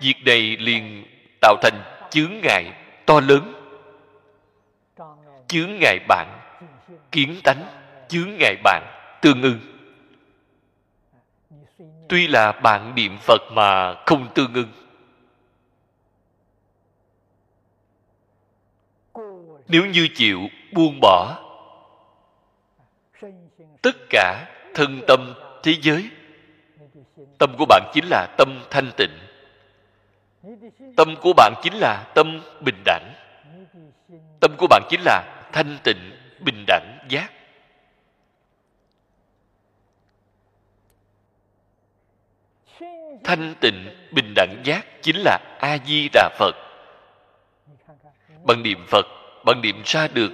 Việc 0.00 0.16
này 0.24 0.56
liền 0.56 1.04
tạo 1.40 1.56
thành 1.62 2.08
chướng 2.10 2.32
ngại 2.42 2.64
to 3.06 3.20
lớn, 3.20 3.54
chướng 5.48 5.78
ngại 5.80 5.98
bạn, 6.08 6.40
kiến 7.12 7.40
tánh 7.44 7.79
chướng 8.10 8.36
ngại 8.38 8.56
bạn, 8.64 8.82
tương 9.20 9.42
ưng. 9.42 9.60
Tuy 12.08 12.26
là 12.26 12.52
bạn 12.52 12.94
niệm 12.94 13.16
phật 13.20 13.40
mà 13.52 13.94
không 14.06 14.28
tương 14.34 14.54
ưng. 14.54 14.72
Nếu 19.68 19.86
như 19.86 20.08
chịu, 20.14 20.40
buông 20.72 20.98
bỏ. 21.00 21.38
Tất 23.82 23.96
cả 24.10 24.46
thân 24.74 25.00
tâm 25.08 25.34
thế 25.62 25.74
giới. 25.82 26.10
Tâm 27.38 27.54
của 27.58 27.66
bạn 27.68 27.90
chính 27.94 28.04
là 28.10 28.34
tâm 28.38 28.62
thanh 28.70 28.90
tịnh. 28.96 29.18
Tâm 30.96 31.14
của 31.20 31.32
bạn 31.36 31.54
chính 31.62 31.74
là 31.74 32.12
tâm 32.14 32.40
bình 32.60 32.82
đẳng. 32.84 33.14
Tâm 34.40 34.56
của 34.58 34.66
bạn 34.70 34.82
chính 34.90 35.00
là 35.00 35.48
thanh 35.52 35.78
tịnh, 35.84 36.12
bình 36.40 36.64
đẳng, 36.66 36.98
giác. 37.08 37.32
Thanh 43.24 43.54
tịnh, 43.60 44.08
bình 44.12 44.32
đẳng 44.36 44.62
giác 44.64 44.86
chính 45.02 45.16
là 45.16 45.38
a 45.60 45.78
di 45.86 46.08
đà 46.12 46.28
phật. 46.38 46.54
Bằng 48.44 48.62
niệm 48.62 48.86
phật, 48.88 49.06
bằng 49.44 49.60
niệm 49.62 49.82
ra 49.84 50.08
được, 50.08 50.32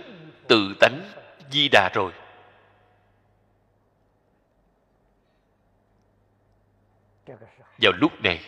tự 0.48 0.74
tánh 0.80 1.00
di 1.50 1.68
đà 1.68 1.90
rồi. 1.94 2.12
Vào 7.82 7.92
lúc 7.92 8.12
này, 8.22 8.40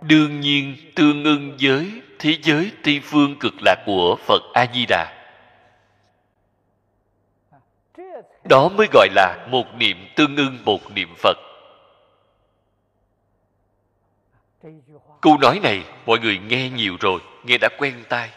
đương 0.00 0.40
nhiên 0.40 0.76
tương 0.96 1.24
ưng 1.24 1.56
với 1.60 2.02
thế 2.18 2.38
giới 2.42 2.72
tây 2.82 3.00
phương 3.02 3.36
cực 3.40 3.54
lạc 3.62 3.82
của 3.86 4.16
phật 4.26 4.42
a 4.54 4.66
di 4.74 4.86
đà. 4.86 5.13
Đó 8.44 8.68
mới 8.68 8.86
gọi 8.92 9.08
là 9.12 9.46
một 9.50 9.64
niệm 9.76 9.96
tương 10.16 10.36
ưng, 10.36 10.58
một 10.64 10.90
niệm 10.94 11.14
phật. 11.18 11.36
Câu 15.20 15.38
nói 15.38 15.60
này 15.62 15.84
mọi 16.06 16.18
người 16.18 16.38
nghe 16.38 16.70
nhiều 16.70 16.96
rồi, 17.00 17.20
nghe 17.44 17.58
đã 17.58 17.68
quen 17.78 18.04
tai. 18.08 18.30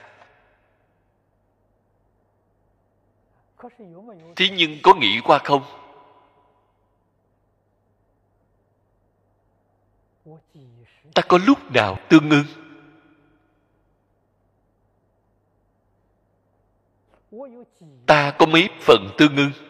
Thế 4.35 4.49
nhưng 4.57 4.77
có 4.83 4.93
nghĩ 4.95 5.21
qua 5.23 5.39
không? 5.43 5.63
Ta 11.13 11.21
có 11.27 11.39
lúc 11.45 11.71
nào 11.71 11.97
tương 12.09 12.29
ưng? 12.29 12.45
Ta 18.05 18.31
có 18.39 18.45
mấy 18.45 18.69
phần 18.81 19.09
tương 19.17 19.35
ưng? 19.35 19.66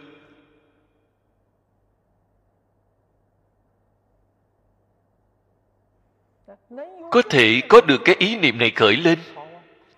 Có 7.11 7.21
thể 7.29 7.61
có 7.69 7.81
được 7.81 8.01
cái 8.05 8.15
ý 8.19 8.38
niệm 8.38 8.57
này 8.57 8.71
khởi 8.71 8.95
lên. 8.95 9.19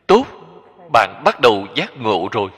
Tốt, 0.08 0.26
bạn 0.92 1.22
bắt 1.26 1.40
đầu 1.42 1.68
giác 1.76 1.98
ngộ 1.98 2.30
rồi. 2.32 2.52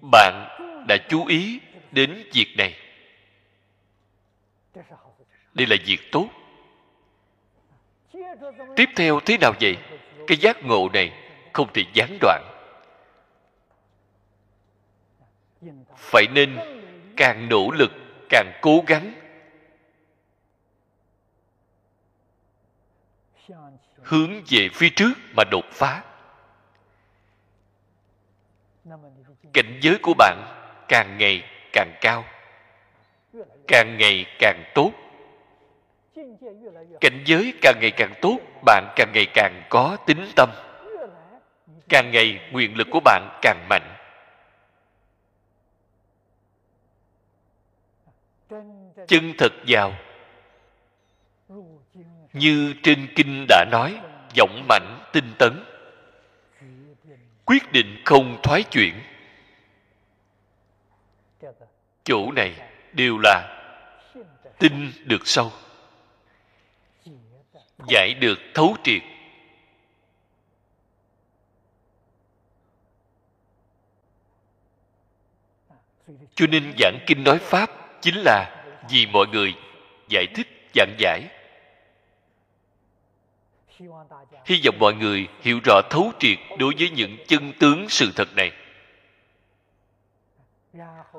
Bạn 0.00 0.48
đã 0.88 0.96
chú 1.08 1.26
ý 1.26 1.60
đến 1.90 2.24
việc 2.32 2.54
này. 2.58 2.76
Đây 5.54 5.66
là 5.66 5.76
việc 5.86 6.12
tốt. 6.12 6.28
Tiếp 8.76 8.88
theo 8.96 9.20
thế 9.20 9.38
nào 9.38 9.52
vậy? 9.60 9.76
Cái 10.26 10.36
giác 10.36 10.64
ngộ 10.64 10.88
này 10.92 11.12
không 11.52 11.72
thể 11.72 11.84
gián 11.94 12.18
đoạn. 12.20 12.42
Phải 15.96 16.26
nên 16.34 16.58
càng 17.16 17.48
nỗ 17.48 17.70
lực, 17.70 17.92
càng 18.28 18.52
cố 18.62 18.84
gắng 18.86 19.12
hướng 24.02 24.42
về 24.48 24.68
phía 24.72 24.88
trước 24.88 25.12
mà 25.36 25.44
đột 25.50 25.64
phá. 25.72 26.02
Cảnh 29.52 29.78
giới 29.82 29.98
của 30.02 30.14
bạn 30.18 30.36
càng 30.88 31.16
ngày 31.18 31.42
càng 31.72 31.94
cao, 32.00 32.24
càng 33.68 33.96
ngày 33.98 34.26
càng 34.38 34.64
tốt. 34.74 34.92
Cảnh 37.00 37.22
giới 37.24 37.54
càng 37.62 37.78
ngày 37.80 37.90
càng 37.90 38.14
tốt, 38.22 38.38
bạn 38.64 38.92
càng 38.96 39.10
ngày 39.14 39.26
càng 39.34 39.62
có 39.70 39.96
tính 40.06 40.26
tâm. 40.36 40.50
Càng 41.88 42.10
ngày 42.10 42.40
nguyện 42.52 42.76
lực 42.76 42.88
của 42.90 43.00
bạn 43.04 43.38
càng 43.42 43.66
mạnh. 43.68 43.96
Chân 49.06 49.32
thật 49.38 49.52
vào 49.66 49.92
như 52.32 52.74
trên 52.82 53.08
kinh 53.16 53.46
đã 53.48 53.64
nói, 53.70 54.00
giọng 54.34 54.66
mạnh 54.68 55.04
tinh 55.12 55.34
tấn. 55.38 55.64
Quyết 57.44 57.72
định 57.72 58.02
không 58.04 58.40
thoái 58.42 58.62
chuyển. 58.62 58.94
Chỗ 62.04 62.32
này 62.32 62.54
đều 62.92 63.18
là 63.18 63.48
tin 64.58 64.92
được 65.04 65.26
sâu 65.26 65.52
giải 67.88 68.14
được 68.14 68.38
thấu 68.54 68.76
triệt. 68.82 69.02
Cho 76.34 76.46
nên 76.46 76.72
giảng 76.78 76.98
kinh 77.06 77.24
nói 77.24 77.38
pháp 77.38 77.70
chính 78.00 78.14
là 78.14 78.64
vì 78.90 79.06
mọi 79.06 79.26
người 79.26 79.54
giải 80.08 80.26
thích 80.34 80.46
giảng 80.74 80.94
giải 80.98 81.20
hy 84.44 84.60
vọng 84.64 84.76
mọi 84.78 84.94
người 84.94 85.28
hiểu 85.40 85.60
rõ 85.64 85.80
thấu 85.90 86.12
triệt 86.18 86.38
đối 86.58 86.74
với 86.78 86.90
những 86.90 87.16
chân 87.26 87.52
tướng 87.58 87.88
sự 87.88 88.12
thật 88.16 88.28
này. 88.36 88.52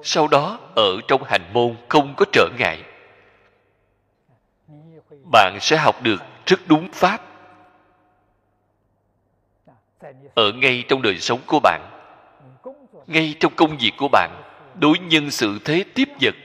Sau 0.04 0.28
đó, 0.28 0.60
ở 0.76 1.02
trong 1.08 1.24
hành 1.24 1.54
môn 1.54 1.76
không 1.90 2.14
có 2.18 2.26
trở 2.32 2.50
ngại. 2.60 2.84
Bạn 5.32 5.58
sẽ 5.62 5.78
học 5.78 6.04
được 6.04 6.22
rất 6.46 6.60
đúng 6.68 6.90
pháp. 6.94 7.22
Ở 10.36 10.52
ngay 10.52 10.84
trong 10.88 11.02
đời 11.02 11.20
sống 11.20 11.40
của 11.48 11.60
bạn, 11.64 11.82
ngay 13.08 13.36
trong 13.40 13.54
công 13.56 13.78
việc 13.78 13.92
của 13.98 14.08
bạn, 14.08 14.32
đối 14.80 15.00
nhân 15.00 15.32
sự 15.32 15.60
thế 15.66 15.84
tiếp 15.94 16.10
vật, 16.22 16.36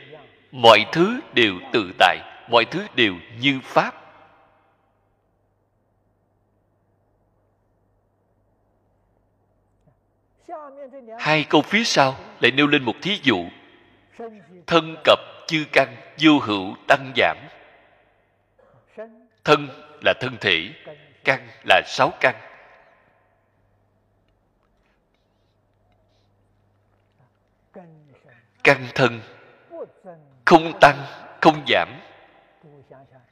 mọi 0.53 0.87
thứ 0.93 1.21
đều 1.35 1.55
tự 1.73 1.93
tại, 1.99 2.19
mọi 2.51 2.65
thứ 2.65 2.87
đều 2.95 3.15
như 3.41 3.61
pháp. 3.63 3.98
Hai 11.19 11.45
câu 11.45 11.63
phía 11.63 11.85
sau 11.85 12.17
lại 12.41 12.51
nêu 12.51 12.67
lên 12.67 12.83
một 12.83 12.95
thí 13.03 13.21
dụ. 13.23 13.45
Thân 14.67 14.97
cập 15.05 15.19
chư 15.47 15.65
căn 15.73 15.97
vô 16.19 16.39
hữu 16.39 16.75
tăng 16.89 17.13
giảm. 17.17 17.37
Thân 19.45 19.69
là 20.05 20.15
thân 20.21 20.37
thể, 20.41 20.71
căn 21.25 21.49
là 21.65 21.83
sáu 21.87 22.13
căn. 22.21 22.35
Căn 28.65 28.87
thân 28.95 29.21
không 30.45 30.79
tăng, 30.81 30.97
không 31.41 31.63
giảm. 31.69 31.89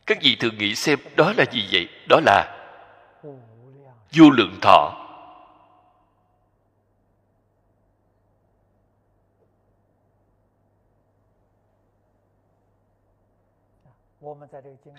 Các 0.06 0.18
vị 0.22 0.36
thường 0.40 0.58
nghĩ 0.58 0.74
xem 0.74 0.98
đó 1.16 1.32
là 1.36 1.44
gì 1.52 1.68
vậy? 1.72 1.88
Đó 2.08 2.20
là 2.24 2.52
vô 4.12 4.30
lượng 4.30 4.58
thọ. 4.62 5.05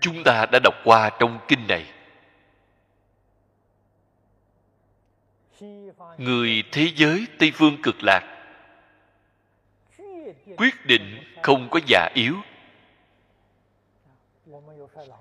Chúng 0.01 0.23
ta 0.25 0.45
đã 0.51 0.59
đọc 0.63 0.73
qua 0.83 1.09
trong 1.19 1.39
kinh 1.47 1.67
này. 1.67 1.85
Người 6.17 6.63
thế 6.71 6.87
giới 6.95 7.27
tây 7.39 7.51
phương 7.55 7.81
cực 7.83 7.95
lạc 8.03 8.33
quyết 10.57 10.85
định 10.85 11.33
không 11.43 11.69
có 11.69 11.79
già 11.87 12.09
yếu. 12.13 12.35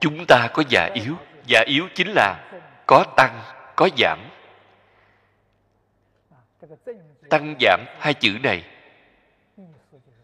Chúng 0.00 0.24
ta 0.28 0.48
có 0.54 0.62
già 0.68 0.90
yếu. 0.94 1.16
Già 1.46 1.60
yếu 1.66 1.88
chính 1.94 2.08
là 2.08 2.50
có 2.86 3.04
tăng, 3.16 3.42
có 3.76 3.88
giảm. 3.98 4.30
Tăng, 7.30 7.54
giảm, 7.60 7.84
hai 7.98 8.14
chữ 8.14 8.38
này. 8.42 8.64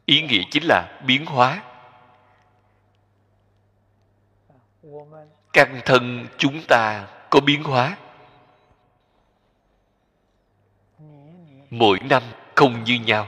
Ý 0.06 0.22
nghĩa 0.22 0.42
chính 0.50 0.64
là 0.64 1.00
biến 1.06 1.26
hóa. 1.26 1.71
Căn 5.52 5.80
thân 5.84 6.26
chúng 6.38 6.62
ta 6.68 7.09
có 7.30 7.40
biến 7.40 7.62
hóa. 7.64 7.96
Mỗi 11.70 11.98
năm 12.10 12.22
không 12.54 12.84
như 12.84 12.98
nhau, 13.06 13.26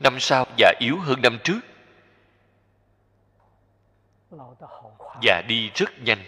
năm 0.00 0.20
sau 0.20 0.46
già 0.56 0.72
yếu 0.80 0.98
hơn 1.00 1.22
năm 1.22 1.38
trước. 1.44 1.60
Già 5.22 5.42
đi 5.48 5.70
rất 5.74 5.90
nhanh. 5.98 6.24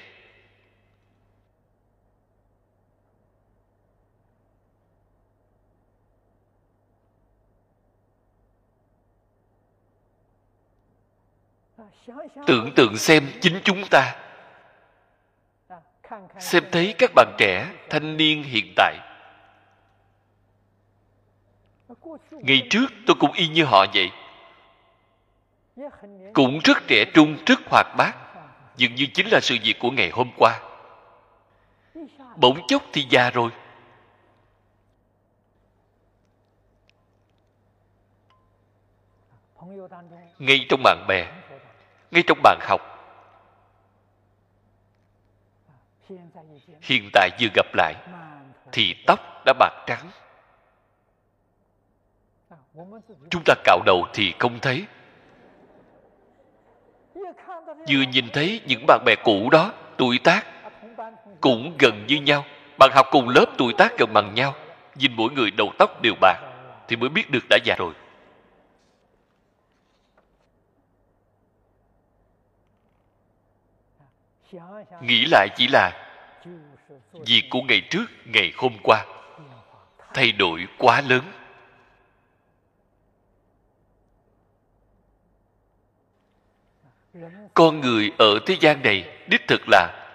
Tưởng 12.46 12.72
tượng 12.76 12.96
xem 12.96 13.28
chính 13.40 13.60
chúng 13.64 13.84
ta 13.90 14.29
xem 16.38 16.64
thấy 16.72 16.94
các 16.98 17.10
bạn 17.14 17.34
trẻ, 17.38 17.72
thanh 17.90 18.16
niên 18.16 18.42
hiện 18.42 18.72
tại. 18.76 18.98
Ngày 22.30 22.66
trước 22.70 22.86
tôi 23.06 23.16
cũng 23.20 23.32
y 23.32 23.48
như 23.48 23.64
họ 23.64 23.86
vậy. 23.94 24.10
Cũng 26.34 26.58
rất 26.64 26.78
trẻ 26.86 27.04
trung, 27.14 27.36
rất 27.46 27.60
hoạt 27.70 27.86
bát. 27.96 28.16
Dường 28.76 28.94
như 28.94 29.06
chính 29.14 29.26
là 29.28 29.40
sự 29.42 29.56
việc 29.62 29.78
của 29.78 29.90
ngày 29.90 30.10
hôm 30.10 30.30
qua. 30.36 30.60
Bỗng 32.36 32.60
chốc 32.68 32.82
thì 32.92 33.06
già 33.10 33.30
rồi. 33.30 33.50
Ngay 40.38 40.66
trong 40.68 40.80
bạn 40.82 41.04
bè, 41.08 41.26
ngay 42.10 42.22
trong 42.26 42.38
bạn 42.42 42.58
học 42.60 42.89
hiện 46.82 47.10
tại 47.12 47.30
vừa 47.40 47.48
gặp 47.54 47.66
lại, 47.74 47.94
thì 48.72 48.94
tóc 49.06 49.20
đã 49.46 49.52
bạc 49.52 49.84
trắng. 49.86 50.06
Chúng 53.30 53.42
ta 53.44 53.54
cạo 53.64 53.80
đầu 53.86 54.06
thì 54.12 54.34
không 54.38 54.58
thấy. 54.62 54.86
Vừa 57.88 58.02
nhìn 58.12 58.28
thấy 58.32 58.60
những 58.66 58.84
bạn 58.86 59.02
bè 59.04 59.14
cũ 59.24 59.48
đó, 59.50 59.72
tuổi 59.96 60.18
tác 60.24 60.46
cũng 61.40 61.76
gần 61.78 62.04
như 62.06 62.16
nhau. 62.16 62.44
Bạn 62.78 62.90
học 62.94 63.06
cùng 63.10 63.28
lớp 63.28 63.46
tuổi 63.58 63.72
tác 63.78 63.98
gần 63.98 64.12
bằng 64.12 64.34
nhau. 64.34 64.54
Nhìn 64.94 65.12
mỗi 65.16 65.30
người 65.30 65.50
đầu 65.50 65.72
tóc 65.78 66.02
đều 66.02 66.14
bạc 66.20 66.40
thì 66.88 66.96
mới 66.96 67.08
biết 67.08 67.30
được 67.30 67.44
đã 67.50 67.58
già 67.64 67.74
rồi. 67.78 67.92
Nghĩ 75.02 75.26
lại 75.30 75.48
chỉ 75.56 75.68
là 75.68 75.92
việc 77.12 77.42
của 77.50 77.62
ngày 77.62 77.80
trước, 77.90 78.06
ngày 78.24 78.52
hôm 78.56 78.76
qua. 78.82 79.06
Thay 80.14 80.32
đổi 80.32 80.66
quá 80.78 81.00
lớn. 81.00 81.22
Con 87.54 87.80
người 87.80 88.12
ở 88.18 88.38
thế 88.46 88.56
gian 88.60 88.82
này, 88.82 89.18
đích 89.28 89.48
thực 89.48 89.60
là 89.68 90.06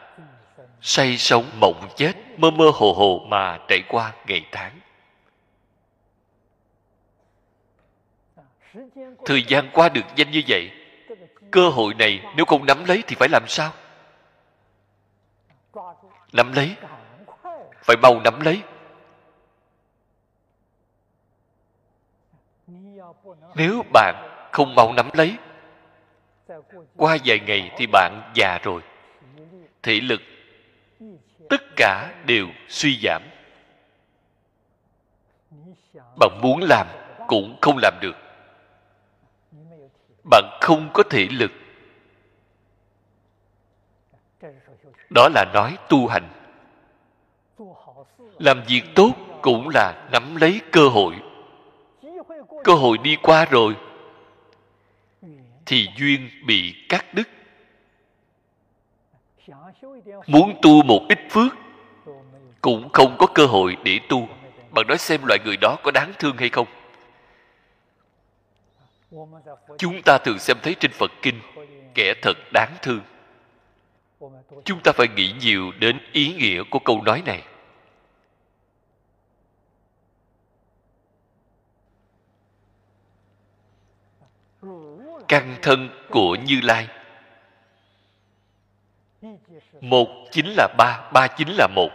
say 0.81 1.17
sống 1.17 1.45
mộng 1.59 1.89
chết, 1.95 2.13
mơ 2.37 2.51
mơ 2.51 2.71
hồ 2.73 2.93
hồ 2.93 3.25
mà 3.27 3.59
trải 3.67 3.81
qua 3.87 4.13
ngày 4.27 4.45
tháng. 4.51 4.79
Thời 9.25 9.43
gian 9.43 9.69
qua 9.73 9.89
được 9.89 10.05
nhanh 10.15 10.31
như 10.31 10.41
vậy. 10.47 10.71
Cơ 11.51 11.69
hội 11.69 11.93
này 11.93 12.21
nếu 12.35 12.45
không 12.45 12.65
nắm 12.65 12.85
lấy 12.85 13.03
thì 13.07 13.15
phải 13.19 13.29
làm 13.29 13.43
sao? 13.47 13.73
Nắm 16.35 16.51
lấy. 16.53 16.75
Phải 17.83 17.97
mau 18.01 18.21
nắm 18.23 18.39
lấy. 18.41 18.61
Nếu 23.55 23.83
bạn 23.93 24.15
không 24.51 24.75
mau 24.75 24.93
nắm 24.93 25.09
lấy, 25.13 25.37
qua 26.97 27.17
vài 27.25 27.39
ngày 27.39 27.71
thì 27.77 27.87
bạn 27.87 28.31
già 28.35 28.59
rồi. 28.63 28.81
Thể 29.83 29.99
lực, 30.01 30.21
tất 31.49 31.61
cả 31.75 32.13
đều 32.25 32.47
suy 32.67 32.99
giảm. 33.03 33.21
Bạn 36.19 36.39
muốn 36.41 36.59
làm 36.61 36.87
cũng 37.27 37.57
không 37.61 37.77
làm 37.81 37.93
được. 38.01 38.15
Bạn 40.29 40.43
không 40.61 40.89
có 40.93 41.03
thể 41.09 41.27
lực. 41.31 41.51
Đó 45.09 45.29
là 45.29 45.45
nói 45.53 45.77
tu 45.89 46.07
hành. 46.07 46.29
Làm 48.39 48.63
việc 48.67 48.81
tốt 48.95 49.11
cũng 49.41 49.69
là 49.69 50.07
nắm 50.11 50.35
lấy 50.35 50.61
cơ 50.71 50.87
hội. 50.87 51.15
Cơ 52.63 52.73
hội 52.73 52.97
đi 52.97 53.17
qua 53.21 53.45
rồi, 53.45 53.75
thì 55.65 55.87
duyên 55.97 56.29
bị 56.45 56.75
cắt 56.89 57.13
đứt. 57.13 57.27
Muốn 60.27 60.59
tu 60.61 60.83
một 60.83 61.01
ít 61.09 61.19
phước, 61.29 61.55
cũng 62.61 62.89
không 62.93 63.15
có 63.17 63.27
cơ 63.27 63.45
hội 63.45 63.77
để 63.83 63.99
tu. 64.09 64.27
Bạn 64.71 64.87
nói 64.87 64.97
xem 64.97 65.21
loại 65.27 65.39
người 65.45 65.57
đó 65.61 65.77
có 65.83 65.91
đáng 65.91 66.11
thương 66.19 66.37
hay 66.37 66.49
không? 66.49 66.67
Chúng 69.77 70.01
ta 70.01 70.17
thường 70.17 70.39
xem 70.39 70.57
thấy 70.63 70.75
trên 70.79 70.91
phật 70.91 71.11
kinh, 71.21 71.39
kẻ 71.93 72.13
thật 72.21 72.37
đáng 72.53 72.71
thương 72.81 73.01
chúng 74.65 74.79
ta 74.83 74.91
phải 74.95 75.07
nghĩ 75.07 75.33
nhiều 75.39 75.71
đến 75.79 75.99
ý 76.11 76.33
nghĩa 76.33 76.63
của 76.71 76.79
câu 76.79 77.01
nói 77.01 77.23
này. 77.25 77.43
Căn 85.27 85.55
thân 85.61 85.89
của 86.09 86.35
như 86.35 86.59
lai. 86.63 86.87
Một 89.81 90.07
chính 90.31 90.53
là 90.57 90.67
ba 90.77 91.09
ba 91.13 91.27
chính 91.27 91.49
là 91.57 91.67
một. 91.75 91.89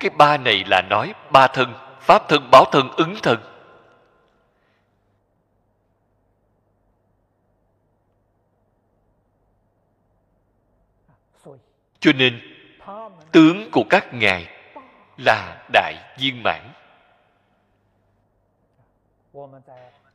Cái 0.00 0.10
ba 0.18 0.36
này 0.36 0.64
là 0.66 0.82
nói 0.90 1.14
ba 1.32 1.46
thân, 1.46 1.74
pháp 2.00 2.28
thân, 2.28 2.48
báo 2.52 2.64
thân, 2.72 2.90
ứng 2.96 3.14
thân. 3.22 3.49
Cho 12.00 12.12
nên, 12.12 12.40
tướng 13.32 13.70
của 13.70 13.84
các 13.90 14.14
ngài 14.14 14.48
là 15.16 15.66
đại 15.72 15.94
viên 16.18 16.42
mãn. 16.42 16.72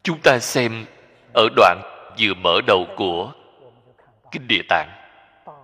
Chúng 0.04 0.20
ta 0.24 0.40
xem 0.40 0.86
ở 1.34 1.48
đoạn 1.56 1.82
vừa 2.20 2.34
mở 2.34 2.62
đầu 2.68 2.88
của 2.96 3.34
kinh 4.32 4.48
địa 4.48 4.62
tạng. 4.70 4.90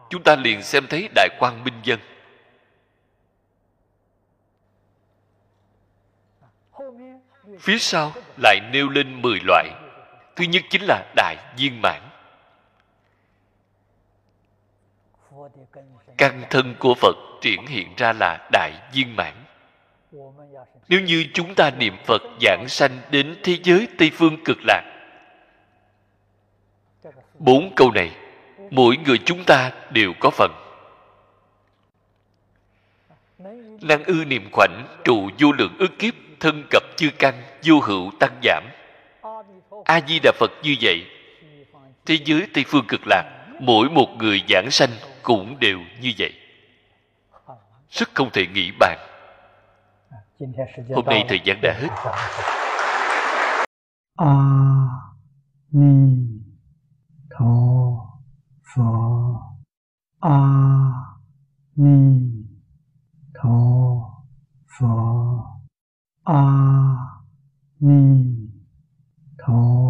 Chúng 0.09 0.23
ta 0.23 0.35
liền 0.35 0.63
xem 0.63 0.87
thấy 0.89 1.09
đại 1.15 1.29
quang 1.39 1.63
minh 1.63 1.79
dân. 1.83 1.99
Phía 7.59 7.77
sau 7.77 8.11
lại 8.37 8.59
nêu 8.71 8.89
lên 8.89 9.21
10 9.21 9.39
loại. 9.43 9.69
Thứ 10.35 10.43
nhất 10.43 10.63
chính 10.69 10.81
là 10.81 11.13
đại 11.15 11.37
viên 11.57 11.81
mãn. 11.81 12.01
Căn 16.17 16.43
thân 16.49 16.75
của 16.79 16.93
phật 16.93 17.15
triển 17.41 17.67
hiện 17.67 17.87
ra 17.97 18.13
là 18.13 18.47
đại 18.51 18.71
viên 18.93 19.15
mãn. 19.15 19.33
Nếu 20.89 21.01
như 21.01 21.25
chúng 21.33 21.55
ta 21.55 21.71
niệm 21.71 21.97
phật 22.05 22.21
giảng 22.41 22.65
sanh 22.67 22.99
đến 23.11 23.35
thế 23.43 23.57
giới 23.63 23.87
tây 23.97 24.11
phương 24.13 24.43
cực 24.45 24.57
lạc, 24.67 24.83
bốn 27.39 27.75
câu 27.75 27.91
này, 27.91 28.11
mỗi 28.71 28.97
người 28.97 29.17
chúng 29.25 29.43
ta 29.43 29.71
đều 29.91 30.13
có 30.19 30.29
phần. 30.29 30.51
Năng 33.81 34.03
ư 34.03 34.25
niệm 34.27 34.49
khoảnh, 34.51 34.87
trụ 35.03 35.29
vô 35.39 35.51
lượng 35.51 35.75
ức 35.79 35.99
kiếp, 35.99 36.13
thân 36.39 36.63
cập 36.69 36.83
chư 36.97 37.09
căn, 37.19 37.43
vô 37.63 37.79
hữu 37.79 38.11
tăng 38.19 38.39
giảm. 38.43 38.63
A 39.85 40.01
di 40.07 40.19
đà 40.23 40.31
phật 40.39 40.51
như 40.63 40.75
vậy. 40.81 41.05
Thế 42.05 42.17
giới 42.25 42.47
tây 42.53 42.63
phương 42.67 42.85
cực 42.87 43.01
lạc, 43.05 43.47
mỗi 43.59 43.89
một 43.89 44.09
người 44.17 44.43
giảng 44.49 44.71
sanh 44.71 44.89
cũng 45.23 45.59
đều 45.59 45.79
như 46.01 46.13
vậy. 46.17 46.33
Rất 47.89 48.09
không 48.13 48.29
thể 48.33 48.47
nghĩ 48.47 48.71
bàn. 48.79 48.97
Hôm 50.95 51.05
nay 51.05 51.25
thời 51.27 51.39
gian 51.43 51.57
đã 51.61 51.73
hết. 51.79 51.89
A 54.15 54.35
ni 55.71 56.17
tho 57.29 57.45
pho. 58.75 59.41
A 60.19 60.39
ni 61.75 62.21
tho 63.33 63.59
pho. 64.79 65.45
A 66.23 66.43
ni 67.79 68.25
tho 69.37 69.80